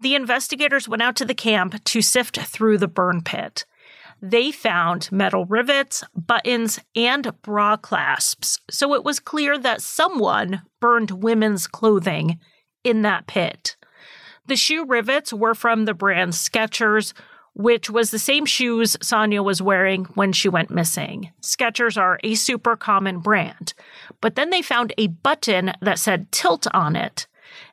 The 0.00 0.14
investigators 0.14 0.88
went 0.88 1.02
out 1.02 1.16
to 1.16 1.24
the 1.24 1.34
camp 1.34 1.82
to 1.82 2.02
sift 2.02 2.38
through 2.38 2.78
the 2.78 2.88
burn 2.88 3.22
pit. 3.22 3.64
They 4.28 4.50
found 4.50 5.12
metal 5.12 5.46
rivets, 5.46 6.02
buttons, 6.16 6.80
and 6.96 7.30
bra 7.42 7.76
clasps, 7.76 8.58
so 8.68 8.92
it 8.92 9.04
was 9.04 9.20
clear 9.20 9.56
that 9.56 9.80
someone 9.80 10.62
burned 10.80 11.12
women's 11.12 11.68
clothing 11.68 12.40
in 12.82 13.02
that 13.02 13.28
pit. 13.28 13.76
The 14.46 14.56
shoe 14.56 14.84
rivets 14.84 15.32
were 15.32 15.54
from 15.54 15.84
the 15.84 15.94
brand 15.94 16.32
Skechers, 16.32 17.12
which 17.54 17.88
was 17.88 18.10
the 18.10 18.18
same 18.18 18.46
shoes 18.46 18.96
Sonya 19.00 19.44
was 19.44 19.62
wearing 19.62 20.06
when 20.14 20.32
she 20.32 20.48
went 20.48 20.70
missing. 20.70 21.30
Skechers 21.40 21.96
are 21.96 22.18
a 22.24 22.34
super 22.34 22.74
common 22.74 23.20
brand. 23.20 23.74
But 24.20 24.34
then 24.34 24.50
they 24.50 24.60
found 24.60 24.92
a 24.98 25.06
button 25.06 25.72
that 25.80 26.00
said 26.00 26.32
Tilt 26.32 26.66
on 26.74 26.96
it, 26.96 27.28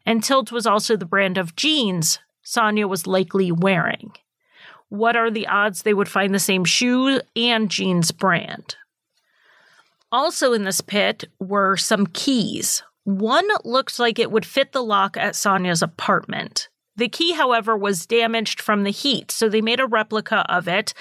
and 0.06 0.24
Tilt 0.24 0.51
was 0.51 0.68
also 0.68 0.95
the 0.95 1.06
brand 1.06 1.39
of 1.39 1.56
jeans 1.56 2.20
Sonya 2.43 2.88
was 2.88 3.08
likely 3.08 3.51
wearing 3.51 4.12
what 4.94 5.16
are 5.16 5.32
the 5.32 5.48
odds 5.48 5.82
they 5.82 5.94
would 5.96 6.08
find 6.08 6.36
the 6.36 6.39
same 6.39 6.64
shoe 6.64 7.20
and 7.36 7.72
jeans 7.72 8.12
brand? 8.12 8.76
Also 10.12 10.54
in 10.54 10.66
this 10.66 10.82
pit 10.82 11.24
were 11.39 11.76
some 11.78 12.06
keys. 12.06 12.84
One 13.04 13.48
looked 13.66 13.98
like 13.98 14.20
it 14.20 14.30
would 14.30 14.46
fit 14.46 14.72
the 14.72 14.84
lock 14.84 15.18
at 15.18 15.36
Sonya's 15.36 15.82
apartment. 15.82 16.70
The 16.96 17.10
key, 17.10 17.34
however, 17.34 17.76
was 17.76 18.06
damaged 18.06 18.62
from 18.62 18.84
the 18.84 18.91
heat, 18.91 19.32
so 19.32 19.50
they 19.50 19.62
made 19.62 19.80
a 19.80 19.88
replica 19.88 20.46
of 20.48 20.68
it 20.68 20.94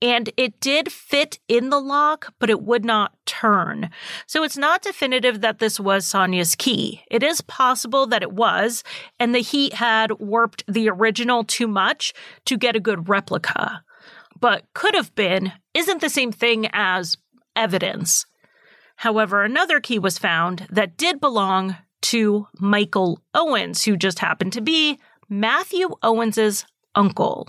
and 0.00 0.30
it 0.36 0.60
did 0.60 0.92
fit 0.92 1.38
in 1.48 1.70
the 1.70 1.80
lock, 1.80 2.34
but 2.38 2.50
it 2.50 2.62
would 2.62 2.84
not 2.84 3.14
turn. 3.26 3.90
So 4.26 4.42
it's 4.44 4.56
not 4.56 4.82
definitive 4.82 5.40
that 5.40 5.58
this 5.58 5.80
was 5.80 6.06
Sonya's 6.06 6.54
key. 6.54 7.02
It 7.10 7.22
is 7.22 7.40
possible 7.40 8.06
that 8.06 8.22
it 8.22 8.32
was, 8.32 8.84
and 9.18 9.34
the 9.34 9.40
heat 9.40 9.74
had 9.74 10.12
warped 10.20 10.64
the 10.68 10.88
original 10.88 11.44
too 11.44 11.66
much 11.66 12.12
to 12.46 12.56
get 12.56 12.76
a 12.76 12.80
good 12.80 13.08
replica. 13.08 13.82
But 14.40 14.64
could 14.72 14.94
have 14.94 15.14
been 15.14 15.52
isn't 15.74 16.00
the 16.00 16.10
same 16.10 16.32
thing 16.32 16.68
as 16.72 17.16
evidence. 17.56 18.24
However, 18.96 19.42
another 19.42 19.80
key 19.80 19.98
was 19.98 20.18
found 20.18 20.66
that 20.70 20.96
did 20.96 21.20
belong 21.20 21.76
to 22.02 22.46
Michael 22.58 23.20
Owens, 23.34 23.84
who 23.84 23.96
just 23.96 24.20
happened 24.20 24.52
to 24.52 24.60
be 24.60 24.98
Matthew 25.28 25.90
Owens's 26.02 26.64
uncle. 26.94 27.48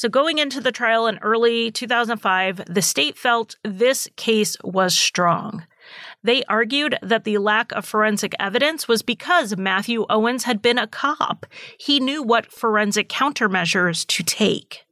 So, 0.00 0.08
going 0.08 0.38
into 0.38 0.62
the 0.62 0.72
trial 0.72 1.06
in 1.06 1.18
early 1.18 1.70
2005, 1.70 2.62
the 2.66 2.80
state 2.80 3.18
felt 3.18 3.56
this 3.62 4.08
case 4.16 4.56
was 4.64 4.96
strong. 4.96 5.66
They 6.22 6.42
argued 6.44 6.96
that 7.02 7.24
the 7.24 7.36
lack 7.36 7.70
of 7.72 7.84
forensic 7.84 8.34
evidence 8.40 8.88
was 8.88 9.02
because 9.02 9.58
Matthew 9.58 10.06
Owens 10.08 10.44
had 10.44 10.62
been 10.62 10.78
a 10.78 10.86
cop. 10.86 11.44
He 11.78 12.00
knew 12.00 12.22
what 12.22 12.50
forensic 12.50 13.10
countermeasures 13.10 14.06
to 14.06 14.22
take. 14.22 14.86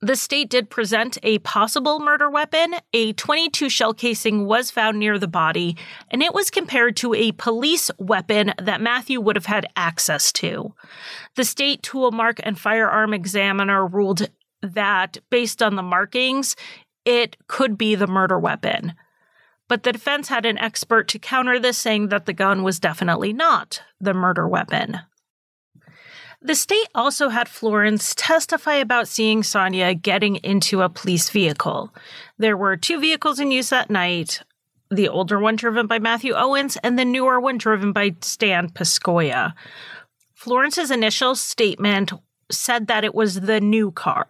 The 0.00 0.14
state 0.14 0.48
did 0.48 0.70
present 0.70 1.18
a 1.24 1.40
possible 1.40 1.98
murder 1.98 2.30
weapon. 2.30 2.74
A 2.92 3.12
22 3.14 3.68
shell 3.68 3.92
casing 3.92 4.46
was 4.46 4.70
found 4.70 4.98
near 4.98 5.18
the 5.18 5.26
body, 5.26 5.76
and 6.08 6.22
it 6.22 6.32
was 6.32 6.50
compared 6.50 6.96
to 6.98 7.14
a 7.14 7.32
police 7.32 7.90
weapon 7.98 8.54
that 8.62 8.80
Matthew 8.80 9.20
would 9.20 9.34
have 9.34 9.46
had 9.46 9.66
access 9.74 10.30
to. 10.34 10.72
The 11.34 11.44
state 11.44 11.82
tool 11.82 12.12
mark 12.12 12.38
and 12.44 12.56
firearm 12.56 13.12
examiner 13.12 13.84
ruled 13.84 14.28
that, 14.62 15.18
based 15.30 15.62
on 15.62 15.74
the 15.74 15.82
markings, 15.82 16.54
it 17.04 17.36
could 17.48 17.76
be 17.76 17.96
the 17.96 18.06
murder 18.06 18.38
weapon. 18.38 18.94
But 19.66 19.82
the 19.82 19.92
defense 19.92 20.28
had 20.28 20.46
an 20.46 20.58
expert 20.58 21.08
to 21.08 21.18
counter 21.18 21.58
this, 21.58 21.76
saying 21.76 22.08
that 22.08 22.26
the 22.26 22.32
gun 22.32 22.62
was 22.62 22.78
definitely 22.78 23.32
not 23.32 23.82
the 24.00 24.14
murder 24.14 24.46
weapon. 24.46 25.00
The 26.40 26.54
state 26.54 26.88
also 26.94 27.30
had 27.30 27.48
Florence 27.48 28.14
testify 28.16 28.74
about 28.74 29.08
seeing 29.08 29.42
Sonya 29.42 29.94
getting 29.94 30.36
into 30.36 30.82
a 30.82 30.88
police 30.88 31.30
vehicle. 31.30 31.92
There 32.38 32.56
were 32.56 32.76
two 32.76 33.00
vehicles 33.00 33.40
in 33.40 33.50
use 33.50 33.70
that 33.70 33.90
night 33.90 34.42
the 34.90 35.08
older 35.08 35.38
one 35.38 35.56
driven 35.56 35.86
by 35.86 35.98
Matthew 35.98 36.32
Owens 36.34 36.78
and 36.82 36.98
the 36.98 37.04
newer 37.04 37.38
one 37.40 37.58
driven 37.58 37.92
by 37.92 38.16
Stan 38.22 38.70
Piscoya. 38.70 39.52
Florence's 40.34 40.90
initial 40.90 41.34
statement 41.34 42.12
said 42.50 42.86
that 42.86 43.04
it 43.04 43.14
was 43.14 43.40
the 43.40 43.60
new 43.60 43.90
car. 43.90 44.26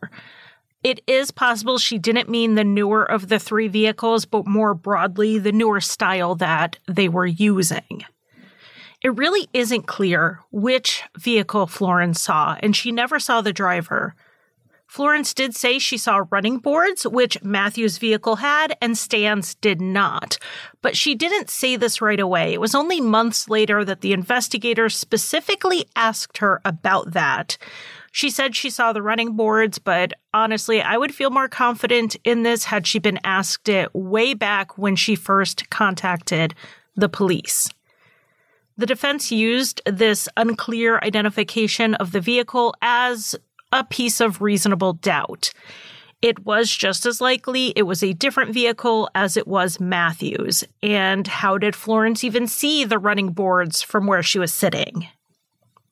It 0.82 1.00
is 1.06 1.30
possible 1.30 1.78
she 1.78 1.98
didn't 1.98 2.28
mean 2.28 2.54
the 2.54 2.64
newer 2.64 3.04
of 3.04 3.28
the 3.28 3.38
three 3.38 3.68
vehicles, 3.68 4.24
but 4.24 4.46
more 4.46 4.74
broadly, 4.74 5.38
the 5.38 5.52
newer 5.52 5.80
style 5.80 6.34
that 6.36 6.78
they 6.86 7.08
were 7.08 7.26
using. 7.26 8.04
It 9.02 9.16
really 9.16 9.48
isn't 9.52 9.86
clear 9.86 10.40
which 10.50 11.04
vehicle 11.16 11.66
Florence 11.68 12.20
saw, 12.20 12.56
and 12.60 12.74
she 12.74 12.90
never 12.90 13.20
saw 13.20 13.40
the 13.40 13.52
driver. 13.52 14.14
Florence 14.88 15.34
did 15.34 15.54
say 15.54 15.78
she 15.78 15.98
saw 15.98 16.24
running 16.30 16.58
boards, 16.58 17.06
which 17.06 17.40
Matthew's 17.42 17.98
vehicle 17.98 18.36
had, 18.36 18.76
and 18.80 18.96
Stan's 18.96 19.54
did 19.56 19.82
not. 19.82 20.38
But 20.80 20.96
she 20.96 21.14
didn't 21.14 21.50
say 21.50 21.76
this 21.76 22.00
right 22.00 22.18
away. 22.18 22.54
It 22.54 22.60
was 22.60 22.74
only 22.74 23.00
months 23.00 23.50
later 23.50 23.84
that 23.84 24.00
the 24.00 24.14
investigators 24.14 24.96
specifically 24.96 25.84
asked 25.94 26.38
her 26.38 26.60
about 26.64 27.12
that. 27.12 27.58
She 28.12 28.30
said 28.30 28.56
she 28.56 28.70
saw 28.70 28.94
the 28.94 29.02
running 29.02 29.36
boards, 29.36 29.78
but 29.78 30.14
honestly, 30.32 30.80
I 30.80 30.96
would 30.96 31.14
feel 31.14 31.30
more 31.30 31.48
confident 31.48 32.16
in 32.24 32.42
this 32.42 32.64
had 32.64 32.86
she 32.86 32.98
been 32.98 33.20
asked 33.22 33.68
it 33.68 33.94
way 33.94 34.32
back 34.32 34.78
when 34.78 34.96
she 34.96 35.14
first 35.14 35.68
contacted 35.68 36.54
the 36.96 37.10
police. 37.10 37.68
The 38.78 38.86
defense 38.86 39.32
used 39.32 39.82
this 39.86 40.28
unclear 40.36 41.00
identification 41.02 41.96
of 41.96 42.12
the 42.12 42.20
vehicle 42.20 42.74
as 42.80 43.34
a 43.72 43.82
piece 43.82 44.20
of 44.20 44.40
reasonable 44.40 44.92
doubt. 44.92 45.52
It 46.22 46.44
was 46.44 46.70
just 46.70 47.04
as 47.04 47.20
likely 47.20 47.72
it 47.74 47.82
was 47.82 48.04
a 48.04 48.12
different 48.12 48.54
vehicle 48.54 49.10
as 49.16 49.36
it 49.36 49.48
was 49.48 49.80
Matthews. 49.80 50.62
And 50.80 51.26
how 51.26 51.58
did 51.58 51.74
Florence 51.74 52.22
even 52.22 52.46
see 52.46 52.84
the 52.84 53.00
running 53.00 53.32
boards 53.32 53.82
from 53.82 54.06
where 54.06 54.22
she 54.22 54.38
was 54.38 54.54
sitting? 54.54 55.08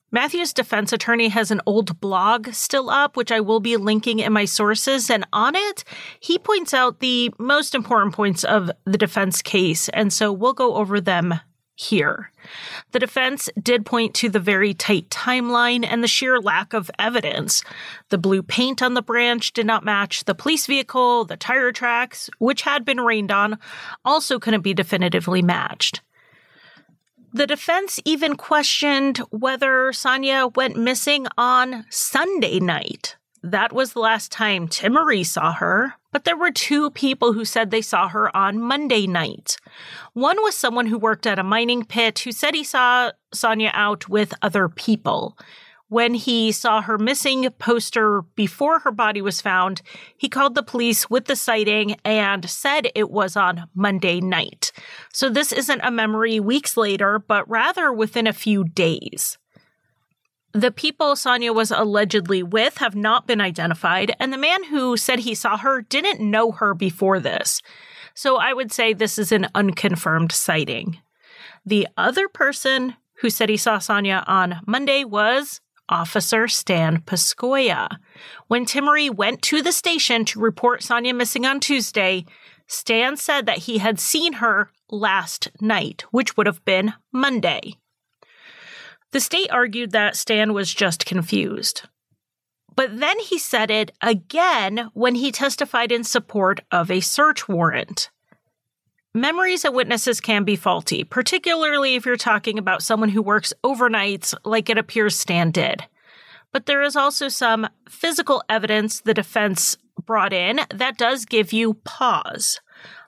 Matthew's 0.09 0.53
defense 0.53 0.93
attorney 0.93 1.27
has 1.27 1.51
an 1.51 1.59
old 1.65 1.99
blog 1.99 2.53
still 2.53 2.89
up, 2.89 3.17
which 3.17 3.33
I 3.33 3.41
will 3.41 3.59
be 3.59 3.75
linking 3.75 4.19
in 4.19 4.31
my 4.31 4.45
sources. 4.45 5.09
And 5.09 5.27
on 5.33 5.55
it, 5.55 5.83
he 6.21 6.39
points 6.39 6.73
out 6.73 7.01
the 7.01 7.33
most 7.37 7.75
important 7.75 8.15
points 8.15 8.45
of 8.45 8.71
the 8.85 8.97
defense 8.97 9.41
case. 9.41 9.89
And 9.89 10.13
so 10.13 10.31
we'll 10.31 10.53
go 10.53 10.75
over 10.75 11.01
them 11.01 11.41
here. 11.77 12.31
The 12.91 12.99
defense 12.99 13.49
did 13.61 13.85
point 13.85 14.15
to 14.15 14.29
the 14.29 14.39
very 14.39 14.73
tight 14.73 15.09
timeline 15.09 15.85
and 15.87 16.03
the 16.03 16.07
sheer 16.07 16.39
lack 16.39 16.73
of 16.73 16.89
evidence. 16.97 17.63
The 18.09 18.17
blue 18.17 18.41
paint 18.41 18.81
on 18.81 18.95
the 18.95 19.01
branch 19.01 19.53
did 19.53 19.65
not 19.65 19.85
match 19.85 20.25
the 20.25 20.35
police 20.35 20.65
vehicle, 20.65 21.25
the 21.25 21.37
tire 21.37 21.71
tracks, 21.71 22.29
which 22.39 22.63
had 22.63 22.83
been 22.83 22.99
rained 22.99 23.31
on, 23.31 23.59
also 24.03 24.39
couldn't 24.39 24.61
be 24.61 24.73
definitively 24.73 25.43
matched. 25.43 26.01
The 27.31 27.45
defense 27.45 27.99
even 28.05 28.35
questioned 28.35 29.19
whether 29.29 29.93
Sonya 29.93 30.47
went 30.55 30.77
missing 30.77 31.27
on 31.37 31.85
Sunday 31.89 32.59
night. 32.59 33.17
That 33.51 33.71
was 33.71 33.93
the 33.93 34.01
last 34.01 34.29
time 34.29 34.67
Timmerie 34.67 35.25
saw 35.25 35.53
her, 35.53 35.93
but 36.11 36.25
there 36.25 36.35
were 36.35 36.51
two 36.51 36.91
people 36.91 37.31
who 37.31 37.45
said 37.45 37.71
they 37.71 37.81
saw 37.81 38.09
her 38.09 38.35
on 38.35 38.59
Monday 38.59 39.07
night. 39.07 39.55
One 40.11 40.35
was 40.43 40.53
someone 40.53 40.87
who 40.87 40.97
worked 40.97 41.25
at 41.25 41.39
a 41.39 41.43
mining 41.43 41.85
pit 41.85 42.19
who 42.19 42.33
said 42.33 42.55
he 42.55 42.65
saw 42.65 43.11
Sonya 43.33 43.71
out 43.73 44.09
with 44.09 44.33
other 44.41 44.67
people. 44.67 45.37
When 45.87 46.13
he 46.13 46.51
saw 46.51 46.81
her 46.81 46.97
missing 46.97 47.49
poster 47.51 48.23
before 48.35 48.79
her 48.79 48.91
body 48.91 49.21
was 49.21 49.39
found, 49.39 49.81
he 50.17 50.27
called 50.27 50.53
the 50.53 50.61
police 50.61 51.09
with 51.09 51.25
the 51.25 51.37
sighting 51.37 51.95
and 52.03 52.49
said 52.49 52.89
it 52.95 53.09
was 53.09 53.37
on 53.37 53.69
Monday 53.73 54.19
night. 54.19 54.73
So 55.13 55.29
this 55.29 55.53
isn't 55.53 55.79
a 55.85 55.89
memory 55.89 56.41
weeks 56.41 56.75
later, 56.75 57.17
but 57.17 57.49
rather 57.49 57.93
within 57.93 58.27
a 58.27 58.33
few 58.33 58.65
days. 58.65 59.37
The 60.57 60.71
people 60.71 61.15
Sonya 61.15 61.53
was 61.53 61.69
allegedly 61.69 62.41
with 62.41 62.79
have 62.79 62.95
not 62.95 63.27
been 63.27 63.39
identified, 63.39 64.15
and 64.19 64.33
the 64.33 64.39
man 64.39 64.63
who 64.63 64.97
said 64.97 65.19
he 65.19 65.35
saw 65.35 65.55
her 65.55 65.83
didn't 65.83 66.19
know 66.19 66.51
her 66.51 66.73
before 66.73 67.19
this. 67.19 67.61
So 68.15 68.37
I 68.37 68.53
would 68.53 68.71
say 68.71 68.91
this 68.91 69.19
is 69.19 69.31
an 69.31 69.49
unconfirmed 69.53 70.31
sighting. 70.31 70.97
The 71.63 71.87
other 71.95 72.27
person 72.27 72.95
who 73.21 73.29
said 73.29 73.49
he 73.49 73.57
saw 73.57 73.77
Sonya 73.77 74.23
on 74.25 74.61
Monday 74.65 75.03
was 75.03 75.61
Officer 75.89 76.47
Stan 76.47 77.01
Piscoya. 77.01 77.97
When 78.47 78.65
Timmerie 78.65 79.13
went 79.13 79.43
to 79.43 79.61
the 79.61 79.71
station 79.71 80.25
to 80.25 80.39
report 80.39 80.81
Sonya 80.81 81.13
missing 81.13 81.45
on 81.45 81.59
Tuesday, 81.59 82.25
Stan 82.65 83.15
said 83.15 83.45
that 83.45 83.59
he 83.59 83.77
had 83.77 83.99
seen 83.99 84.33
her 84.33 84.71
last 84.89 85.49
night, 85.61 86.03
which 86.09 86.35
would 86.35 86.47
have 86.47 86.65
been 86.65 86.95
Monday. 87.11 87.75
The 89.11 89.19
state 89.19 89.49
argued 89.51 89.91
that 89.91 90.15
Stan 90.15 90.53
was 90.53 90.73
just 90.73 91.05
confused. 91.05 91.83
But 92.75 92.99
then 92.99 93.17
he 93.19 93.39
said 93.39 93.71
it 93.71 93.91
again 94.01 94.89
when 94.93 95.15
he 95.15 95.31
testified 95.31 95.91
in 95.91 96.03
support 96.03 96.59
of 96.71 96.91
a 96.91 96.99
search 96.99 97.47
warrant. 97.49 98.09
Memories 99.13 99.65
of 99.65 99.73
witnesses 99.73 100.21
can 100.21 100.43
be 100.43 100.55
faulty, 100.55 101.03
particularly 101.03 101.95
if 101.95 102.05
you're 102.05 102.17
talking 102.17 102.59
about 102.59 102.83
someone 102.83 103.09
who 103.09 103.21
works 103.23 103.51
overnights 103.63 104.35
like 104.45 104.69
it 104.69 104.77
appears 104.77 105.15
Stan 105.15 105.49
did. 105.49 105.85
But 106.51 106.67
there 106.67 106.83
is 106.83 106.95
also 106.95 107.27
some 107.27 107.67
physical 107.89 108.43
evidence 108.47 108.99
the 108.99 109.15
defense 109.15 109.75
brought 110.05 110.33
in 110.33 110.59
that 110.69 110.99
does 110.99 111.25
give 111.25 111.51
you 111.51 111.73
pause. 111.73 112.59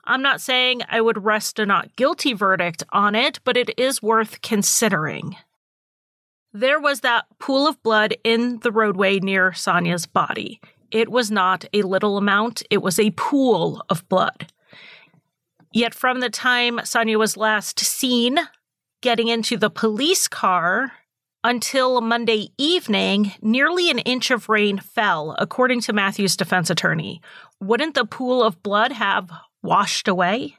I'm 0.05 0.23
not 0.23 0.41
saying 0.41 0.81
I 0.89 1.01
would 1.01 1.23
rest 1.23 1.59
a 1.59 1.65
not 1.67 1.95
guilty 1.95 2.33
verdict 2.33 2.83
on 2.91 3.13
it, 3.13 3.39
but 3.43 3.55
it 3.55 3.77
is 3.77 4.01
worth 4.01 4.41
considering. 4.41 5.35
There 6.53 6.79
was 6.79 7.01
that 7.01 7.25
pool 7.37 7.67
of 7.67 7.81
blood 7.83 8.15
in 8.23 8.59
the 8.59 8.71
roadway 8.71 9.19
near 9.19 9.53
Sonya's 9.53 10.07
body. 10.07 10.59
It 10.91 11.09
was 11.09 11.29
not 11.29 11.65
a 11.73 11.83
little 11.83 12.17
amount, 12.17 12.63
it 12.71 12.81
was 12.81 12.97
a 12.97 13.11
pool 13.11 13.83
of 13.89 14.07
blood. 14.09 14.51
Yet, 15.71 15.93
from 15.93 16.19
the 16.19 16.31
time 16.31 16.79
Sonya 16.83 17.19
was 17.19 17.37
last 17.37 17.79
seen 17.79 18.39
getting 19.01 19.27
into 19.27 19.57
the 19.57 19.69
police 19.69 20.27
car 20.27 20.93
until 21.43 22.01
Monday 22.01 22.49
evening, 22.57 23.33
nearly 23.41 23.91
an 23.91 23.99
inch 23.99 24.31
of 24.31 24.49
rain 24.49 24.79
fell, 24.79 25.35
according 25.37 25.81
to 25.81 25.93
Matthew's 25.93 26.35
defense 26.35 26.69
attorney. 26.69 27.21
Wouldn't 27.61 27.93
the 27.93 28.05
pool 28.05 28.43
of 28.43 28.61
blood 28.63 28.91
have 28.91 29.29
washed 29.61 30.07
away? 30.07 30.57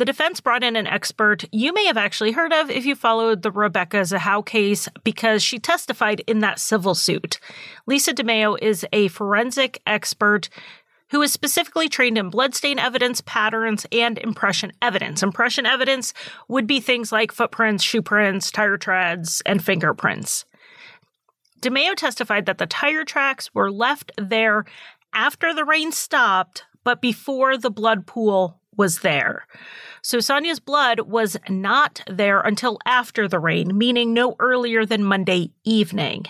The 0.00 0.06
defense 0.06 0.40
brought 0.40 0.64
in 0.64 0.76
an 0.76 0.86
expert 0.86 1.44
you 1.52 1.74
may 1.74 1.84
have 1.84 1.98
actually 1.98 2.32
heard 2.32 2.54
of 2.54 2.70
if 2.70 2.86
you 2.86 2.94
followed 2.94 3.42
the 3.42 3.50
Rebecca 3.50 3.98
Zahau 3.98 4.42
case 4.46 4.88
because 5.04 5.42
she 5.42 5.58
testified 5.58 6.20
in 6.20 6.38
that 6.38 6.58
civil 6.58 6.94
suit. 6.94 7.38
Lisa 7.86 8.14
DiMeo 8.14 8.56
is 8.62 8.86
a 8.94 9.08
forensic 9.08 9.82
expert 9.86 10.48
who 11.10 11.20
is 11.20 11.34
specifically 11.34 11.86
trained 11.86 12.16
in 12.16 12.30
bloodstain 12.30 12.78
evidence 12.78 13.20
patterns 13.26 13.84
and 13.92 14.16
impression 14.16 14.72
evidence. 14.80 15.22
Impression 15.22 15.66
evidence 15.66 16.14
would 16.48 16.66
be 16.66 16.80
things 16.80 17.12
like 17.12 17.30
footprints, 17.30 17.84
shoe 17.84 18.00
prints, 18.00 18.50
tire 18.50 18.78
treads, 18.78 19.42
and 19.44 19.62
fingerprints. 19.62 20.46
DiMeo 21.60 21.94
testified 21.94 22.46
that 22.46 22.56
the 22.56 22.66
tire 22.66 23.04
tracks 23.04 23.54
were 23.54 23.70
left 23.70 24.12
there 24.16 24.64
after 25.12 25.52
the 25.52 25.66
rain 25.66 25.92
stopped, 25.92 26.64
but 26.84 27.02
before 27.02 27.58
the 27.58 27.70
blood 27.70 28.06
pool 28.06 28.59
was 28.80 29.00
there. 29.00 29.46
So 30.00 30.20
Sonya's 30.20 30.58
blood 30.58 31.00
was 31.00 31.36
not 31.50 32.00
there 32.08 32.40
until 32.40 32.78
after 32.86 33.28
the 33.28 33.38
rain, 33.38 33.76
meaning 33.76 34.14
no 34.14 34.36
earlier 34.40 34.86
than 34.86 35.04
Monday 35.04 35.50
evening. 35.64 36.24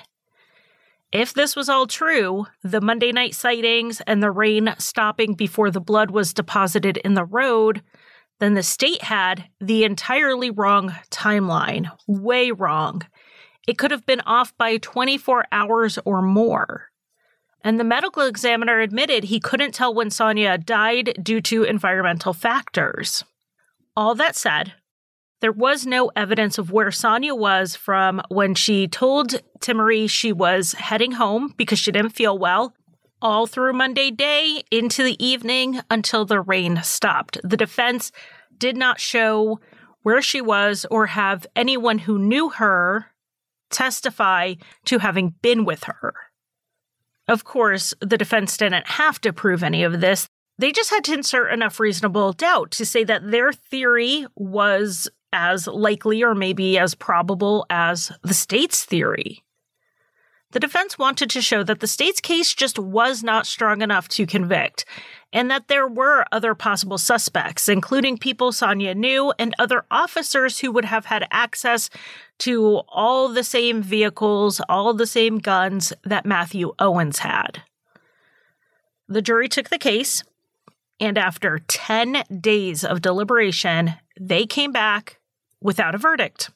If 1.13 1.33
this 1.33 1.55
was 1.55 1.69
all 1.69 1.87
true, 1.87 2.47
the 2.65 2.81
Monday 2.81 3.13
night 3.13 3.37
sightings 3.37 4.01
and 4.05 4.21
the 4.21 4.33
rain 4.33 4.75
stopping 4.79 5.35
before 5.35 5.71
the 5.71 5.81
blood 5.81 6.11
was 6.11 6.35
deposited 6.35 6.97
in 6.97 7.15
the 7.15 7.25
road, 7.25 7.83
then 8.41 8.55
the 8.55 8.65
state 8.65 9.03
had 9.03 9.45
the 9.61 9.85
entirely 9.85 10.51
wrong 10.51 10.97
timeline. 11.13 11.89
Way 12.09 12.51
wrong. 12.51 13.03
It 13.69 13.79
could 13.79 13.93
have 13.93 14.07
been 14.07 14.23
off 14.23 14.57
by 14.59 14.79
24 14.79 15.45
hours 15.53 16.01
or 16.05 16.21
more. 16.21 16.90
And 17.63 17.79
the 17.79 17.85
medical 17.85 18.23
examiner 18.23 18.81
admitted 18.81 19.25
he 19.25 19.41
couldn't 19.41 19.75
tell 19.75 19.95
when 19.95 20.11
Sonya 20.11 20.59
died 20.59 21.19
due 21.23 21.41
to 21.43 21.65
environmental 21.65 22.33
factors. 22.33 23.25
All 23.97 24.15
that 24.15 24.35
said, 24.35 24.75
there 25.41 25.53
was 25.53 25.87
no 25.87 26.11
evidence 26.15 26.59
of 26.59 26.71
where 26.71 26.91
Sonya 26.91 27.35
was 27.35 27.75
from 27.75 28.21
when 28.29 28.55
she 28.55 28.87
told 28.87 29.41
Timmerie 29.61 30.09
she 30.09 30.33
was 30.33 30.73
heading 30.73 31.13
home 31.13 31.55
because 31.57 31.79
she 31.79 31.93
didn't 31.93 32.11
feel 32.11 32.39
well, 32.39 32.75
all 33.23 33.47
through 33.47 33.73
Monday 33.73 34.11
day 34.11 34.63
into 34.71 35.03
the 35.03 35.23
evening 35.25 35.81
until 35.91 36.25
the 36.25 36.41
rain 36.41 36.81
stopped. 36.83 37.39
The 37.43 37.57
defense 37.57 38.13
did 38.57 38.77
not 38.77 39.01
show 39.01 39.61
where 40.03 40.23
she 40.23 40.41
was 40.41 40.87
or 40.91 41.07
have 41.07 41.47
anyone 41.57 41.99
who 41.99 42.19
knew 42.19 42.51
her 42.51 43.07
testify 43.71 44.55
to 44.85 44.99
having 44.99 45.35
been 45.43 45.65
with 45.65 45.85
her. 45.85 46.15
Of 47.31 47.45
course, 47.45 47.95
the 48.01 48.19
defense 48.19 48.57
didn't 48.57 48.89
have 48.89 49.21
to 49.21 49.33
prove 49.33 49.63
any 49.63 49.85
of 49.85 50.01
this. 50.01 50.27
They 50.59 50.73
just 50.73 50.91
had 50.91 51.05
to 51.05 51.15
insert 51.15 51.53
enough 51.53 51.79
reasonable 51.79 52.33
doubt 52.33 52.73
to 52.73 52.85
say 52.85 53.05
that 53.05 53.31
their 53.31 53.53
theory 53.53 54.27
was 54.35 55.09
as 55.33 55.69
likely 55.69 56.25
or 56.25 56.35
maybe 56.35 56.77
as 56.77 56.97
probable 56.97 57.67
as 57.71 58.11
the 58.23 58.35
state's 58.35 58.85
theory. 58.85 59.45
The 60.53 60.61
defense 60.61 60.99
wanted 60.99 61.31
to 61.31 61.43
show 61.43 61.63
that 61.63 61.79
the 61.79 61.87
state's 61.87 62.21
case 62.21 62.53
just 62.55 62.79
was 62.79 63.23
not 63.23 63.47
strong 63.47 63.83
enough 63.83 64.09
to 64.09 64.27
convict, 64.27 64.85
and 65.33 65.49
that 65.49 65.69
there 65.69 65.87
were 65.87 66.25
other 66.33 66.57
possible 66.57 66.99
suspects, 66.99 67.69
including 67.69 68.19
people 68.19 68.51
Sonya 68.51 68.97
knew 68.97 69.33
and 69.39 69.55
other 69.61 69.85
officers 69.93 70.59
who 70.59 70.73
would 70.73 70.87
have 70.87 71.05
had 71.05 71.29
access 71.31 71.89
to 72.39 72.83
all 72.89 73.29
the 73.29 73.45
same 73.45 73.81
vehicles, 73.81 74.61
all 74.69 74.93
the 74.93 75.07
same 75.07 75.39
guns 75.39 75.93
that 76.03 76.27
Matthew 76.27 76.73
Owens 76.81 77.21
had. 77.21 77.63
The 79.07 79.23
jury 79.23 79.49
took 79.49 79.71
the 79.71 79.79
case, 79.79 80.25
and 80.99 81.17
after 81.17 81.61
10 81.61 82.25
days 82.41 82.85
of 82.85 83.03
deliberation, 83.03 83.95
they 84.19 84.47
came 84.47 84.73
back 84.73 85.21
without 85.61 85.95
a 85.95 85.99
verdict. 85.99 86.51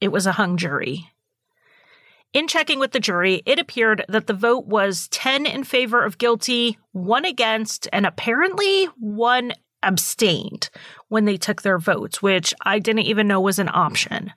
It 0.00 0.12
was 0.12 0.26
a 0.26 0.32
hung 0.32 0.56
jury. 0.56 1.11
In 2.32 2.48
checking 2.48 2.78
with 2.78 2.92
the 2.92 3.00
jury, 3.00 3.42
it 3.44 3.58
appeared 3.58 4.06
that 4.08 4.26
the 4.26 4.32
vote 4.32 4.66
was 4.66 5.08
10 5.08 5.44
in 5.44 5.64
favor 5.64 6.02
of 6.02 6.16
guilty, 6.16 6.78
one 6.92 7.26
against, 7.26 7.88
and 7.92 8.06
apparently 8.06 8.86
one 8.98 9.52
abstained 9.82 10.70
when 11.08 11.26
they 11.26 11.36
took 11.36 11.60
their 11.60 11.78
votes, 11.78 12.22
which 12.22 12.54
I 12.62 12.78
didn't 12.78 13.02
even 13.02 13.28
know 13.28 13.40
was 13.40 13.58
an 13.58 13.68
option. 13.68 14.32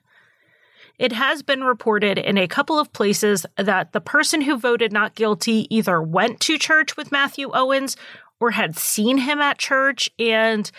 It 0.98 1.12
has 1.12 1.42
been 1.42 1.64
reported 1.64 2.18
in 2.18 2.36
a 2.36 2.48
couple 2.48 2.78
of 2.78 2.92
places 2.92 3.46
that 3.56 3.92
the 3.92 4.00
person 4.00 4.42
who 4.42 4.58
voted 4.58 4.92
not 4.92 5.14
guilty 5.14 5.66
either 5.74 6.02
went 6.02 6.40
to 6.40 6.58
church 6.58 6.96
with 6.98 7.12
Matthew 7.12 7.50
Owens 7.52 7.96
or 8.40 8.50
had 8.50 8.78
seen 8.78 9.18
him 9.18 9.40
at 9.40 9.58
church 9.58 10.10
and 10.18 10.70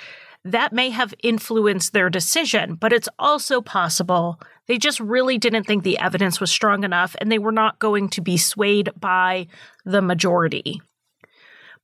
that 0.44 0.72
may 0.72 0.92
have 0.92 1.14
influenced 1.24 1.94
their 1.94 2.10
decision, 2.10 2.76
but 2.76 2.94
it's 2.94 3.10
also 3.20 3.60
possible 3.60 4.40
they 4.68 4.78
just 4.78 5.00
really 5.00 5.38
didn't 5.38 5.64
think 5.64 5.84
the 5.84 5.98
evidence 5.98 6.40
was 6.40 6.52
strong 6.52 6.84
enough 6.84 7.16
and 7.20 7.32
they 7.32 7.40
were 7.40 7.52
not 7.52 7.80
going 7.80 8.10
to 8.10 8.22
be 8.22 8.38
swayed 8.38 8.92
by 9.00 9.48
the 9.86 10.02
majority. 10.02 10.82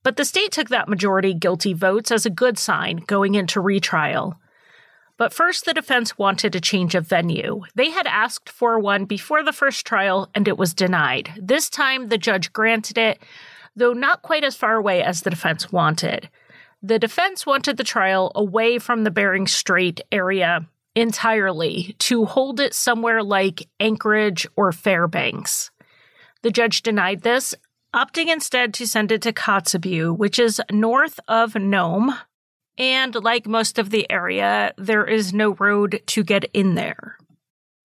But 0.02 0.16
the 0.16 0.24
state 0.24 0.52
took 0.52 0.68
that 0.68 0.88
majority 0.88 1.32
guilty 1.32 1.72
votes 1.72 2.12
as 2.12 2.26
a 2.26 2.30
good 2.30 2.58
sign 2.58 2.98
going 3.06 3.34
into 3.34 3.60
retrial. 3.60 4.38
But 5.16 5.32
first, 5.32 5.64
the 5.64 5.72
defense 5.72 6.18
wanted 6.18 6.54
a 6.54 6.60
change 6.60 6.94
of 6.94 7.06
venue. 7.06 7.62
They 7.74 7.90
had 7.90 8.06
asked 8.06 8.50
for 8.50 8.78
one 8.78 9.04
before 9.04 9.42
the 9.42 9.52
first 9.52 9.86
trial 9.86 10.28
and 10.34 10.46
it 10.46 10.58
was 10.58 10.74
denied. 10.74 11.32
This 11.40 11.70
time, 11.70 12.08
the 12.08 12.18
judge 12.18 12.52
granted 12.52 12.98
it, 12.98 13.18
though 13.76 13.92
not 13.92 14.22
quite 14.22 14.44
as 14.44 14.56
far 14.56 14.74
away 14.74 15.02
as 15.02 15.22
the 15.22 15.30
defense 15.30 15.72
wanted. 15.72 16.28
The 16.82 16.98
defense 16.98 17.46
wanted 17.46 17.78
the 17.78 17.84
trial 17.84 18.30
away 18.34 18.78
from 18.78 19.04
the 19.04 19.10
Bering 19.10 19.46
Strait 19.46 20.02
area 20.12 20.66
entirely 20.94 21.96
to 21.98 22.24
hold 22.24 22.60
it 22.60 22.74
somewhere 22.74 23.22
like 23.22 23.68
Anchorage 23.80 24.46
or 24.56 24.72
Fairbanks. 24.72 25.70
The 26.42 26.50
judge 26.50 26.82
denied 26.82 27.22
this, 27.22 27.54
opting 27.94 28.30
instead 28.30 28.74
to 28.74 28.86
send 28.86 29.12
it 29.12 29.22
to 29.22 29.32
Kotzebue, 29.32 30.16
which 30.16 30.38
is 30.38 30.60
north 30.70 31.18
of 31.28 31.54
Nome. 31.54 32.14
And 32.76 33.14
like 33.14 33.46
most 33.46 33.78
of 33.78 33.90
the 33.90 34.10
area, 34.10 34.74
there 34.76 35.06
is 35.06 35.32
no 35.32 35.54
road 35.54 36.02
to 36.06 36.24
get 36.24 36.44
in 36.52 36.74
there. 36.74 37.16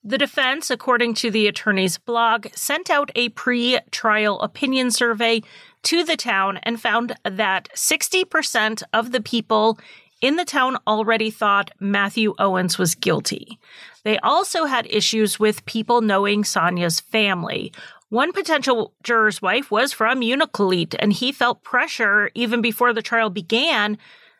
The 0.03 0.17
defense, 0.17 0.71
according 0.71 1.15
to 1.15 1.29
the 1.29 1.47
attorney's 1.47 1.97
blog, 1.97 2.47
sent 2.55 2.89
out 2.89 3.11
a 3.15 3.29
pre 3.29 3.79
trial 3.91 4.39
opinion 4.39 4.91
survey 4.91 5.41
to 5.83 6.03
the 6.03 6.15
town 6.15 6.57
and 6.63 6.81
found 6.81 7.15
that 7.23 7.69
60% 7.75 8.81
of 8.93 9.11
the 9.11 9.21
people 9.21 9.77
in 10.21 10.35
the 10.35 10.45
town 10.45 10.77
already 10.85 11.31
thought 11.31 11.71
Matthew 11.79 12.35
Owens 12.39 12.77
was 12.77 12.95
guilty. 12.95 13.59
They 14.03 14.17
also 14.19 14.65
had 14.65 14.87
issues 14.89 15.39
with 15.39 15.65
people 15.65 16.01
knowing 16.01 16.43
Sonya's 16.43 16.99
family. 16.99 17.73
One 18.09 18.33
potential 18.33 18.93
juror's 19.03 19.41
wife 19.41 19.69
was 19.69 19.93
from 19.93 20.21
Unalakleet, 20.21 20.95
and 20.99 21.13
he 21.13 21.31
felt 21.31 21.63
pressure 21.63 22.31
even 22.33 22.61
before 22.61 22.91
the 22.91 23.01
trial 23.01 23.29
began 23.29 23.97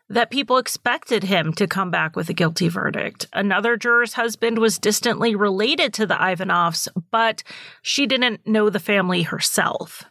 that 0.09 0.31
people 0.31 0.57
expected 0.57 1.23
him 1.23 1.53
to 1.53 1.67
come 1.67 1.91
back 1.91 2.15
with 2.15 2.29
a 2.29 2.33
guilty 2.33 2.67
verdict. 2.67 3.27
Another 3.31 3.77
juror's 3.77 4.13
husband 4.13 4.57
was 4.57 4.79
distantly 4.79 5.35
related 5.35 5.93
to 5.93 6.07
the 6.07 6.15
Ivanoffs, 6.15 6.87
but 7.11 7.43
she 7.83 8.07
didn't 8.07 8.45
know 8.47 8.71
the 8.71 8.79
family 8.79 9.21
herself. 9.21 10.03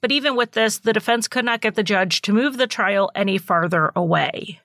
But 0.00 0.10
even 0.10 0.36
with 0.36 0.52
this, 0.52 0.78
the 0.78 0.94
defense 0.94 1.28
could 1.28 1.44
not 1.44 1.60
get 1.60 1.74
the 1.74 1.82
judge 1.82 2.22
to 2.22 2.32
move 2.32 2.56
the 2.56 2.66
trial 2.66 3.10
any 3.14 3.36
farther 3.36 3.92
away. 3.94 4.60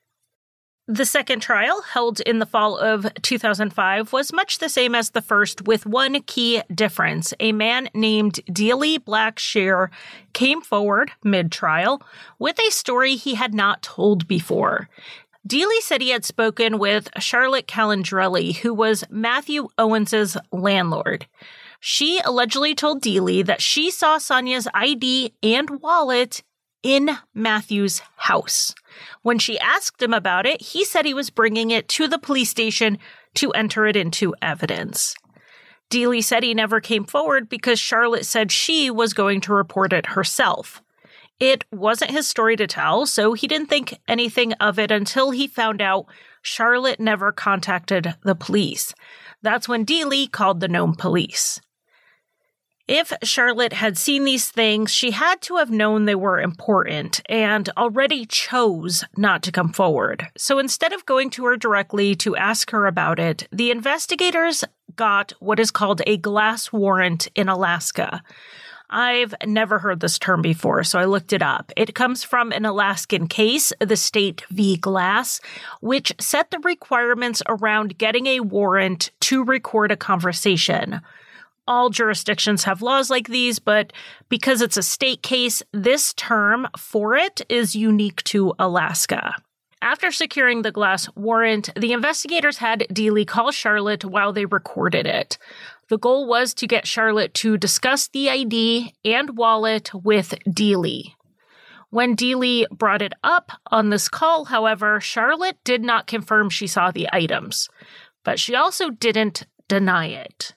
The 0.88 1.06
second 1.06 1.40
trial, 1.40 1.82
held 1.82 2.20
in 2.20 2.38
the 2.38 2.46
fall 2.46 2.78
of 2.78 3.08
2005, 3.24 4.14
was 4.14 4.32
much 4.32 4.60
the 4.60 4.70
same 4.70 4.94
as 4.94 5.10
the 5.10 5.22
first, 5.22 5.64
with 5.64 5.88
one 5.88 6.22
key 6.22 6.62
difference. 6.72 7.34
A 7.40 7.54
man 7.54 7.90
named 7.96 8.40
Dealey 8.52 9.00
Blackshear 9.00 9.90
came 10.34 10.62
forward 10.62 11.12
mid 11.24 11.52
trial 11.52 12.04
with 12.38 12.60
a 12.60 12.70
story 12.70 13.16
he 13.16 13.34
had 13.34 13.56
not 13.56 13.82
told 13.82 14.28
before. 14.28 14.88
Dealey 15.48 15.80
said 15.82 16.02
he 16.02 16.10
had 16.10 16.24
spoken 16.24 16.78
with 16.78 17.10
Charlotte 17.18 17.68
Calandrelli, 17.68 18.58
who 18.58 18.72
was 18.72 19.04
Matthew 19.10 19.70
Owens's 19.80 20.38
landlord. 20.52 21.26
She 21.80 22.22
allegedly 22.24 22.76
told 22.76 23.02
Dealey 23.02 23.44
that 23.44 23.62
she 23.62 23.90
saw 23.90 24.20
Sonya's 24.20 24.68
ID 24.76 25.34
and 25.42 25.82
wallet 25.82 26.44
in 26.84 27.10
Matthew's 27.34 28.04
house. 28.18 28.76
When 29.22 29.40
she 29.40 29.60
asked 29.60 30.02
him 30.02 30.14
about 30.14 30.46
it, 30.46 30.62
he 30.62 30.86
said 30.86 31.06
he 31.06 31.14
was 31.14 31.30
bringing 31.30 31.72
it 31.72 31.88
to 31.90 32.08
the 32.08 32.20
police 32.20 32.50
station 32.50 32.98
to 33.36 33.52
enter 33.52 33.86
it 33.86 33.96
into 33.96 34.36
evidence. 34.42 35.16
Dealey 35.90 36.24
said 36.24 36.44
he 36.44 36.54
never 36.54 36.80
came 36.80 37.06
forward 37.06 37.48
because 37.48 37.80
Charlotte 37.80 38.26
said 38.26 38.52
she 38.52 38.90
was 38.90 39.14
going 39.14 39.42
to 39.42 39.54
report 39.54 39.94
it 39.94 40.08
herself. 40.08 40.82
It 41.40 41.66
wasn't 41.72 42.12
his 42.12 42.28
story 42.28 42.56
to 42.56 42.68
tell, 42.68 43.06
so 43.06 43.34
he 43.34 43.48
didn't 43.48 43.70
think 43.70 43.98
anything 44.08 44.54
of 44.54 44.80
it 44.80 44.90
until 44.90 45.32
he 45.32 45.48
found 45.48 45.82
out 45.82 46.06
Charlotte 46.42 47.00
never 47.00 47.32
contacted 47.32 48.16
the 48.24 48.36
police. 48.36 48.94
That's 49.42 49.68
when 49.68 49.86
Dealey 49.86 50.32
called 50.32 50.60
the 50.60 50.68
Nome 50.68 50.96
police. 50.96 51.60
If 52.88 53.12
Charlotte 53.24 53.74
had 53.74 53.98
seen 53.98 54.26
these 54.26 54.52
things, 54.52 54.92
she 54.92 55.10
had 55.10 55.42
to 55.42 55.56
have 55.56 55.72
known 55.72 56.06
they 56.06 56.14
were 56.14 56.40
important 56.40 57.20
and 57.28 57.68
already 57.76 58.28
chose 58.28 59.04
not 59.18 59.42
to 59.44 59.52
come 59.52 59.74
forward. 59.74 60.28
So 60.38 60.60
instead 60.60 60.94
of 60.94 61.06
going 61.08 61.32
to 61.32 61.46
her 61.46 61.58
directly 61.58 62.14
to 62.18 62.36
ask 62.36 62.70
her 62.70 62.86
about 62.86 63.18
it, 63.18 63.48
the 63.52 63.72
investigators 63.72 64.64
got 64.96 65.34
what 65.40 65.60
is 65.60 65.72
called 65.72 66.04
a 66.06 66.18
glass 66.18 66.72
warrant 66.72 67.28
in 67.34 67.50
Alaska. 67.50 68.22
I've 68.88 69.34
never 69.44 69.80
heard 69.80 70.00
this 70.00 70.20
term 70.20 70.44
before, 70.44 70.84
so 70.84 71.00
I 71.00 71.06
looked 71.06 71.34
it 71.34 71.42
up. 71.42 71.72
It 71.76 71.96
comes 71.96 72.24
from 72.24 72.52
an 72.52 72.66
Alaskan 72.66 73.28
case, 73.28 73.74
the 73.80 73.98
state 73.98 74.44
v. 74.52 74.78
Glass, 74.78 75.42
which 75.82 76.14
set 76.20 76.52
the 76.52 76.60
requirements 76.60 77.42
around 77.48 77.98
getting 77.98 78.28
a 78.28 78.42
warrant 78.42 79.10
to 79.22 79.44
record 79.44 79.92
a 79.92 79.98
conversation 79.98 81.02
all 81.68 81.90
jurisdictions 81.90 82.64
have 82.64 82.82
laws 82.82 83.10
like 83.10 83.28
these, 83.28 83.60
but 83.60 83.92
because 84.30 84.62
it's 84.62 84.78
a 84.78 84.84
state 84.84 85.22
case, 85.24 85.64
this 85.72 86.14
term 86.14 86.68
for 86.78 87.16
it 87.16 87.42
is 87.50 87.76
unique 87.76 88.24
to 88.26 88.54
Alaska. 88.60 89.36
After 89.82 90.12
securing 90.12 90.62
the 90.62 90.72
glass 90.72 91.08
warrant, 91.16 91.70
the 91.76 91.94
investigators 91.94 92.58
had 92.58 92.88
Dealey 92.92 93.28
call 93.28 93.52
Charlotte 93.52 94.04
while 94.04 94.34
they 94.34 94.46
recorded 94.46 95.06
it. 95.06 95.38
The 95.90 95.98
goal 96.00 96.28
was 96.28 96.54
to 96.56 96.68
get 96.68 96.88
Charlotte 96.88 97.34
to 97.36 97.58
discuss 97.58 98.08
the 98.08 98.30
ID 98.30 98.94
and 99.04 99.38
wallet 99.38 99.92
with 99.94 100.34
Dealey. 100.48 101.14
When 101.92 102.16
Dealey 102.16 102.68
brought 102.70 103.04
it 103.04 103.14
up 103.24 103.52
on 103.68 103.90
this 103.90 104.10
call, 104.10 104.46
however, 104.46 105.00
Charlotte 105.00 105.58
did 105.64 105.84
not 105.84 106.08
confirm 106.08 106.50
she 106.50 106.68
saw 106.68 106.90
the 106.90 107.08
items, 107.14 107.70
but 108.24 108.40
she 108.40 108.56
also 108.56 108.90
didn't 108.90 109.46
deny 109.68 110.08
it. 110.08 110.56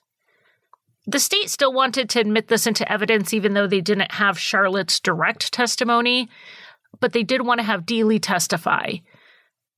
The 1.09 1.19
state 1.19 1.49
still 1.49 1.73
wanted 1.73 2.07
to 2.11 2.19
admit 2.19 2.49
this 2.49 2.67
into 2.67 2.89
evidence, 2.89 3.33
even 3.33 3.55
though 3.55 3.65
they 3.65 3.81
didn't 3.81 4.11
have 4.11 4.37
Charlotte's 4.37 4.99
direct 4.99 5.51
testimony, 5.51 6.29
but 6.99 7.13
they 7.13 7.23
did 7.23 7.41
want 7.41 7.59
to 7.59 7.65
have 7.65 7.87
Dealey 7.87 8.19
testify. 8.21 8.97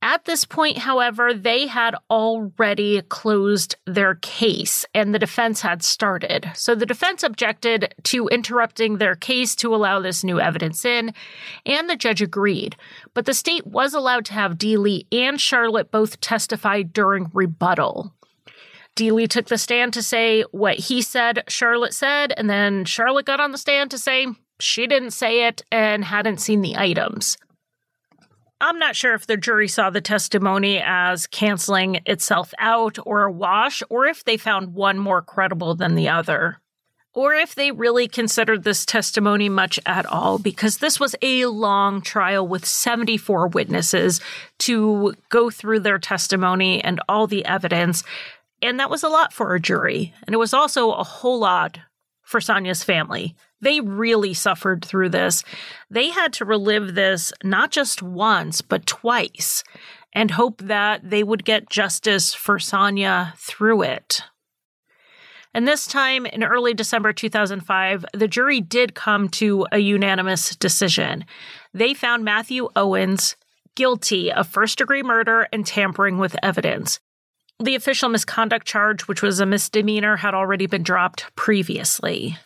At 0.02 0.26
this 0.26 0.44
point, 0.44 0.80
however, 0.80 1.34
they 1.34 1.68
had 1.68 1.96
already 2.10 3.02
closed 3.04 3.78
their 3.86 4.16
case 4.16 4.86
and 4.94 5.16
the 5.16 5.20
defense 5.20 5.62
had 5.62 5.84
started. 5.84 6.52
So 6.54 6.76
the 6.76 6.86
defense 6.86 7.24
objected 7.24 7.96
to 8.04 8.28
interrupting 8.28 8.98
their 8.98 9.16
case 9.16 9.56
to 9.58 9.74
allow 9.74 10.02
this 10.02 10.26
new 10.26 10.38
evidence 10.38 10.84
in, 10.84 11.14
and 11.66 11.90
the 11.90 11.96
judge 11.96 12.22
agreed. 12.22 12.76
But 13.14 13.26
the 13.26 13.34
state 13.34 13.66
was 13.66 13.94
allowed 13.94 14.26
to 14.26 14.34
have 14.34 14.58
Dealey 14.58 15.06
and 15.14 15.40
Charlotte 15.40 15.92
both 15.92 16.20
testify 16.20 16.82
during 16.82 17.32
rebuttal. 17.34 18.14
Dealey 18.96 19.28
took 19.28 19.48
the 19.48 19.58
stand 19.58 19.94
to 19.94 20.04
say 20.04 20.44
what 20.52 20.78
he 20.78 21.02
said 21.02 21.44
Charlotte 21.48 21.94
said, 21.94 22.34
and 22.36 22.50
then 22.50 22.86
Charlotte 22.86 23.26
got 23.26 23.40
on 23.40 23.52
the 23.52 23.58
stand 23.58 23.92
to 23.92 23.98
say 23.98 24.28
she 24.60 24.88
didn't 24.88 25.12
say 25.12 25.48
it 25.48 25.64
and 25.72 26.04
hadn't 26.04 26.42
seen 26.42 26.62
the 26.62 26.78
items. 26.78 27.38
I'm 28.60 28.78
not 28.78 28.96
sure 28.96 29.16
if 29.16 29.26
the 29.26 29.38
jury 29.38 29.68
saw 29.68 29.90
the 29.90 30.02
testimony 30.02 30.80
as 30.86 31.26
canceling 31.26 32.02
itself 32.06 32.54
out 32.60 33.00
or 33.06 33.24
a 33.24 33.32
wash, 33.32 33.82
or 33.90 34.06
if 34.06 34.24
they 34.24 34.38
found 34.38 34.76
one 34.76 35.00
more 35.00 35.24
credible 35.24 35.74
than 35.74 35.96
the 35.96 36.10
other. 36.10 36.60
Or 37.14 37.34
if 37.34 37.56
they 37.56 37.72
really 37.72 38.08
considered 38.08 38.64
this 38.64 38.86
testimony 38.86 39.50
much 39.50 39.80
at 39.86 40.06
all, 40.06 40.38
because 40.38 40.78
this 40.78 41.00
was 41.00 41.16
a 41.24 41.48
long 41.48 42.02
trial 42.02 42.48
with 42.48 42.66
74 42.66 43.48
witnesses 43.48 44.22
to 44.60 45.16
go 45.30 45.50
through 45.50 45.80
their 45.80 46.00
testimony 46.00 46.84
and 46.84 47.02
all 47.10 47.26
the 47.26 47.44
evidence. 47.46 48.04
And 48.62 48.80
that 48.80 48.90
was 48.90 49.04
a 49.04 49.10
lot 49.10 49.34
for 49.34 49.56
a 49.56 49.60
jury. 49.60 50.14
And 50.26 50.34
it 50.34 50.38
was 50.38 50.54
also 50.54 50.92
a 50.92 51.04
whole 51.04 51.40
lot 51.40 51.80
for 52.22 52.40
Sonya's 52.40 52.84
family. 52.84 53.36
They 53.60 53.80
really 53.80 54.34
suffered 54.34 54.84
through 54.84 55.10
this. 55.10 55.44
They 55.90 56.10
had 56.10 56.34
to 56.34 56.46
relive 56.46 56.96
this 56.96 57.34
not 57.44 57.72
just 57.72 58.02
once, 58.02 58.62
but 58.62 58.86
twice, 58.86 59.64
and 60.14 60.32
hope 60.32 60.62
that 60.62 61.10
they 61.10 61.24
would 61.24 61.46
get 61.46 61.70
justice 61.70 62.34
for 62.34 62.58
Sonya 62.60 63.34
through 63.38 63.84
it. 63.84 64.22
And 65.54 65.68
this 65.68 65.86
time 65.86 66.26
in 66.26 66.44
early 66.44 66.74
December 66.74 67.12
2005, 67.12 68.06
the 68.14 68.28
jury 68.28 68.62
did 68.62 68.96
come 68.96 69.28
to 69.30 69.68
a 69.72 69.80
unanimous 69.80 70.56
decision. 70.56 71.26
They 71.74 71.94
found 71.94 72.24
Matthew 72.24 72.70
Owens 72.76 73.36
guilty 73.76 74.32
of 74.32 74.48
first 74.48 74.78
degree 74.78 75.04
murder 75.04 75.48
and 75.52 75.66
tampering 75.66 76.18
with 76.18 76.36
evidence. 76.42 77.00
The 77.62 77.76
official 77.76 78.10
misconduct 78.10 78.66
charge, 78.66 79.04
which 79.08 79.22
was 79.22 79.40
a 79.40 79.46
misdemeanor, 79.46 80.18
had 80.18 80.34
already 80.34 80.66
been 80.66 80.82
dropped 80.82 81.36
previously. 81.36 82.40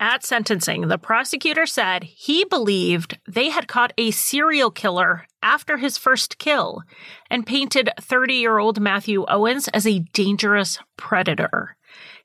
At 0.00 0.24
sentencing, 0.24 0.88
the 0.88 0.98
prosecutor 0.98 1.66
said 1.66 2.02
he 2.02 2.44
believed 2.44 3.18
they 3.28 3.50
had 3.50 3.68
caught 3.68 3.92
a 3.96 4.10
serial 4.10 4.72
killer 4.72 5.26
after 5.40 5.76
his 5.76 5.98
first 5.98 6.38
kill 6.38 6.82
and 7.30 7.46
painted 7.46 7.90
30 8.00 8.34
year 8.34 8.58
old 8.58 8.80
Matthew 8.80 9.24
Owens 9.28 9.68
as 9.68 9.86
a 9.86 10.00
dangerous 10.12 10.80
predator. 10.96 11.76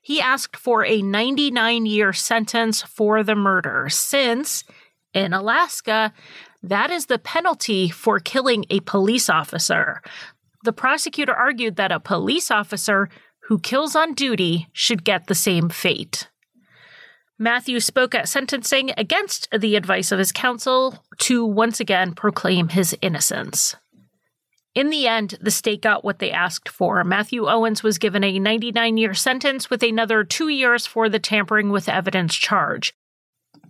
He 0.02 0.20
asked 0.20 0.56
for 0.56 0.84
a 0.84 1.00
99 1.00 1.86
year 1.86 2.12
sentence 2.12 2.82
for 2.82 3.22
the 3.22 3.36
murder, 3.36 3.88
since 3.88 4.64
in 5.12 5.32
Alaska, 5.32 6.12
that 6.64 6.90
is 6.90 7.06
the 7.06 7.18
penalty 7.18 7.88
for 7.88 8.18
killing 8.18 8.64
a 8.68 8.80
police 8.80 9.28
officer. 9.28 10.02
The 10.64 10.72
prosecutor 10.72 11.34
argued 11.34 11.76
that 11.76 11.92
a 11.92 12.00
police 12.00 12.50
officer 12.50 13.10
who 13.48 13.58
kills 13.58 13.94
on 13.94 14.14
duty 14.14 14.66
should 14.72 15.04
get 15.04 15.26
the 15.26 15.34
same 15.34 15.68
fate. 15.68 16.30
Matthew 17.38 17.80
spoke 17.80 18.14
at 18.14 18.30
sentencing 18.30 18.90
against 18.96 19.46
the 19.50 19.76
advice 19.76 20.10
of 20.10 20.18
his 20.18 20.32
counsel 20.32 21.04
to 21.18 21.44
once 21.44 21.80
again 21.80 22.14
proclaim 22.14 22.70
his 22.70 22.96
innocence. 23.02 23.76
In 24.74 24.88
the 24.88 25.06
end, 25.06 25.36
the 25.38 25.50
state 25.50 25.82
got 25.82 26.02
what 26.02 26.18
they 26.18 26.30
asked 26.30 26.70
for. 26.70 27.04
Matthew 27.04 27.46
Owens 27.46 27.82
was 27.82 27.98
given 27.98 28.24
a 28.24 28.38
99 28.38 28.96
year 28.96 29.12
sentence 29.12 29.68
with 29.68 29.82
another 29.82 30.24
two 30.24 30.48
years 30.48 30.86
for 30.86 31.10
the 31.10 31.18
tampering 31.18 31.68
with 31.68 31.90
evidence 31.90 32.34
charge. 32.34 32.94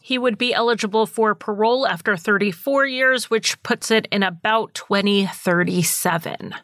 He 0.01 0.17
would 0.17 0.39
be 0.39 0.55
eligible 0.55 1.07
for 1.07 1.35
parole 1.35 1.89
after 1.89 2.17
34 2.17 2.87
years, 2.87 3.31
which 3.31 3.61
puts 3.65 3.91
it 3.91 4.07
in 4.13 4.23
about 4.23 4.75
2037. 4.75 6.55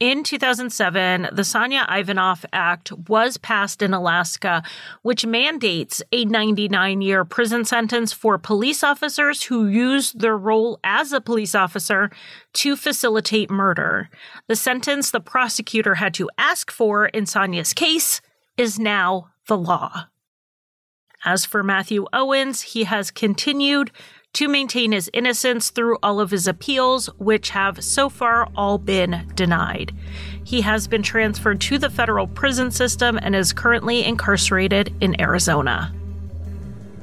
In 0.00 0.24
2007, 0.24 1.28
the 1.30 1.44
Sonya 1.44 1.84
Ivanoff 1.86 2.46
Act 2.54 2.90
was 3.06 3.36
passed 3.36 3.82
in 3.82 3.92
Alaska, 3.92 4.62
which 5.02 5.26
mandates 5.26 6.02
a 6.10 6.24
99 6.24 7.02
year 7.02 7.22
prison 7.26 7.66
sentence 7.66 8.10
for 8.10 8.38
police 8.38 8.82
officers 8.82 9.42
who 9.42 9.68
use 9.68 10.12
their 10.12 10.38
role 10.38 10.80
as 10.82 11.12
a 11.12 11.20
police 11.20 11.54
officer 11.54 12.10
to 12.54 12.76
facilitate 12.76 13.50
murder. 13.50 14.08
The 14.48 14.56
sentence 14.56 15.10
the 15.10 15.20
prosecutor 15.20 15.96
had 15.96 16.14
to 16.14 16.30
ask 16.38 16.70
for 16.70 17.04
in 17.04 17.26
Sonya's 17.26 17.74
case 17.74 18.22
is 18.56 18.78
now 18.78 19.28
the 19.48 19.58
law. 19.58 20.06
As 21.26 21.44
for 21.44 21.62
Matthew 21.62 22.06
Owens, 22.14 22.62
he 22.62 22.84
has 22.84 23.10
continued 23.10 23.90
to 24.32 24.48
maintain 24.48 24.92
his 24.92 25.10
innocence 25.12 25.70
through 25.70 25.98
all 26.02 26.20
of 26.20 26.30
his 26.30 26.46
appeals, 26.46 27.06
which 27.18 27.50
have 27.50 27.82
so 27.82 28.08
far 28.08 28.48
all 28.56 28.78
been 28.78 29.30
denied. 29.34 29.92
He 30.44 30.60
has 30.60 30.86
been 30.86 31.02
transferred 31.02 31.60
to 31.62 31.78
the 31.78 31.90
federal 31.90 32.26
prison 32.26 32.70
system 32.70 33.18
and 33.20 33.34
is 33.34 33.52
currently 33.52 34.04
incarcerated 34.04 34.94
in 35.00 35.20
Arizona. 35.20 35.92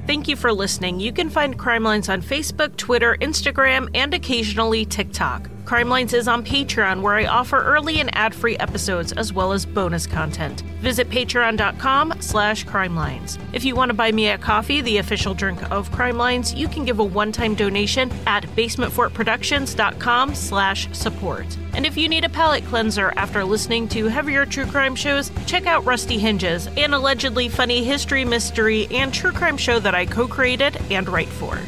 Thank 0.06 0.30
you 0.30 0.38
for 0.38 0.54
listening. 0.54 1.02
You 1.02 1.12
can 1.12 1.30
find 1.30 1.60
Crime 1.60 1.84
Lines 1.84 2.08
on 2.08 2.22
Facebook, 2.22 2.78
Twitter, 2.78 3.18
Instagram, 3.20 3.90
and 3.94 4.14
occasionally 4.14 4.86
TikTok. 4.86 5.50
Crime 5.68 5.90
Lines 5.90 6.14
is 6.14 6.30
on 6.30 6.46
Patreon, 6.46 7.02
where 7.02 7.16
I 7.16 7.26
offer 7.26 7.62
early 7.62 8.00
and 8.00 8.10
ad-free 8.16 8.58
episodes 8.58 9.12
as 9.12 9.34
well 9.34 9.52
as 9.52 9.66
bonus 9.66 10.08
content. 10.08 10.62
Visit 10.80 11.10
patreon.com 11.10 12.14
slash 12.22 12.66
crimelines. 12.66 13.38
If 13.52 13.66
you 13.66 13.76
want 13.76 13.90
to 13.90 13.94
buy 13.94 14.14
me 14.14 14.30
a 14.30 14.38
coffee, 14.38 14.80
the 14.80 15.00
official 15.00 15.34
drink 15.34 15.70
of 15.70 15.92
Crime 15.92 16.16
Lines, 16.18 16.54
you 16.54 16.70
can 16.70 16.86
give 16.86 17.00
a 17.00 17.04
one-time 17.04 17.54
donation 17.54 18.10
at 18.26 18.46
basementfortproductions.com 18.56 20.36
slash 20.36 20.88
support. 20.94 21.58
And 21.74 21.86
if 21.86 21.98
you 21.98 22.08
need 22.08 22.24
a 22.24 22.30
palate 22.30 22.64
cleanser 22.64 23.12
after 23.18 23.44
listening 23.44 23.90
to 23.90 24.06
heavier 24.06 24.46
true 24.46 24.68
crime 24.68 24.96
shows, 24.96 25.34
check 25.48 25.66
out 25.66 25.84
Rusty 25.84 26.18
Hinges, 26.18 26.68
an 26.78 26.94
allegedly 26.94 27.50
funny 27.50 27.84
history, 27.84 28.24
mystery, 28.24 28.88
and 28.90 29.14
true 29.14 29.34
crime 29.34 29.58
show 29.58 29.82
that 29.82 29.94
I 29.94 30.06
co-created 30.06 30.80
and 30.90 31.10
write 31.10 31.28
for. 31.28 31.60